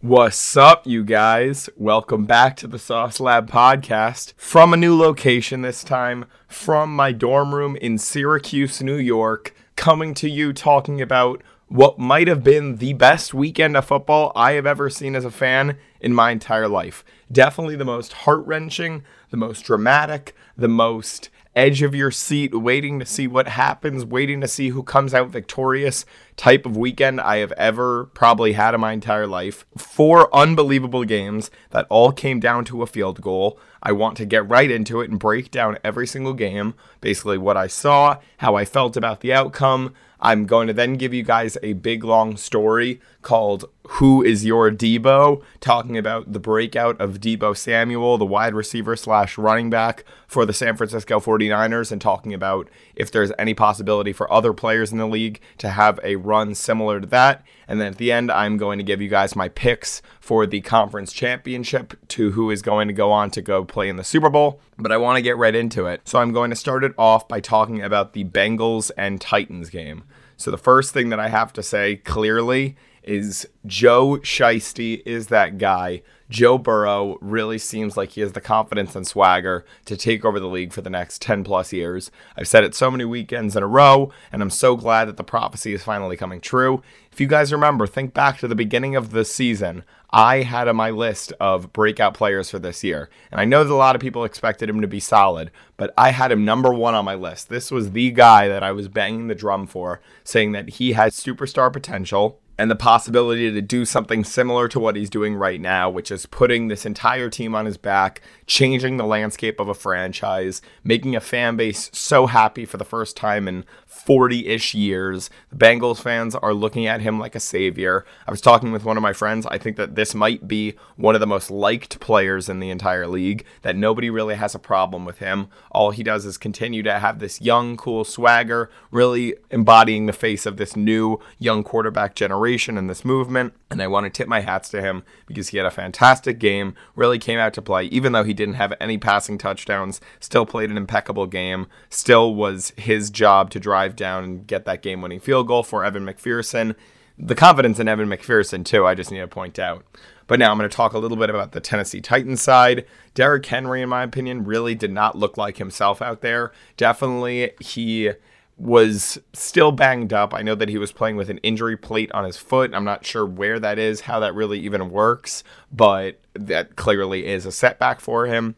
What's 0.00 0.56
up, 0.56 0.86
you 0.86 1.02
guys? 1.02 1.68
Welcome 1.76 2.24
back 2.24 2.54
to 2.58 2.68
the 2.68 2.78
Sauce 2.78 3.18
Lab 3.18 3.50
podcast 3.50 4.32
from 4.36 4.72
a 4.72 4.76
new 4.76 4.96
location 4.96 5.62
this 5.62 5.82
time, 5.82 6.26
from 6.46 6.94
my 6.94 7.10
dorm 7.10 7.52
room 7.52 7.74
in 7.74 7.98
Syracuse, 7.98 8.80
New 8.80 8.94
York, 8.94 9.56
coming 9.74 10.14
to 10.14 10.30
you 10.30 10.52
talking 10.52 11.02
about 11.02 11.42
what 11.66 11.98
might 11.98 12.28
have 12.28 12.44
been 12.44 12.76
the 12.76 12.92
best 12.92 13.34
weekend 13.34 13.76
of 13.76 13.86
football 13.86 14.30
I 14.36 14.52
have 14.52 14.66
ever 14.66 14.88
seen 14.88 15.16
as 15.16 15.24
a 15.24 15.32
fan 15.32 15.76
in 16.00 16.14
my 16.14 16.30
entire 16.30 16.68
life. 16.68 17.04
Definitely 17.32 17.74
the 17.74 17.84
most 17.84 18.12
heart 18.12 18.46
wrenching, 18.46 19.02
the 19.30 19.36
most 19.36 19.62
dramatic, 19.62 20.32
the 20.56 20.68
most 20.68 21.28
edge 21.58 21.82
of 21.82 21.92
your 21.92 22.12
seat, 22.12 22.54
waiting 22.54 23.00
to 23.00 23.04
see 23.04 23.26
what 23.26 23.48
happens, 23.48 24.04
waiting 24.04 24.40
to 24.40 24.46
see 24.46 24.68
who 24.68 24.84
comes 24.84 25.12
out 25.12 25.28
victorious 25.28 26.06
type 26.36 26.64
of 26.64 26.76
weekend 26.76 27.20
I 27.20 27.38
have 27.38 27.50
ever 27.52 28.04
probably 28.14 28.52
had 28.52 28.74
in 28.74 28.80
my 28.80 28.92
entire 28.92 29.26
life. 29.26 29.66
Four 29.76 30.32
unbelievable 30.32 31.02
games 31.02 31.50
that 31.70 31.88
all 31.90 32.12
came 32.12 32.38
down 32.38 32.64
to 32.66 32.82
a 32.82 32.86
field 32.86 33.20
goal. 33.20 33.58
I 33.82 33.90
want 33.90 34.16
to 34.18 34.24
get 34.24 34.48
right 34.48 34.70
into 34.70 35.00
it 35.00 35.10
and 35.10 35.18
break 35.18 35.50
down 35.50 35.78
every 35.82 36.06
single 36.06 36.32
game, 36.32 36.74
basically 37.00 37.38
what 37.38 37.56
I 37.56 37.66
saw, 37.66 38.18
how 38.36 38.54
I 38.54 38.64
felt 38.64 38.96
about 38.96 39.20
the 39.20 39.32
outcome, 39.32 39.94
I'm 40.20 40.46
going 40.46 40.66
to 40.66 40.72
then 40.72 40.94
give 40.94 41.14
you 41.14 41.22
guys 41.22 41.56
a 41.62 41.74
big 41.74 42.02
long 42.02 42.36
story 42.36 43.00
called 43.22 43.66
Who 43.88 44.22
is 44.22 44.44
Your 44.44 44.70
Deebo? 44.70 45.42
talking 45.60 45.96
about 45.96 46.32
the 46.32 46.40
breakout 46.40 47.00
of 47.00 47.20
Deebo 47.20 47.56
Samuel, 47.56 48.18
the 48.18 48.24
wide 48.24 48.54
receiver 48.54 48.96
slash 48.96 49.38
running 49.38 49.70
back 49.70 50.04
for 50.26 50.44
the 50.44 50.52
San 50.52 50.76
Francisco 50.76 51.20
49ers, 51.20 51.92
and 51.92 52.00
talking 52.00 52.34
about 52.34 52.68
if 52.96 53.10
there's 53.10 53.32
any 53.38 53.54
possibility 53.54 54.12
for 54.12 54.32
other 54.32 54.52
players 54.52 54.90
in 54.92 54.98
the 54.98 55.06
league 55.06 55.40
to 55.58 55.70
have 55.70 56.00
a 56.02 56.16
run 56.16 56.54
similar 56.54 57.00
to 57.00 57.06
that. 57.06 57.44
And 57.68 57.80
then 57.80 57.88
at 57.88 57.98
the 57.98 58.10
end, 58.10 58.32
I'm 58.32 58.56
going 58.56 58.78
to 58.78 58.84
give 58.84 59.02
you 59.02 59.08
guys 59.08 59.36
my 59.36 59.48
picks 59.48 60.00
for 60.20 60.46
the 60.46 60.62
conference 60.62 61.12
championship 61.12 61.94
to 62.08 62.32
who 62.32 62.50
is 62.50 62.62
going 62.62 62.88
to 62.88 62.94
go 62.94 63.12
on 63.12 63.30
to 63.32 63.42
go 63.42 63.64
play 63.64 63.88
in 63.88 63.96
the 63.96 64.04
Super 64.04 64.30
Bowl. 64.30 64.60
But 64.78 64.90
I 64.90 64.96
want 64.96 65.16
to 65.16 65.22
get 65.22 65.36
right 65.36 65.54
into 65.54 65.86
it. 65.86 66.00
So 66.08 66.18
I'm 66.18 66.32
going 66.32 66.50
to 66.50 66.56
start 66.56 66.82
it 66.82 66.94
off 66.96 67.28
by 67.28 67.40
talking 67.40 67.82
about 67.82 68.14
the 68.14 68.24
Bengals 68.24 68.90
and 68.96 69.20
Titans 69.20 69.68
game. 69.68 70.04
So 70.38 70.50
the 70.50 70.56
first 70.56 70.94
thing 70.94 71.10
that 71.10 71.20
I 71.20 71.28
have 71.28 71.52
to 71.54 71.62
say 71.62 71.96
clearly 71.96 72.76
is 73.08 73.48
Joe 73.66 74.18
Shiesty 74.22 75.02
is 75.06 75.28
that 75.28 75.56
guy 75.56 76.02
Joe 76.30 76.58
Burrow 76.58 77.16
really 77.22 77.56
seems 77.56 77.96
like 77.96 78.10
he 78.10 78.20
has 78.20 78.32
the 78.32 78.40
confidence 78.40 78.94
and 78.94 79.06
swagger 79.06 79.64
to 79.86 79.96
take 79.96 80.26
over 80.26 80.38
the 80.38 80.46
league 80.46 80.74
for 80.74 80.82
the 80.82 80.90
next 80.90 81.22
10 81.22 81.42
plus 81.42 81.72
years. 81.72 82.10
I've 82.36 82.48
said 82.48 82.64
it 82.64 82.74
so 82.74 82.90
many 82.90 83.06
weekends 83.06 83.56
in 83.56 83.62
a 83.62 83.66
row, 83.66 84.12
and 84.30 84.42
I'm 84.42 84.50
so 84.50 84.76
glad 84.76 85.06
that 85.06 85.16
the 85.16 85.24
prophecy 85.24 85.72
is 85.72 85.82
finally 85.82 86.18
coming 86.18 86.42
true. 86.42 86.82
If 87.10 87.18
you 87.18 87.26
guys 87.26 87.50
remember, 87.50 87.86
think 87.86 88.12
back 88.12 88.38
to 88.38 88.48
the 88.48 88.54
beginning 88.54 88.94
of 88.94 89.10
the 89.10 89.24
season. 89.24 89.84
I 90.10 90.42
had 90.42 90.68
on 90.68 90.76
my 90.76 90.90
list 90.90 91.32
of 91.40 91.72
breakout 91.72 92.14
players 92.14 92.50
for 92.50 92.58
this 92.58 92.84
year. 92.84 93.08
And 93.30 93.40
I 93.40 93.44
know 93.44 93.64
that 93.64 93.72
a 93.72 93.74
lot 93.74 93.94
of 93.94 94.00
people 94.02 94.24
expected 94.24 94.68
him 94.68 94.80
to 94.80 94.86
be 94.86 95.00
solid, 95.00 95.50
but 95.76 95.92
I 95.96 96.10
had 96.10 96.32
him 96.32 96.44
number 96.44 96.72
one 96.72 96.94
on 96.94 97.04
my 97.06 97.14
list. 97.14 97.48
This 97.48 97.70
was 97.70 97.92
the 97.92 98.10
guy 98.10 98.48
that 98.48 98.62
I 98.62 98.72
was 98.72 98.88
banging 98.88 99.28
the 99.28 99.34
drum 99.34 99.66
for, 99.66 100.00
saying 100.24 100.52
that 100.52 100.70
he 100.70 100.92
had 100.92 101.12
superstar 101.12 101.72
potential 101.72 102.40
and 102.58 102.68
the 102.68 102.76
possibility 102.76 103.52
to 103.52 103.62
do 103.62 103.84
something 103.84 104.24
similar 104.24 104.66
to 104.66 104.80
what 104.80 104.96
he's 104.96 105.08
doing 105.08 105.36
right 105.36 105.60
now, 105.60 105.88
which 105.88 106.10
is 106.10 106.26
putting 106.26 106.66
this 106.66 106.84
entire 106.84 107.30
team 107.30 107.54
on 107.54 107.66
his 107.66 107.76
back, 107.76 108.20
changing 108.46 108.96
the 108.96 109.06
landscape 109.06 109.60
of 109.60 109.68
a 109.68 109.74
franchise, 109.74 110.60
making 110.82 111.14
a 111.14 111.20
fan 111.20 111.56
base 111.56 111.88
so 111.92 112.26
happy 112.26 112.64
for 112.64 112.76
the 112.76 112.84
first 112.84 113.16
time 113.16 113.46
in 113.46 113.64
40 113.86 114.48
ish 114.48 114.74
years. 114.74 115.30
The 115.50 115.56
Bengals 115.56 116.02
fans 116.02 116.34
are 116.34 116.52
looking 116.52 116.86
at 116.86 117.00
him 117.00 117.20
like 117.20 117.36
a 117.36 117.40
savior. 117.40 118.04
I 118.26 118.32
was 118.32 118.40
talking 118.40 118.72
with 118.72 118.84
one 118.84 118.96
of 118.96 119.02
my 119.04 119.12
friends. 119.12 119.46
I 119.46 119.58
think 119.58 119.76
that 119.76 119.94
this 119.94 120.12
might 120.12 120.48
be 120.48 120.74
one 120.96 121.14
of 121.14 121.20
the 121.20 121.26
most 121.28 121.52
liked 121.52 122.00
players 122.00 122.48
in 122.48 122.58
the 122.58 122.70
entire 122.70 123.06
league, 123.06 123.44
that 123.62 123.76
nobody 123.76 124.10
really 124.10 124.34
has 124.34 124.56
a 124.56 124.58
problem 124.58 125.04
with 125.04 125.18
him. 125.18 125.46
All 125.70 125.92
he 125.92 126.02
does 126.02 126.24
is 126.24 126.36
continue 126.36 126.82
to 126.82 126.98
have 126.98 127.20
this 127.20 127.40
young, 127.40 127.76
cool 127.76 128.04
swagger, 128.04 128.68
really 128.90 129.36
embodying 129.52 130.06
the 130.06 130.12
face 130.12 130.44
of 130.44 130.56
this 130.56 130.74
new 130.74 131.20
young 131.38 131.62
quarterback 131.62 132.16
generation 132.16 132.47
and 132.56 132.88
this 132.88 133.04
movement. 133.04 133.54
And 133.70 133.82
I 133.82 133.86
want 133.86 134.04
to 134.04 134.10
tip 134.10 134.28
my 134.28 134.40
hats 134.40 134.68
to 134.70 134.80
him 134.80 135.02
because 135.26 135.48
he 135.48 135.56
had 135.56 135.66
a 135.66 135.70
fantastic 135.70 136.38
game, 136.38 136.74
really 136.96 137.18
came 137.18 137.38
out 137.38 137.54
to 137.54 137.62
play, 137.62 137.84
even 137.86 138.12
though 138.12 138.24
he 138.24 138.34
didn't 138.34 138.54
have 138.54 138.72
any 138.80 138.98
passing 138.98 139.38
touchdowns, 139.38 140.00
still 140.20 140.46
played 140.46 140.70
an 140.70 140.76
impeccable 140.76 141.26
game, 141.26 141.66
still 141.90 142.34
was 142.34 142.72
his 142.76 143.10
job 143.10 143.50
to 143.50 143.60
drive 143.60 143.96
down 143.96 144.24
and 144.24 144.46
get 144.46 144.64
that 144.64 144.82
game 144.82 145.02
winning 145.02 145.20
field 145.20 145.46
goal 145.46 145.62
for 145.62 145.84
Evan 145.84 146.06
McPherson. 146.06 146.74
The 147.18 147.34
confidence 147.34 147.80
in 147.80 147.88
Evan 147.88 148.08
McPherson, 148.08 148.64
too, 148.64 148.86
I 148.86 148.94
just 148.94 149.10
need 149.10 149.18
to 149.18 149.28
point 149.28 149.58
out. 149.58 149.84
But 150.28 150.38
now 150.38 150.52
I'm 150.52 150.58
going 150.58 150.70
to 150.70 150.76
talk 150.76 150.92
a 150.92 150.98
little 150.98 151.16
bit 151.16 151.30
about 151.30 151.52
the 151.52 151.60
Tennessee 151.60 152.00
Titans 152.00 152.40
side. 152.40 152.84
Derrick 153.14 153.44
Henry, 153.46 153.82
in 153.82 153.88
my 153.88 154.02
opinion, 154.04 154.44
really 154.44 154.74
did 154.74 154.92
not 154.92 155.16
look 155.16 155.36
like 155.36 155.56
himself 155.56 156.00
out 156.00 156.20
there. 156.20 156.52
Definitely, 156.76 157.52
he 157.60 158.12
was 158.58 159.18
still 159.32 159.70
banged 159.70 160.12
up. 160.12 160.34
I 160.34 160.42
know 160.42 160.56
that 160.56 160.68
he 160.68 160.78
was 160.78 160.90
playing 160.90 161.16
with 161.16 161.30
an 161.30 161.38
injury 161.38 161.76
plate 161.76 162.10
on 162.12 162.24
his 162.24 162.36
foot. 162.36 162.74
I'm 162.74 162.84
not 162.84 163.06
sure 163.06 163.24
where 163.24 163.60
that 163.60 163.78
is, 163.78 164.02
how 164.02 164.18
that 164.20 164.34
really 164.34 164.58
even 164.60 164.90
works, 164.90 165.44
but 165.72 166.20
that 166.34 166.74
clearly 166.76 167.26
is 167.26 167.46
a 167.46 167.52
setback 167.52 168.00
for 168.00 168.26
him. 168.26 168.56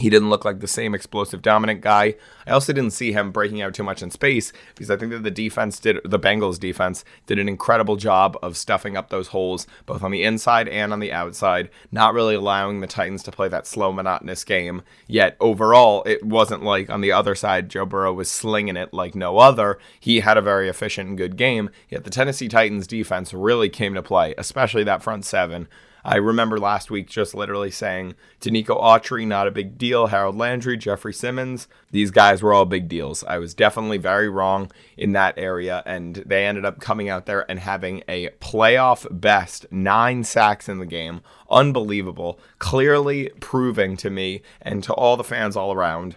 He 0.00 0.08
didn't 0.08 0.30
look 0.30 0.46
like 0.46 0.60
the 0.60 0.66
same 0.66 0.94
explosive 0.94 1.42
dominant 1.42 1.82
guy. 1.82 2.14
I 2.46 2.52
also 2.52 2.72
didn't 2.72 2.92
see 2.92 3.12
him 3.12 3.32
breaking 3.32 3.60
out 3.60 3.74
too 3.74 3.82
much 3.82 4.02
in 4.02 4.10
space 4.10 4.50
because 4.74 4.90
I 4.90 4.96
think 4.96 5.12
that 5.12 5.22
the 5.22 5.30
defense 5.30 5.78
did 5.78 5.98
the 6.04 6.18
Bengals 6.18 6.58
defense 6.58 7.04
did 7.26 7.38
an 7.38 7.50
incredible 7.50 7.96
job 7.96 8.38
of 8.42 8.56
stuffing 8.56 8.96
up 8.96 9.10
those 9.10 9.28
holes 9.28 9.66
both 9.84 10.02
on 10.02 10.10
the 10.10 10.22
inside 10.22 10.68
and 10.68 10.94
on 10.94 11.00
the 11.00 11.12
outside, 11.12 11.68
not 11.92 12.14
really 12.14 12.34
allowing 12.34 12.80
the 12.80 12.86
Titans 12.86 13.22
to 13.24 13.30
play 13.30 13.48
that 13.48 13.66
slow 13.66 13.92
monotonous 13.92 14.42
game. 14.42 14.82
Yet 15.06 15.36
overall, 15.38 16.02
it 16.06 16.24
wasn't 16.24 16.62
like 16.62 16.88
on 16.88 17.02
the 17.02 17.12
other 17.12 17.34
side 17.34 17.68
Joe 17.68 17.84
Burrow 17.84 18.14
was 18.14 18.30
slinging 18.30 18.78
it 18.78 18.94
like 18.94 19.14
no 19.14 19.36
other. 19.36 19.78
He 20.00 20.20
had 20.20 20.38
a 20.38 20.42
very 20.42 20.70
efficient 20.70 21.10
and 21.10 21.18
good 21.18 21.36
game. 21.36 21.68
Yet 21.90 22.04
the 22.04 22.10
Tennessee 22.10 22.48
Titans 22.48 22.86
defense 22.86 23.34
really 23.34 23.68
came 23.68 23.92
to 23.92 24.02
play, 24.02 24.34
especially 24.38 24.84
that 24.84 25.02
front 25.02 25.26
seven. 25.26 25.68
I 26.04 26.16
remember 26.16 26.58
last 26.58 26.90
week 26.90 27.08
just 27.08 27.34
literally 27.34 27.70
saying 27.70 28.14
Denico 28.40 28.80
Autry, 28.80 29.26
not 29.26 29.46
a 29.46 29.50
big 29.50 29.76
deal. 29.76 30.08
Harold 30.08 30.36
Landry, 30.36 30.76
Jeffrey 30.76 31.12
Simmons, 31.12 31.68
these 31.90 32.10
guys 32.10 32.42
were 32.42 32.52
all 32.52 32.64
big 32.64 32.88
deals. 32.88 33.22
I 33.24 33.38
was 33.38 33.54
definitely 33.54 33.98
very 33.98 34.28
wrong 34.28 34.70
in 34.96 35.12
that 35.12 35.34
area, 35.36 35.82
and 35.86 36.16
they 36.26 36.46
ended 36.46 36.64
up 36.64 36.80
coming 36.80 37.08
out 37.08 37.26
there 37.26 37.48
and 37.50 37.58
having 37.58 38.02
a 38.08 38.30
playoff 38.40 39.06
best 39.10 39.66
nine 39.70 40.24
sacks 40.24 40.68
in 40.68 40.78
the 40.78 40.86
game. 40.86 41.20
Unbelievable. 41.50 42.38
Clearly 42.58 43.30
proving 43.40 43.96
to 43.98 44.10
me 44.10 44.42
and 44.62 44.82
to 44.84 44.94
all 44.94 45.16
the 45.16 45.24
fans 45.24 45.56
all 45.56 45.72
around 45.72 46.16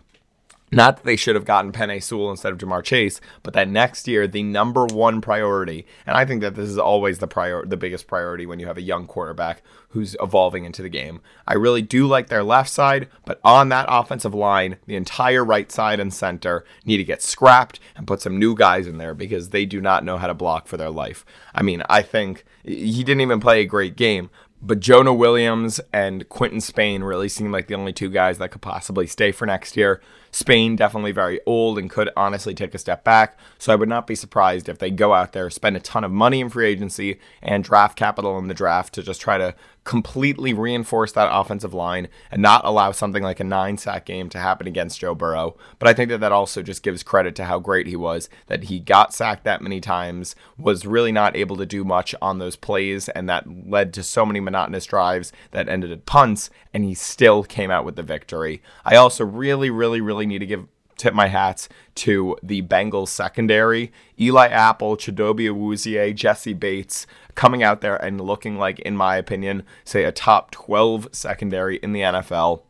not 0.76 0.98
that 0.98 1.06
they 1.06 1.16
should 1.16 1.36
have 1.36 1.46
gotten 1.46 1.72
Penei 1.72 2.02
Sewell 2.02 2.32
instead 2.32 2.52
of 2.52 2.60
Ja'Marr 2.60 2.84
Chase, 2.84 3.22
but 3.42 3.54
that 3.54 3.70
next 3.70 4.08
year 4.08 4.28
the 4.28 4.44
number 4.44 4.86
one 4.86 5.22
priority, 5.22 5.86
and 6.06 6.18
I 6.18 6.26
think 6.26 6.42
that 6.42 6.56
this 6.56 6.70
is 6.70 6.78
always 6.78 7.20
the 7.20 7.28
prior 7.28 7.66
the 7.66 7.78
biggest 7.78 8.08
priority 8.08 8.46
when 8.46 8.60
you 8.60 8.68
have 8.68 8.78
a 8.78 8.82
young 8.82 9.08
quarterback 9.08 9.62
who's 9.90 10.16
evolving 10.20 10.66
into 10.66 10.82
the 10.82 10.90
game. 10.90 11.22
I 11.48 11.54
really 11.54 11.84
do 11.84 12.08
like 12.08 12.28
their 12.28 12.44
left 12.44 12.70
side, 12.70 13.08
but 13.26 13.40
on 13.44 13.70
that 13.70 13.86
offensive 13.88 14.34
line, 14.34 14.78
the 14.88 14.96
entire 14.96 15.46
right 15.46 15.72
side 15.72 16.00
and 16.00 16.12
center 16.12 16.66
need 16.84 16.98
to 16.98 17.04
get 17.04 17.22
scrapped 17.22 17.80
and 17.96 18.08
put 18.08 18.22
some 18.22 18.40
new 18.40 18.56
guys 18.56 18.88
in 18.88 18.98
there 18.98 19.14
because 19.14 19.50
they 19.50 19.66
do 19.66 19.80
not 19.80 20.04
know 20.04 20.18
how 20.18 20.28
to 20.28 20.34
block 20.34 20.68
for 20.68 20.78
their 20.78 20.90
life. 20.90 21.24
I 21.54 21.62
mean, 21.62 21.84
I 21.90 22.02
think 22.02 22.44
he 22.64 23.04
didn't 23.04 23.22
even 23.22 23.40
play 23.40 23.62
a 23.62 23.66
great 23.66 23.96
game, 23.96 24.32
but 24.64 24.80
Jonah 24.80 25.14
Williams 25.14 25.80
and 25.92 26.28
Quinton 26.30 26.62
Spain 26.62 27.04
really 27.04 27.30
seem 27.30 27.52
like 27.52 27.68
the 27.68 27.76
only 27.76 27.94
two 27.94 28.10
guys 28.10 28.38
that 28.40 28.50
could 28.50 28.62
possibly 28.62 29.06
stay 29.06 29.32
for 29.32 29.46
next 29.46 29.78
year. 29.78 30.02
Spain 30.34 30.76
definitely 30.76 31.12
very 31.12 31.40
old 31.46 31.78
and 31.78 31.92
could 31.92 32.10
honestly 32.18 32.56
take 32.56 32.74
a 32.74 32.80
step 32.80 33.04
back. 33.04 33.38
So 33.60 33.72
I 33.72 33.76
would 33.76 33.88
not 33.88 34.08
be 34.08 34.16
surprised 34.16 34.68
if 34.68 34.80
they 34.80 34.90
go 34.90 35.14
out 35.14 35.32
there, 35.32 35.50
spend 35.52 35.78
a 35.78 35.80
ton 35.80 36.04
of 36.04 36.12
money 36.12 36.42
in 36.42 36.50
free 36.50 36.68
agency 36.68 37.20
and 37.42 37.64
draft 37.64 37.96
capital 37.96 38.40
in 38.40 38.48
the 38.48 38.56
draft 38.56 38.96
to 38.96 39.04
just 39.04 39.22
try 39.22 39.38
to 39.38 39.54
completely 39.84 40.54
reinforce 40.54 41.12
that 41.12 41.30
offensive 41.32 41.74
line 41.74 42.08
and 42.32 42.42
not 42.42 42.64
allow 42.64 42.92
something 42.92 43.24
like 43.24 43.40
a 43.40 43.44
nine 43.44 43.78
sack 43.78 44.06
game 44.06 44.30
to 44.30 44.38
happen 44.38 44.66
against 44.66 45.00
Joe 45.00 45.14
Burrow. 45.14 45.58
But 45.80 45.90
I 45.90 45.94
think 45.94 46.10
that 46.10 46.20
that 46.20 46.32
also 46.32 46.62
just 46.62 46.84
gives 46.84 47.04
credit 47.04 47.36
to 47.36 47.46
how 47.46 47.60
great 47.60 47.88
he 47.88 47.96
was, 47.96 48.30
that 48.48 48.66
he 48.66 48.80
got 48.80 49.14
sacked 49.14 49.44
that 49.44 49.62
many 49.62 49.82
times, 49.82 50.36
was 50.58 50.86
really 50.86 51.12
not 51.12 51.36
able 51.36 51.58
to 51.58 51.66
do 51.66 51.84
much 51.84 52.16
on 52.22 52.40
those 52.40 52.56
plays, 52.56 53.10
and 53.10 53.28
that 53.30 53.46
led 53.68 53.94
to 53.94 54.04
so 54.04 54.26
many 54.26 54.40
monotonous 54.40 54.86
drives 54.86 55.32
that 55.52 55.68
ended 55.68 55.92
at 55.92 56.06
punts, 56.06 56.50
and 56.74 56.84
he 56.84 56.94
still 56.94 57.44
came 57.44 57.72
out 57.72 57.86
with 57.86 57.96
the 57.96 58.04
victory. 58.04 58.62
I 58.86 58.96
also 58.96 59.26
really, 59.26 59.70
really, 59.70 60.02
really 60.02 60.26
need 60.26 60.40
to 60.40 60.46
give 60.46 60.68
tip 61.04 61.14
my 61.14 61.28
hats 61.28 61.68
to 61.96 62.38
the 62.42 62.62
Bengals 62.62 63.10
secondary. 63.10 63.92
Eli 64.20 64.48
Apple, 64.48 64.96
Chidobe 64.96 65.50
Awuzie, 65.50 66.16
Jessie 66.16 66.54
Bates 66.54 67.06
coming 67.36 67.62
out 67.62 67.82
there 67.82 67.98
and 67.98 68.22
looking 68.22 68.58
like, 68.58 68.80
in 68.80 68.96
my 68.96 69.18
opinion, 69.18 69.64
say 69.84 70.06
a 70.06 70.12
top 70.12 70.52
12 70.52 71.10
secondary 71.12 71.76
in 71.78 71.92
the 71.92 72.02
NFL. 72.02 72.62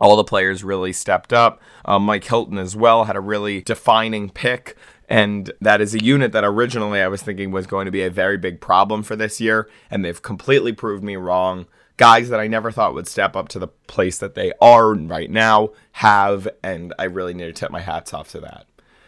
All 0.00 0.16
the 0.16 0.24
players 0.24 0.64
really 0.64 0.92
stepped 0.92 1.32
up. 1.32 1.60
Um, 1.84 2.04
Mike 2.04 2.24
Hilton 2.24 2.58
as 2.58 2.74
well 2.74 3.04
had 3.04 3.16
a 3.16 3.20
really 3.20 3.60
defining 3.60 4.30
pick 4.30 4.76
And 5.10 5.52
that 5.60 5.80
is 5.80 5.92
a 5.92 6.02
unit 6.02 6.30
that 6.32 6.44
originally 6.44 7.00
I 7.00 7.08
was 7.08 7.20
thinking 7.20 7.50
was 7.50 7.66
going 7.66 7.86
to 7.86 7.90
be 7.90 8.02
a 8.02 8.10
very 8.10 8.38
big 8.38 8.60
problem 8.60 9.02
for 9.02 9.16
this 9.16 9.40
year, 9.40 9.68
and 9.90 10.04
they've 10.04 10.22
completely 10.22 10.72
proved 10.72 11.02
me 11.02 11.16
wrong. 11.16 11.66
Guys 12.00 12.30
that 12.30 12.40
I 12.40 12.46
never 12.46 12.70
thought 12.70 12.94
would 12.94 13.06
step 13.06 13.36
up 13.36 13.48
to 13.48 13.58
the 13.58 13.68
place 13.68 14.16
that 14.16 14.34
they 14.34 14.54
are 14.58 14.94
right 14.94 15.30
now 15.30 15.68
have, 15.92 16.48
and 16.62 16.94
I 16.98 17.04
really 17.04 17.34
need 17.34 17.44
to 17.44 17.52
tip 17.52 17.70
my 17.70 17.82
hats 17.82 18.14
off 18.14 18.30
to 18.30 18.40
that. 18.40 18.64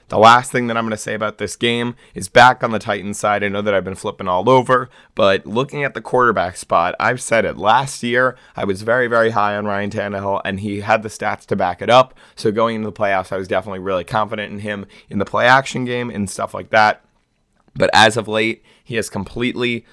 The 0.08 0.18
last 0.18 0.52
thing 0.52 0.66
that 0.66 0.76
I'm 0.76 0.84
going 0.84 0.90
to 0.90 0.98
say 0.98 1.14
about 1.14 1.38
this 1.38 1.56
game 1.56 1.94
is 2.14 2.28
back 2.28 2.62
on 2.62 2.70
the 2.70 2.78
Titans 2.78 3.18
side. 3.18 3.42
I 3.42 3.48
know 3.48 3.62
that 3.62 3.72
I've 3.72 3.82
been 3.82 3.94
flipping 3.94 4.28
all 4.28 4.46
over, 4.46 4.90
but 5.14 5.46
looking 5.46 5.82
at 5.82 5.94
the 5.94 6.02
quarterback 6.02 6.58
spot, 6.58 6.94
I've 7.00 7.22
said 7.22 7.46
it. 7.46 7.56
Last 7.56 8.02
year, 8.02 8.36
I 8.56 8.66
was 8.66 8.82
very, 8.82 9.06
very 9.06 9.30
high 9.30 9.56
on 9.56 9.64
Ryan 9.64 9.88
Tannehill, 9.88 10.42
and 10.44 10.60
he 10.60 10.82
had 10.82 11.02
the 11.02 11.08
stats 11.08 11.46
to 11.46 11.56
back 11.56 11.80
it 11.80 11.88
up. 11.88 12.12
So 12.36 12.52
going 12.52 12.76
into 12.76 12.88
the 12.88 12.92
playoffs, 12.92 13.32
I 13.32 13.38
was 13.38 13.48
definitely 13.48 13.78
really 13.78 14.04
confident 14.04 14.52
in 14.52 14.58
him 14.58 14.84
in 15.08 15.18
the 15.18 15.24
play 15.24 15.46
action 15.46 15.86
game 15.86 16.10
and 16.10 16.28
stuff 16.28 16.52
like 16.52 16.68
that. 16.68 17.02
But 17.74 17.90
as 17.94 18.16
of 18.16 18.28
late, 18.28 18.62
he 18.84 18.96
has 18.96 19.08
completely 19.08 19.86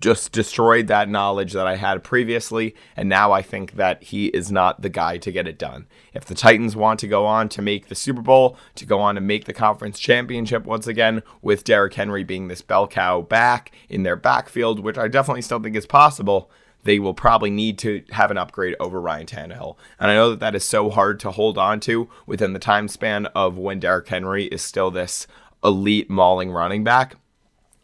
just 0.00 0.32
destroyed 0.32 0.86
that 0.88 1.08
knowledge 1.08 1.52
that 1.52 1.66
I 1.66 1.76
had 1.76 2.04
previously, 2.04 2.74
and 2.94 3.08
now 3.08 3.32
I 3.32 3.40
think 3.40 3.72
that 3.76 4.02
he 4.02 4.26
is 4.26 4.52
not 4.52 4.82
the 4.82 4.90
guy 4.90 5.16
to 5.18 5.32
get 5.32 5.48
it 5.48 5.58
done. 5.58 5.86
If 6.12 6.26
the 6.26 6.34
Titans 6.34 6.76
want 6.76 7.00
to 7.00 7.08
go 7.08 7.24
on 7.24 7.48
to 7.50 7.62
make 7.62 7.88
the 7.88 7.94
Super 7.94 8.20
Bowl, 8.20 8.58
to 8.74 8.84
go 8.84 9.00
on 9.00 9.14
to 9.14 9.20
make 9.20 9.46
the 9.46 9.54
conference 9.54 9.98
championship 9.98 10.66
once 10.66 10.86
again, 10.86 11.22
with 11.40 11.64
Derrick 11.64 11.94
Henry 11.94 12.24
being 12.24 12.48
this 12.48 12.60
bell 12.60 12.86
cow 12.86 13.22
back 13.22 13.72
in 13.88 14.02
their 14.02 14.16
backfield, 14.16 14.80
which 14.80 14.98
I 14.98 15.08
definitely 15.08 15.42
still 15.42 15.60
think 15.60 15.76
is 15.76 15.86
possible, 15.86 16.50
they 16.84 16.98
will 16.98 17.14
probably 17.14 17.50
need 17.50 17.78
to 17.78 18.02
have 18.10 18.30
an 18.30 18.36
upgrade 18.36 18.74
over 18.80 19.00
Ryan 19.00 19.26
Tannehill. 19.26 19.76
And 19.98 20.10
I 20.10 20.14
know 20.14 20.30
that 20.30 20.40
that 20.40 20.54
is 20.54 20.64
so 20.64 20.90
hard 20.90 21.20
to 21.20 21.30
hold 21.30 21.56
on 21.56 21.80
to 21.80 22.10
within 22.26 22.52
the 22.52 22.58
time 22.58 22.88
span 22.88 23.26
of 23.26 23.56
when 23.56 23.80
Derrick 23.80 24.08
Henry 24.08 24.46
is 24.46 24.62
still 24.62 24.90
this 24.90 25.26
elite 25.64 26.10
mauling 26.10 26.50
running 26.50 26.82
back 26.82 27.14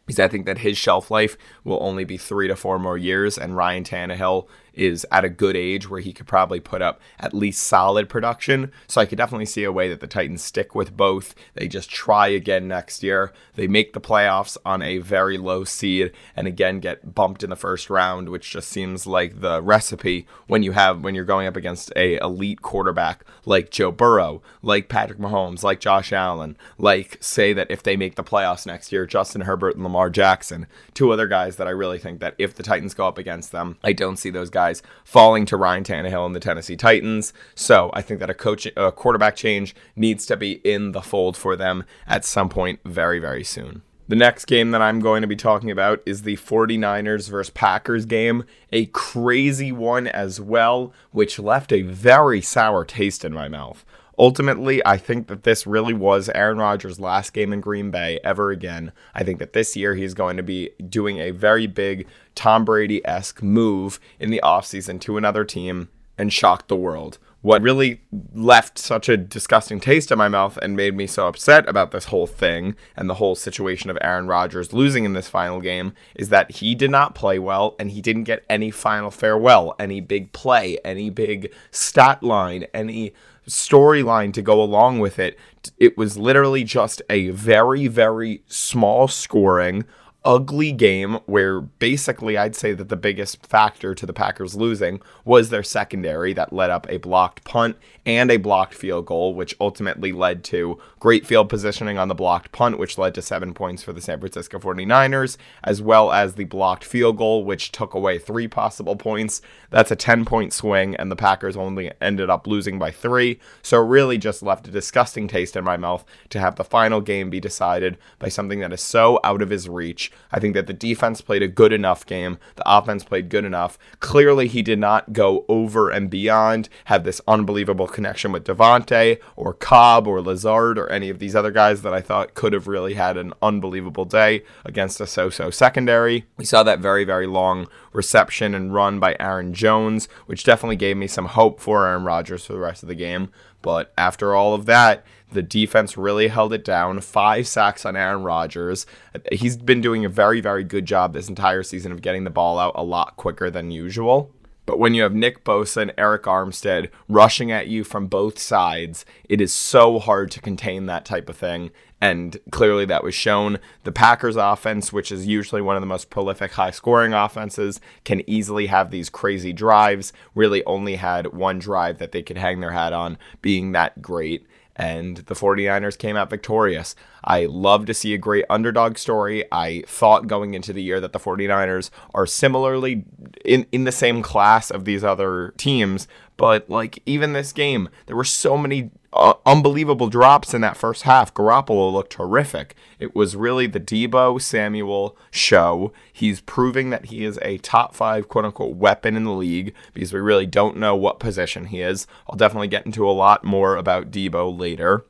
because 0.08 0.18
I 0.18 0.26
think 0.26 0.46
that 0.46 0.58
his 0.58 0.78
shelf 0.78 1.10
life 1.10 1.36
will 1.64 1.78
only 1.82 2.04
be 2.04 2.16
three 2.16 2.48
to 2.48 2.56
four 2.56 2.78
more 2.78 2.96
years, 2.96 3.36
and 3.36 3.54
Ryan 3.54 3.84
Tannehill 3.84 4.48
is 4.78 5.06
at 5.10 5.24
a 5.24 5.28
good 5.28 5.56
age 5.56 5.88
where 5.88 6.00
he 6.00 6.12
could 6.12 6.26
probably 6.26 6.60
put 6.60 6.82
up 6.82 7.00
at 7.18 7.34
least 7.34 7.64
solid 7.64 8.08
production. 8.08 8.72
So 8.86 9.00
I 9.00 9.06
could 9.06 9.18
definitely 9.18 9.46
see 9.46 9.64
a 9.64 9.72
way 9.72 9.88
that 9.88 10.00
the 10.00 10.06
Titans 10.06 10.42
stick 10.42 10.74
with 10.74 10.96
both. 10.96 11.34
They 11.54 11.68
just 11.68 11.90
try 11.90 12.28
again 12.28 12.68
next 12.68 13.02
year. 13.02 13.32
They 13.54 13.66
make 13.66 13.92
the 13.92 14.00
playoffs 14.00 14.56
on 14.64 14.82
a 14.82 14.98
very 14.98 15.38
low 15.38 15.64
seed 15.64 16.12
and 16.36 16.46
again 16.46 16.80
get 16.80 17.14
bumped 17.14 17.42
in 17.42 17.50
the 17.50 17.56
first 17.56 17.90
round, 17.90 18.28
which 18.28 18.50
just 18.50 18.68
seems 18.68 19.06
like 19.06 19.40
the 19.40 19.62
recipe 19.62 20.26
when 20.46 20.62
you 20.62 20.72
have 20.72 21.02
when 21.02 21.14
you're 21.14 21.24
going 21.24 21.46
up 21.46 21.56
against 21.56 21.92
a 21.96 22.16
elite 22.16 22.62
quarterback 22.62 23.24
like 23.44 23.70
Joe 23.70 23.90
Burrow, 23.90 24.42
like 24.62 24.88
Patrick 24.88 25.18
Mahomes, 25.18 25.62
like 25.62 25.80
Josh 25.80 26.12
Allen, 26.12 26.56
like 26.76 27.16
say 27.20 27.52
that 27.52 27.70
if 27.70 27.82
they 27.82 27.96
make 27.96 28.14
the 28.14 28.24
playoffs 28.24 28.66
next 28.66 28.92
year, 28.92 29.06
Justin 29.06 29.42
Herbert 29.42 29.74
and 29.74 29.82
Lamar 29.82 30.10
Jackson, 30.10 30.66
two 30.94 31.10
other 31.12 31.26
guys 31.26 31.56
that 31.56 31.66
I 31.66 31.70
really 31.70 31.98
think 31.98 32.20
that 32.20 32.34
if 32.38 32.54
the 32.54 32.62
Titans 32.62 32.94
go 32.94 33.08
up 33.08 33.18
against 33.18 33.52
them, 33.52 33.78
I 33.82 33.92
don't 33.92 34.18
see 34.18 34.30
those 34.30 34.50
guys 34.50 34.67
guys 34.68 34.82
falling 35.04 35.46
to 35.46 35.56
Ryan 35.56 35.84
Tannehill 35.84 36.26
and 36.26 36.34
the 36.34 36.40
Tennessee 36.40 36.76
Titans. 36.76 37.32
So 37.54 37.90
I 37.94 38.02
think 38.02 38.20
that 38.20 38.30
a 38.30 38.34
coach, 38.34 38.66
a 38.76 38.92
quarterback 38.92 39.34
change 39.36 39.74
needs 39.96 40.26
to 40.26 40.36
be 40.36 40.60
in 40.64 40.92
the 40.92 41.00
fold 41.00 41.36
for 41.36 41.56
them 41.56 41.84
at 42.06 42.24
some 42.24 42.48
point 42.48 42.80
very, 42.84 43.18
very 43.18 43.44
soon. 43.44 43.82
The 44.08 44.16
next 44.16 44.46
game 44.46 44.70
that 44.70 44.80
I'm 44.80 45.00
going 45.00 45.20
to 45.20 45.28
be 45.28 45.36
talking 45.36 45.70
about 45.70 46.02
is 46.06 46.22
the 46.22 46.36
49ers 46.36 47.28
versus 47.28 47.50
Packers 47.50 48.06
game, 48.06 48.44
a 48.72 48.86
crazy 48.86 49.70
one 49.70 50.06
as 50.06 50.40
well, 50.40 50.94
which 51.10 51.38
left 51.38 51.72
a 51.72 51.82
very 51.82 52.40
sour 52.40 52.86
taste 52.86 53.22
in 53.22 53.34
my 53.34 53.48
mouth. 53.48 53.84
Ultimately, 54.18 54.84
I 54.84 54.96
think 54.96 55.28
that 55.28 55.44
this 55.44 55.66
really 55.66 55.94
was 55.94 56.28
Aaron 56.30 56.58
Rodgers' 56.58 56.98
last 56.98 57.32
game 57.32 57.52
in 57.52 57.60
Green 57.60 57.92
Bay 57.92 58.18
ever 58.24 58.50
again. 58.50 58.90
I 59.14 59.22
think 59.22 59.38
that 59.38 59.52
this 59.52 59.76
year 59.76 59.94
he's 59.94 60.14
going 60.14 60.36
to 60.36 60.42
be 60.42 60.70
doing 60.88 61.18
a 61.18 61.30
very 61.30 61.68
big 61.68 62.06
Tom 62.34 62.64
Brady 62.64 63.04
esque 63.06 63.42
move 63.42 64.00
in 64.18 64.30
the 64.30 64.40
offseason 64.42 65.00
to 65.02 65.16
another 65.16 65.44
team 65.44 65.88
and 66.18 66.32
shocked 66.32 66.68
the 66.68 66.76
world. 66.76 67.18
What 67.40 67.62
really 67.62 68.00
left 68.34 68.78
such 68.78 69.08
a 69.08 69.16
disgusting 69.16 69.78
taste 69.78 70.10
in 70.10 70.18
my 70.18 70.26
mouth 70.26 70.58
and 70.58 70.76
made 70.76 70.96
me 70.96 71.06
so 71.06 71.28
upset 71.28 71.68
about 71.68 71.92
this 71.92 72.06
whole 72.06 72.26
thing 72.26 72.74
and 72.96 73.08
the 73.08 73.14
whole 73.14 73.36
situation 73.36 73.90
of 73.90 73.98
Aaron 74.00 74.26
Rodgers 74.26 74.72
losing 74.72 75.04
in 75.04 75.12
this 75.12 75.28
final 75.28 75.60
game 75.60 75.92
is 76.16 76.30
that 76.30 76.50
he 76.50 76.74
did 76.74 76.90
not 76.90 77.14
play 77.14 77.38
well 77.38 77.76
and 77.78 77.92
he 77.92 78.02
didn't 78.02 78.24
get 78.24 78.44
any 78.50 78.72
final 78.72 79.12
farewell, 79.12 79.76
any 79.78 80.00
big 80.00 80.32
play, 80.32 80.78
any 80.84 81.10
big 81.10 81.52
stat 81.70 82.24
line, 82.24 82.66
any 82.74 83.12
storyline 83.48 84.32
to 84.32 84.42
go 84.42 84.60
along 84.60 84.98
with 84.98 85.20
it. 85.20 85.38
It 85.78 85.96
was 85.96 86.18
literally 86.18 86.64
just 86.64 87.02
a 87.08 87.30
very, 87.30 87.86
very 87.86 88.42
small 88.48 89.06
scoring, 89.06 89.84
ugly 90.24 90.72
game 90.72 91.14
where 91.26 91.60
basically 91.60 92.36
I'd 92.36 92.56
say 92.56 92.72
that 92.74 92.88
the 92.88 92.96
biggest 92.96 93.46
factor 93.46 93.94
to 93.94 94.04
the 94.04 94.12
Packers 94.12 94.56
losing 94.56 95.00
was 95.24 95.48
their 95.48 95.62
secondary 95.62 96.32
that 96.34 96.52
led 96.52 96.70
up 96.70 96.86
a 96.90 96.98
blocked 96.98 97.44
punt 97.44 97.76
and 98.04 98.30
a 98.30 98.38
blocked 98.38 98.74
field 98.74 99.04
goal, 99.04 99.34
which 99.34 99.54
ultimately 99.60 100.12
led 100.12 100.42
to 100.44 100.78
great 100.98 101.26
field 101.26 101.48
positioning 101.50 101.98
on 101.98 102.08
the 102.08 102.14
blocked 102.14 102.52
punt, 102.52 102.78
which 102.78 102.96
led 102.96 103.14
to 103.14 103.22
seven 103.22 103.52
points 103.52 103.82
for 103.82 103.92
the 103.92 104.00
San 104.00 104.18
Francisco 104.18 104.58
49ers, 104.58 105.36
as 105.62 105.82
well 105.82 106.10
as 106.10 106.34
the 106.34 106.44
blocked 106.44 106.84
field 106.84 107.18
goal, 107.18 107.44
which 107.44 107.70
took 107.70 107.92
away 107.92 108.18
three 108.18 108.48
possible 108.48 108.96
points. 108.96 109.42
That's 109.70 109.90
a 109.90 109.96
10 109.96 110.24
point 110.24 110.54
swing, 110.54 110.96
and 110.96 111.10
the 111.10 111.16
Packers 111.16 111.56
only 111.56 111.92
ended 112.00 112.30
up 112.30 112.46
losing 112.46 112.78
by 112.78 112.90
three. 112.90 113.38
So, 113.60 113.78
really 113.78 114.16
just 114.16 114.42
left 114.42 114.66
a 114.68 114.70
disgusting 114.70 115.28
taste 115.28 115.54
in 115.54 115.64
my 115.64 115.76
mouth 115.76 116.04
to 116.30 116.40
have 116.40 116.56
the 116.56 116.64
final 116.64 117.02
game 117.02 117.28
be 117.28 117.40
decided 117.40 117.98
by 118.18 118.28
something 118.28 118.60
that 118.60 118.72
is 118.72 118.80
so 118.80 119.20
out 119.22 119.42
of 119.42 119.50
his 119.50 119.68
reach. 119.68 120.07
I 120.32 120.40
think 120.40 120.54
that 120.54 120.66
the 120.66 120.72
defense 120.72 121.20
played 121.20 121.42
a 121.42 121.48
good 121.48 121.72
enough 121.72 122.04
game, 122.06 122.38
the 122.56 122.62
offense 122.66 123.04
played 123.04 123.28
good 123.28 123.44
enough. 123.44 123.78
Clearly, 124.00 124.48
he 124.48 124.62
did 124.62 124.78
not 124.78 125.12
go 125.12 125.44
over 125.48 125.90
and 125.90 126.10
beyond, 126.10 126.68
have 126.86 127.04
this 127.04 127.20
unbelievable 127.26 127.86
connection 127.86 128.32
with 128.32 128.44
Davante 128.44 129.18
or 129.36 129.54
Cobb 129.54 130.06
or 130.06 130.20
Lazard 130.20 130.78
or 130.78 130.88
any 130.90 131.08
of 131.10 131.18
these 131.18 131.36
other 131.36 131.50
guys 131.50 131.82
that 131.82 131.94
I 131.94 132.00
thought 132.00 132.34
could 132.34 132.52
have 132.52 132.68
really 132.68 132.94
had 132.94 133.16
an 133.16 133.32
unbelievable 133.42 134.04
day 134.04 134.42
against 134.64 135.00
a 135.00 135.06
so 135.06 135.30
so 135.30 135.50
secondary. 135.50 136.26
We 136.36 136.44
saw 136.44 136.62
that 136.62 136.80
very, 136.80 137.04
very 137.04 137.26
long 137.26 137.68
reception 137.92 138.54
and 138.54 138.74
run 138.74 139.00
by 139.00 139.16
Aaron 139.18 139.54
Jones, 139.54 140.08
which 140.26 140.44
definitely 140.44 140.76
gave 140.76 140.96
me 140.96 141.06
some 141.06 141.26
hope 141.26 141.60
for 141.60 141.86
Aaron 141.86 142.04
Rodgers 142.04 142.44
for 142.44 142.52
the 142.52 142.58
rest 142.58 142.82
of 142.82 142.88
the 142.88 142.94
game. 142.94 143.30
But 143.62 143.92
after 143.98 144.34
all 144.34 144.54
of 144.54 144.66
that, 144.66 145.04
the 145.30 145.42
defense 145.42 145.96
really 145.96 146.28
held 146.28 146.52
it 146.52 146.64
down. 146.64 147.00
Five 147.00 147.46
sacks 147.46 147.84
on 147.84 147.96
Aaron 147.96 148.22
Rodgers. 148.22 148.86
He's 149.32 149.56
been 149.56 149.80
doing 149.80 150.04
a 150.04 150.08
very, 150.08 150.40
very 150.40 150.64
good 150.64 150.86
job 150.86 151.12
this 151.12 151.28
entire 151.28 151.62
season 151.62 151.92
of 151.92 152.02
getting 152.02 152.24
the 152.24 152.30
ball 152.30 152.58
out 152.58 152.72
a 152.74 152.82
lot 152.82 153.16
quicker 153.16 153.50
than 153.50 153.70
usual. 153.70 154.32
But 154.68 154.78
when 154.78 154.92
you 154.92 155.02
have 155.02 155.14
Nick 155.14 155.44
Bosa 155.44 155.80
and 155.80 155.96
Arik 155.96 156.24
Armstead 156.24 156.90
rushing 157.08 157.50
at 157.50 157.68
you 157.68 157.84
from 157.84 158.06
both 158.06 158.38
sides, 158.38 159.06
it 159.26 159.40
is 159.40 159.50
so 159.50 159.98
hard 159.98 160.30
to 160.32 160.42
contain 160.42 160.84
that 160.84 161.06
type 161.06 161.30
of 161.30 161.38
thing. 161.38 161.70
And 162.02 162.36
clearly 162.50 162.84
that 162.84 163.02
was 163.02 163.14
shown. 163.14 163.60
The 163.84 163.92
Packers 163.92 164.36
offense, 164.36 164.92
which 164.92 165.10
is 165.10 165.26
usually 165.26 165.62
one 165.62 165.76
of 165.76 165.80
the 165.80 165.86
most 165.86 166.10
prolific 166.10 166.52
high 166.52 166.70
scoring 166.70 167.14
offenses, 167.14 167.80
can 168.04 168.28
easily 168.28 168.66
have 168.66 168.90
these 168.90 169.08
crazy 169.08 169.54
drives. 169.54 170.12
Really 170.34 170.62
only 170.64 170.96
had 170.96 171.28
one 171.28 171.58
drive 171.58 171.96
that 171.96 172.12
they 172.12 172.22
could 172.22 172.36
hang 172.36 172.60
their 172.60 172.72
hat 172.72 172.92
on 172.92 173.16
being 173.40 173.72
that 173.72 174.02
great 174.02 174.46
and 174.78 175.18
the 175.18 175.34
49ers 175.34 175.98
came 175.98 176.16
out 176.16 176.30
victorious. 176.30 176.94
I 177.24 177.46
love 177.46 177.86
to 177.86 177.94
see 177.94 178.14
a 178.14 178.18
great 178.18 178.44
underdog 178.48 178.98
story. 178.98 179.44
I 179.52 179.84
thought 179.86 180.26
going 180.26 180.54
into 180.54 180.72
the 180.72 180.82
year 180.82 181.00
that 181.00 181.12
the 181.12 181.18
49ers 181.18 181.90
are 182.14 182.26
similarly 182.26 183.04
in, 183.44 183.66
in 183.72 183.84
the 183.84 183.92
same 183.92 184.22
class 184.22 184.70
of 184.70 184.84
these 184.84 185.04
other 185.04 185.54
teams, 185.56 186.08
but 186.36 186.68
like 186.70 187.02
even 187.04 187.32
this 187.32 187.52
game, 187.52 187.88
there 188.06 188.16
were 188.16 188.24
so 188.24 188.56
many 188.56 188.90
uh, 189.12 189.34
unbelievable 189.46 190.08
drops 190.08 190.54
in 190.54 190.60
that 190.60 190.76
first 190.76 191.02
half. 191.02 191.32
Garoppolo 191.34 191.92
looked 191.92 192.12
terrific. 192.12 192.74
It 192.98 193.14
was 193.14 193.36
really 193.36 193.66
the 193.66 193.80
Deebo 193.80 194.40
Samuel 194.40 195.16
show. 195.30 195.92
He's 196.12 196.40
proving 196.40 196.90
that 196.90 197.06
he 197.06 197.24
is 197.24 197.38
a 197.42 197.58
top 197.58 197.94
five 197.94 198.28
quote 198.28 198.44
unquote 198.44 198.76
weapon 198.76 199.16
in 199.16 199.24
the 199.24 199.32
league 199.32 199.74
because 199.94 200.12
we 200.12 200.20
really 200.20 200.46
don't 200.46 200.76
know 200.76 200.94
what 200.94 201.20
position 201.20 201.66
he 201.66 201.80
is. 201.80 202.06
I'll 202.28 202.36
definitely 202.36 202.68
get 202.68 202.86
into 202.86 203.08
a 203.08 203.12
lot 203.12 203.44
more 203.44 203.76
about 203.76 204.10
Deebo 204.10 204.56
later. 204.58 205.04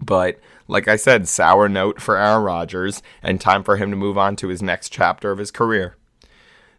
But 0.00 0.38
like 0.68 0.86
I 0.86 0.96
said, 0.96 1.28
sour 1.28 1.68
note 1.68 2.00
for 2.00 2.16
Aaron 2.16 2.44
Rodgers 2.44 3.02
and 3.22 3.40
time 3.40 3.62
for 3.62 3.76
him 3.76 3.90
to 3.90 3.96
move 3.96 4.18
on 4.18 4.36
to 4.36 4.48
his 4.48 4.62
next 4.62 4.90
chapter 4.90 5.30
of 5.30 5.38
his 5.38 5.50
career. 5.50 5.96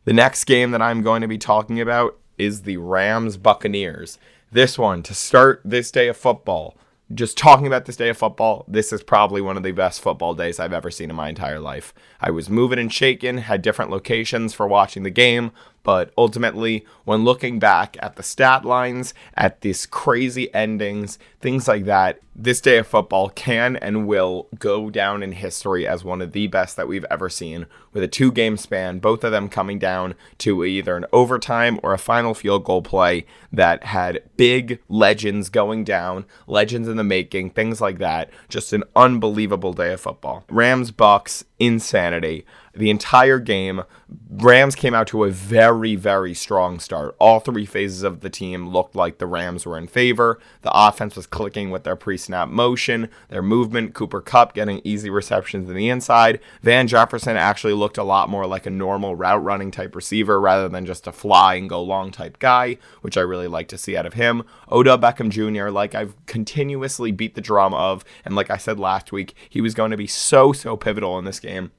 The 0.05 0.13
next 0.13 0.45
game 0.45 0.71
that 0.71 0.81
I'm 0.81 1.01
going 1.01 1.21
to 1.21 1.27
be 1.27 1.37
talking 1.37 1.81
about 1.81 2.17
is 2.37 2.61
the 2.61 2.77
Rams 2.77 3.37
Buccaneers. 3.37 4.17
This 4.51 4.77
one 4.77 5.03
to 5.03 5.13
start 5.13 5.61
this 5.65 5.91
day 5.91 6.07
of 6.07 6.17
football. 6.17 6.75
Just 7.13 7.37
talking 7.37 7.65
about 7.65 7.85
this 7.85 7.95
day 7.95 8.09
of 8.09 8.17
football, 8.17 8.65
this 8.67 8.93
is 8.93 9.01
probably 9.01 9.41
one 9.41 9.57
of 9.57 9.63
the 9.63 9.71
best 9.71 9.99
football 9.99 10.35
days 10.35 10.59
I've 10.59 10.73
ever 10.73 10.91
seen 10.91 11.09
in 11.09 11.15
my 11.15 11.29
entire 11.29 11.59
life. 11.59 11.93
I 12.21 12.29
was 12.29 12.49
moving 12.49 12.77
and 12.77 12.93
shaking, 12.93 13.39
had 13.39 13.63
different 13.63 13.89
locations 13.89 14.53
for 14.53 14.67
watching 14.67 15.01
the 15.01 15.09
game, 15.09 15.51
But 15.89 16.13
ultimately, 16.19 16.85
when 17.05 17.23
looking 17.23 17.57
back 17.57 17.97
at 17.99 18.15
the 18.15 18.21
stat 18.21 18.63
lines, 18.63 19.15
at 19.33 19.61
these 19.61 19.87
crazy 19.87 20.53
endings, 20.53 21.17
things 21.41 21.67
like 21.67 21.85
that, 21.85 22.19
this 22.35 22.61
day 22.61 22.77
of 22.77 22.85
football 22.85 23.29
can 23.29 23.75
and 23.75 24.07
will 24.07 24.47
go 24.59 24.91
down 24.91 25.23
in 25.23 25.31
history 25.31 25.87
as 25.87 26.03
one 26.03 26.21
of 26.21 26.31
the 26.31 26.45
best 26.45 26.75
that 26.75 26.87
we've 26.87 27.07
ever 27.09 27.27
seen, 27.27 27.65
with 27.91 28.03
a 28.03 28.07
two 28.07 28.31
game 28.31 28.55
span, 28.55 28.99
both 28.99 29.23
of 29.23 29.31
them 29.31 29.49
coming 29.49 29.79
down 29.79 30.13
to 30.37 30.63
either 30.63 30.95
an 30.95 31.07
overtime 31.11 31.79
or 31.81 31.91
a 31.91 31.97
final 31.97 32.35
field 32.35 32.65
goal 32.65 32.83
play 32.83 33.25
that 33.51 33.85
had 33.85 34.21
big 34.37 34.79
legends 34.89 35.49
going 35.49 35.83
down, 35.83 36.23
legends 36.45 36.87
in 36.87 36.97
the 36.97 37.03
making, 37.03 37.49
things 37.49 37.81
like 37.81 37.97
that. 37.97 38.29
Just 38.47 38.73
an 38.73 38.83
unbelievable 38.95 39.73
day 39.73 39.91
of 39.93 40.01
football. 40.01 40.45
Rams 40.51 40.91
Bucks 40.91 41.43
insanity 41.57 42.45
the 42.79 42.89
entire 42.89 43.39
game. 43.39 43.83
Rams 44.29 44.73
came 44.73 44.93
out 44.93 45.07
to 45.07 45.25
a 45.25 45.29
very, 45.29 45.95
very 45.95 46.33
strong 46.33 46.79
start. 46.79 47.13
All 47.19 47.41
three 47.41 47.65
phases 47.65 48.03
of 48.03 48.21
the 48.21 48.29
team 48.29 48.69
looked 48.69 48.95
like 48.95 49.17
the 49.17 49.27
Rams 49.27 49.65
were 49.65 49.77
in 49.77 49.87
favor. 49.87 50.39
The 50.61 50.71
offense 50.73 51.15
was 51.15 51.27
clicking 51.27 51.71
with 51.71 51.83
their 51.83 51.97
pre 51.97 52.17
snap 52.17 52.47
motion, 52.47 53.09
their 53.27 53.41
movement. 53.41 53.93
Cooper 53.93 54.21
Kupp 54.21 54.53
getting 54.53 54.81
easy 54.85 55.09
receptions 55.09 55.69
in 55.69 55.75
the 55.75 55.89
inside. 55.89 56.39
Van 56.63 56.87
Jefferson 56.87 57.35
actually 57.35 57.73
looked 57.73 57.97
a 57.97 58.03
lot 58.03 58.29
more 58.29 58.47
like 58.47 58.65
a 58.65 58.71
normal 58.71 59.15
route 59.15 59.43
running 59.43 59.71
type 59.71 59.93
receiver 59.93 60.39
rather 60.39 60.69
than 60.69 60.85
just 60.85 61.05
a 61.05 61.11
fly 61.11 61.55
and 61.55 61.69
go 61.69 61.83
long 61.83 62.11
type 62.11 62.39
guy, 62.39 62.77
which 63.01 63.17
I 63.17 63.21
really 63.21 63.47
like 63.47 63.67
to 63.67 63.77
see 63.77 63.97
out 63.97 64.05
of 64.05 64.13
him. 64.13 64.43
Odell 64.71 64.97
Beckham 64.97 65.29
Jr., 65.29 65.69
like 65.69 65.93
I've 65.93 66.15
continuously 66.27 67.11
beat 67.11 67.35
the 67.35 67.41
drum 67.41 67.73
of, 67.73 68.05
and 68.23 68.35
like 68.35 68.49
I 68.49 68.57
said 68.57 68.79
last 68.79 69.11
week, 69.11 69.35
he 69.49 69.59
was 69.59 69.73
going 69.73 69.91
to 69.91 69.97
be 69.97 70.07
so, 70.07 70.53
so 70.53 70.77
pivotal 70.77 71.19
in 71.19 71.25
this 71.25 71.41
game 71.41 71.71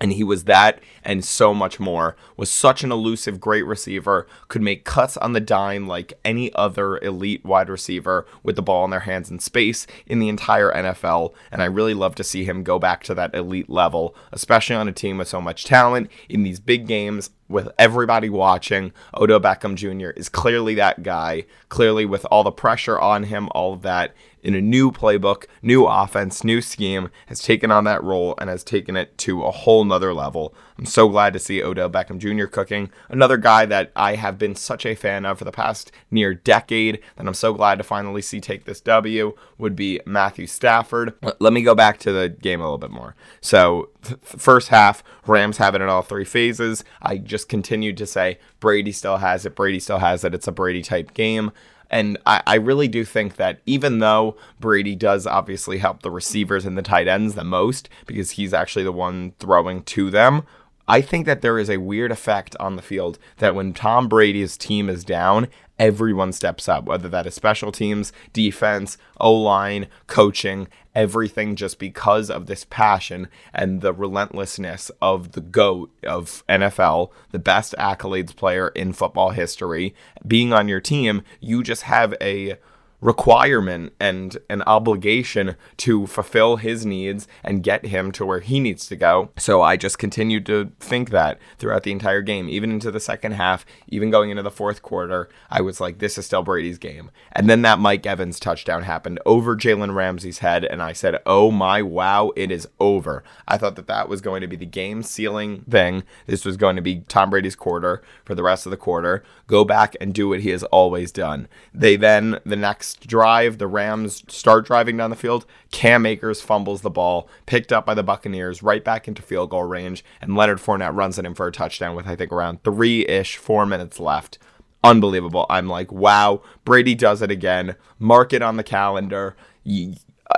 and 0.00 0.12
he 0.12 0.24
was 0.24 0.44
that 0.44 0.80
and 1.04 1.24
so 1.24 1.54
much 1.54 1.80
more 1.80 2.16
was 2.36 2.50
such 2.50 2.84
an 2.84 2.92
elusive 2.92 3.40
great 3.40 3.64
receiver 3.64 4.26
could 4.48 4.62
make 4.62 4.84
cuts 4.84 5.16
on 5.16 5.32
the 5.32 5.40
dime 5.40 5.86
like 5.86 6.12
any 6.24 6.52
other 6.54 6.98
elite 6.98 7.44
wide 7.44 7.68
receiver 7.68 8.26
with 8.42 8.56
the 8.56 8.62
ball 8.62 8.84
in 8.84 8.90
their 8.90 9.00
hands 9.00 9.30
in 9.30 9.38
space 9.38 9.86
in 10.06 10.18
the 10.18 10.28
entire 10.28 10.72
NFL 10.72 11.32
and 11.50 11.62
I 11.62 11.66
really 11.66 11.94
love 11.94 12.14
to 12.16 12.24
see 12.24 12.44
him 12.44 12.62
go 12.62 12.78
back 12.78 13.02
to 13.04 13.14
that 13.14 13.34
elite 13.34 13.70
level 13.70 14.14
especially 14.32 14.76
on 14.76 14.88
a 14.88 14.92
team 14.92 15.18
with 15.18 15.28
so 15.28 15.40
much 15.40 15.64
talent 15.64 16.10
in 16.28 16.42
these 16.42 16.60
big 16.60 16.86
games 16.86 17.30
with 17.48 17.68
everybody 17.78 18.28
watching, 18.28 18.92
Odell 19.14 19.40
Beckham 19.40 19.76
Jr. 19.76 20.10
is 20.10 20.28
clearly 20.28 20.74
that 20.74 21.02
guy, 21.02 21.44
clearly 21.68 22.04
with 22.04 22.26
all 22.30 22.42
the 22.42 22.50
pressure 22.50 22.98
on 22.98 23.24
him, 23.24 23.48
all 23.52 23.74
of 23.74 23.82
that 23.82 24.14
in 24.46 24.54
a 24.54 24.60
new 24.60 24.92
playbook, 24.92 25.46
new 25.60 25.86
offense, 25.86 26.44
new 26.44 26.62
scheme, 26.62 27.10
has 27.26 27.42
taken 27.42 27.72
on 27.72 27.82
that 27.82 28.02
role 28.04 28.36
and 28.38 28.48
has 28.48 28.62
taken 28.62 28.96
it 28.96 29.18
to 29.18 29.42
a 29.42 29.50
whole 29.50 29.84
nother 29.84 30.14
level. 30.14 30.54
I'm 30.78 30.86
so 30.86 31.08
glad 31.08 31.32
to 31.32 31.40
see 31.40 31.64
Odell 31.64 31.90
Beckham 31.90 32.18
Jr. 32.18 32.46
cooking. 32.46 32.90
Another 33.08 33.38
guy 33.38 33.66
that 33.66 33.90
I 33.96 34.14
have 34.14 34.38
been 34.38 34.54
such 34.54 34.86
a 34.86 34.94
fan 34.94 35.26
of 35.26 35.38
for 35.38 35.44
the 35.44 35.50
past 35.50 35.90
near 36.12 36.32
decade 36.32 37.00
that 37.16 37.26
I'm 37.26 37.34
so 37.34 37.54
glad 37.54 37.78
to 37.78 37.84
finally 37.84 38.22
see 38.22 38.40
take 38.40 38.66
this 38.66 38.80
W 38.82 39.36
would 39.58 39.74
be 39.74 40.00
Matthew 40.06 40.46
Stafford. 40.46 41.14
Let 41.40 41.52
me 41.52 41.62
go 41.62 41.74
back 41.74 41.98
to 42.00 42.12
the 42.12 42.28
game 42.28 42.60
a 42.60 42.64
little 42.64 42.78
bit 42.78 42.90
more. 42.90 43.16
So, 43.40 43.88
th- 44.02 44.20
first 44.22 44.68
half, 44.68 45.02
Rams 45.26 45.56
have 45.56 45.74
it 45.74 45.80
in 45.80 45.88
all 45.88 46.02
three 46.02 46.24
phases. 46.24 46.84
I 47.02 47.18
just 47.18 47.48
continued 47.48 47.96
to 47.96 48.06
say 48.06 48.38
Brady 48.60 48.92
still 48.92 49.16
has 49.16 49.44
it, 49.44 49.56
Brady 49.56 49.80
still 49.80 49.98
has 49.98 50.22
it. 50.22 50.34
It's 50.34 50.46
a 50.46 50.52
Brady 50.52 50.82
type 50.82 51.14
game. 51.14 51.50
And 51.90 52.18
I, 52.26 52.42
I, 52.46 52.54
really 52.56 52.88
do 52.88 53.04
think 53.04 53.36
that 53.36 53.60
even 53.66 54.00
though 54.00 54.36
Brady 54.58 54.96
does 54.96 55.26
obviously 55.26 55.78
help 55.78 56.02
the 56.02 56.10
receivers 56.10 56.64
and 56.64 56.76
the 56.76 56.82
tight 56.82 57.06
ends 57.06 57.34
the 57.34 57.44
most 57.44 57.88
because 58.06 58.32
he's 58.32 58.52
actually 58.52 58.84
the 58.84 58.92
one 58.92 59.32
throwing 59.38 59.82
to 59.84 60.10
them, 60.10 60.42
I 60.88 61.00
think 61.00 61.26
that 61.26 61.40
there 61.40 61.58
is 61.58 61.68
a 61.68 61.78
weird 61.78 62.12
effect 62.12 62.54
on 62.60 62.76
the 62.76 62.82
field 62.82 63.18
that 63.38 63.54
when 63.54 63.72
Tom 63.72 64.08
Brady's 64.08 64.56
team 64.56 64.88
is 64.88 65.04
down, 65.04 65.48
everyone 65.78 66.32
steps 66.32 66.68
up, 66.68 66.84
whether 66.84 67.08
that 67.08 67.26
is 67.26 67.34
special 67.34 67.72
teams, 67.72 68.12
defense, 68.32 68.96
O 69.18 69.32
line, 69.32 69.88
coaching, 70.06 70.68
everything 70.94 71.56
just 71.56 71.78
because 71.78 72.30
of 72.30 72.46
this 72.46 72.64
passion 72.64 73.28
and 73.52 73.80
the 73.80 73.92
relentlessness 73.92 74.90
of 75.02 75.32
the 75.32 75.40
GOAT 75.40 75.90
of 76.04 76.44
NFL, 76.48 77.10
the 77.32 77.38
best 77.38 77.74
accolades 77.78 78.34
player 78.34 78.68
in 78.68 78.92
football 78.92 79.30
history, 79.30 79.94
being 80.26 80.52
on 80.52 80.68
your 80.68 80.80
team, 80.80 81.22
you 81.40 81.62
just 81.62 81.82
have 81.82 82.14
a 82.20 82.56
requirement 83.00 83.92
and 84.00 84.38
an 84.48 84.62
obligation 84.62 85.56
to 85.76 86.06
fulfill 86.06 86.56
his 86.56 86.86
needs 86.86 87.28
and 87.44 87.62
get 87.62 87.86
him 87.86 88.10
to 88.12 88.24
where 88.24 88.40
he 88.40 88.58
needs 88.58 88.86
to 88.88 88.96
go. 88.96 89.30
So 89.36 89.62
I 89.62 89.76
just 89.76 89.98
continued 89.98 90.46
to 90.46 90.72
think 90.80 91.10
that 91.10 91.38
throughout 91.58 91.82
the 91.82 91.92
entire 91.92 92.22
game, 92.22 92.48
even 92.48 92.70
into 92.70 92.90
the 92.90 93.00
second 93.00 93.32
half, 93.32 93.66
even 93.88 94.10
going 94.10 94.30
into 94.30 94.42
the 94.42 94.50
fourth 94.50 94.82
quarter, 94.82 95.28
I 95.50 95.60
was 95.60 95.80
like, 95.80 95.98
this 95.98 96.16
is 96.16 96.26
still 96.26 96.42
Brady's 96.42 96.78
game. 96.78 97.10
And 97.32 97.50
then 97.50 97.62
that 97.62 97.78
Mike 97.78 98.06
Evans 98.06 98.40
touchdown 98.40 98.84
happened 98.84 99.20
over 99.26 99.56
Jalen 99.56 99.94
Ramsey's 99.94 100.38
head, 100.38 100.64
and 100.64 100.82
I 100.82 100.92
said, 100.92 101.20
oh 101.26 101.50
my 101.50 101.82
wow, 101.82 102.32
it 102.34 102.50
is 102.50 102.68
over. 102.80 103.22
I 103.46 103.58
thought 103.58 103.76
that 103.76 103.86
that 103.88 104.08
was 104.08 104.20
going 104.20 104.40
to 104.40 104.46
be 104.46 104.56
the 104.56 104.66
game 104.66 105.02
sealing 105.02 105.62
thing. 105.62 106.02
This 106.26 106.44
was 106.44 106.56
going 106.56 106.76
to 106.76 106.82
be 106.82 107.00
Tom 107.08 107.30
Brady's 107.30 107.56
quarter 107.56 108.02
for 108.24 108.34
the 108.34 108.42
rest 108.42 108.66
of 108.66 108.70
the 108.70 108.76
quarter. 108.76 109.22
Go 109.46 109.64
back 109.64 109.94
and 110.00 110.14
do 110.14 110.28
what 110.28 110.40
he 110.40 110.50
has 110.50 110.64
always 110.64 111.12
done. 111.12 111.48
They 111.74 111.96
then, 111.96 112.40
the 112.44 112.56
next 112.56 112.85
next 112.86 113.06
drive, 113.08 113.58
the 113.58 113.66
Rams 113.66 114.22
start 114.28 114.64
driving 114.64 114.96
down 114.96 115.10
the 115.10 115.16
field. 115.16 115.44
Cam 115.72 116.06
Akers 116.06 116.40
fumbles 116.40 116.82
the 116.82 116.90
ball, 116.90 117.28
picked 117.44 117.72
up 117.72 117.84
by 117.84 117.94
the 117.94 118.04
Buccaneers, 118.04 118.62
right 118.62 118.84
back 118.84 119.08
into 119.08 119.22
field 119.22 119.50
goal 119.50 119.64
range, 119.64 120.04
and 120.20 120.36
Leonard 120.36 120.58
Fournette 120.58 120.94
runs 120.94 121.18
it 121.18 121.26
in 121.26 121.34
for 121.34 121.48
a 121.48 121.52
touchdown 121.52 121.96
with 121.96 122.06
I 122.06 122.14
think 122.14 122.30
around 122.30 122.62
three 122.62 123.04
ish, 123.06 123.38
four 123.38 123.66
minutes 123.66 123.98
left. 123.98 124.38
Unbelievable. 124.84 125.46
I'm 125.50 125.68
like, 125.68 125.90
wow, 125.90 126.42
Brady 126.64 126.94
does 126.94 127.22
it 127.22 127.30
again. 127.30 127.74
Mark 127.98 128.32
it 128.32 128.42
on 128.42 128.56
the 128.56 128.62
calendar 128.62 129.34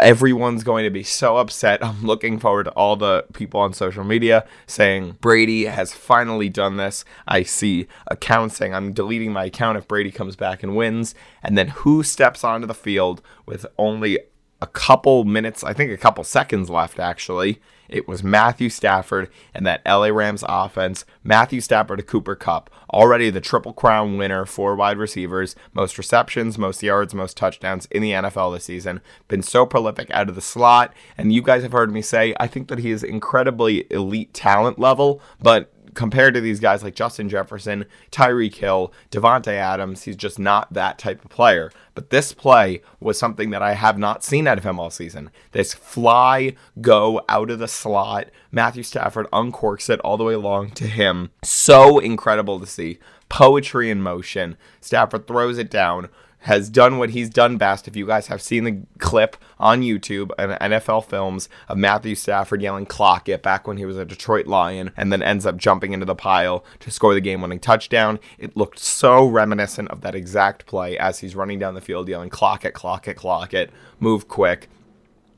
everyone's 0.01 0.65
going 0.65 0.85
to 0.85 0.91
be 0.91 1.03
so 1.03 1.37
upset. 1.37 1.85
I'm 1.85 2.03
looking 2.03 2.39
forward 2.39 2.65
to 2.65 2.71
all 2.73 2.97
the 2.97 3.25
people 3.33 3.61
on 3.61 3.73
social 3.73 4.05
media 4.05 4.47
saying 4.67 5.19
Brady 5.21 5.67
has 5.67 5.93
finally 5.93 6.49
done 6.49 6.77
this. 6.77 7.05
I 7.27 7.43
see 7.43 7.87
accounts 8.07 8.57
saying 8.57 8.75
I'm 8.75 8.93
deleting 8.93 9.33
my 9.33 9.45
account 9.45 9.79
if 9.79 9.89
Brady 9.89 10.11
comes 10.11 10.37
back 10.37 10.63
and 10.63 10.77
wins. 10.77 11.15
And 11.43 11.57
then 11.57 11.69
who 11.69 12.03
steps 12.03 12.45
onto 12.45 12.67
the 12.67 12.75
field 12.75 13.23
with 13.47 13.67
only 13.79 14.19
a 14.61 14.67
couple 14.67 15.25
minutes, 15.25 15.63
I 15.63 15.73
think 15.73 15.93
a 15.93 15.97
couple 15.97 16.25
seconds 16.25 16.69
left 16.69 16.99
actually, 16.99 17.61
it 17.89 18.07
was 18.07 18.23
Matthew 18.23 18.69
Stafford 18.69 19.31
and 19.55 19.67
that 19.67 19.83
LA 19.87 20.09
Rams 20.09 20.45
offense. 20.47 21.05
Matthew 21.23 21.61
Stafford 21.61 21.99
to 21.99 22.05
Cooper 22.05 22.35
Kupp, 22.35 22.71
already 22.93 23.31
the 23.31 23.41
Triple 23.41 23.73
Crown 23.73 24.19
winner 24.19 24.45
for 24.45 24.75
wide 24.75 24.99
receivers, 24.99 25.57
most 25.73 25.99
receptions, 25.99 26.59
most 26.59 26.83
yards, 26.83 27.15
most 27.15 27.37
touchdowns 27.37 27.87
in 27.87 28.03
the 28.03 28.13
NFL 28.13 28.55
this 28.55 28.65
season. 28.65 29.01
Been 29.29 29.43
so 29.43 29.65
prolific 29.67 30.11
out 30.11 30.29
of 30.29 30.35
the 30.35 30.41
slot. 30.41 30.93
And 31.17 31.33
you 31.33 31.43
guys 31.43 31.63
have 31.63 31.73
heard 31.73 31.93
me 31.93 32.03
say, 32.03 32.35
I 32.39 32.47
think 32.47 32.69
that 32.69 32.81
he 32.81 32.91
is 32.91 33.03
incredibly 33.03 33.87
elite 33.91 34.35
talent 34.35 34.79
level, 34.79 35.21
but 35.41 35.73
compared 35.99 36.33
to 36.33 36.41
these 36.41 36.61
guys 36.61 36.85
like 36.85 36.95
Justin 36.95 37.29
Jefferson, 37.29 37.85
Tyreek 38.13 38.55
Hill, 38.55 38.93
Davante 39.11 39.49
Adams, 39.49 40.05
he's 40.05 40.15
just 40.15 40.39
not 40.39 40.73
that 40.73 40.97
type 40.97 41.25
of 41.25 41.29
player. 41.29 41.73
But 41.97 42.11
this 42.11 42.33
play 42.33 42.83
was 43.01 43.19
something 43.19 43.51
that 43.51 43.63
I 43.63 43.75
have 43.75 43.99
not 43.99 44.23
seen 44.23 44.47
out 44.47 44.59
of 44.59 44.65
him 44.65 44.79
all 44.79 44.91
season. 44.91 45.33
This 45.51 45.75
fly 45.75 46.55
go 46.81 47.21
out 47.29 47.51
of 47.51 47.59
the 47.59 47.67
slot, 47.67 48.29
Matthew 48.53 48.85
Stafford 48.85 49.27
uncorks 49.33 49.91
it 49.91 49.99
all 50.03 50.17
the 50.17 50.23
way 50.23 50.35
along 50.35 50.71
to 50.75 50.87
him. 50.87 51.33
So 51.43 51.99
incredible 51.99 52.61
to 52.61 52.67
see. 52.67 53.01
Poetry 53.29 53.91
in 53.91 54.01
motion. 54.01 54.57
Stafford 54.81 55.27
throws 55.27 55.59
it 55.59 55.69
down 55.69 56.11
has 56.41 56.71
done 56.71 56.99
what 56.99 57.11
he's 57.11 57.29
done 57.29 57.57
best. 57.57 57.89
If 57.89 57.97
you 57.97 58.07
guys 58.07 58.29
have 58.29 58.41
seen 58.41 58.65
the 58.65 58.81
clip 58.99 59.37
on 59.59 59.83
YouTube 59.83 60.31
and 60.39 60.53
NFL 60.53 61.05
films 61.05 61.49
of 61.69 61.79
Matthew 61.79 62.15
Stafford 62.15 62.63
yelling 62.63 62.87
clock 62.87 63.29
it 63.29 63.43
back 63.43 63.67
when 63.67 63.77
he 63.77 63.85
was 63.85 63.97
a 63.97 64.05
Detroit 64.05 64.47
Lion 64.47 64.93
and 64.97 65.13
then 65.13 65.23
ends 65.23 65.47
up 65.47 65.57
jumping 65.57 65.93
into 65.93 66.07
the 66.07 66.15
pile 66.15 66.65
to 66.81 66.91
score 66.91 67.15
the 67.15 67.21
game 67.21 67.43
winning 67.43 67.59
touchdown, 67.59 68.21
it 68.39 68.57
looked 68.57 68.79
so 68.79 69.27
reminiscent 69.27 69.89
of 69.91 70.01
that 70.03 70.15
exact 70.15 70.67
play 70.67 70.97
as 70.99 71.19
he's 71.19 71.37
running 71.37 71.59
down 71.59 71.75
the 71.75 71.81
field 71.81 72.09
yelling 72.09 72.31
clock 72.31 72.65
it, 72.65 72.73
clock 72.73 73.09
it, 73.09 73.15
clock 73.15 73.53
it, 73.53 73.71
move 73.99 74.29
quick. 74.29 74.69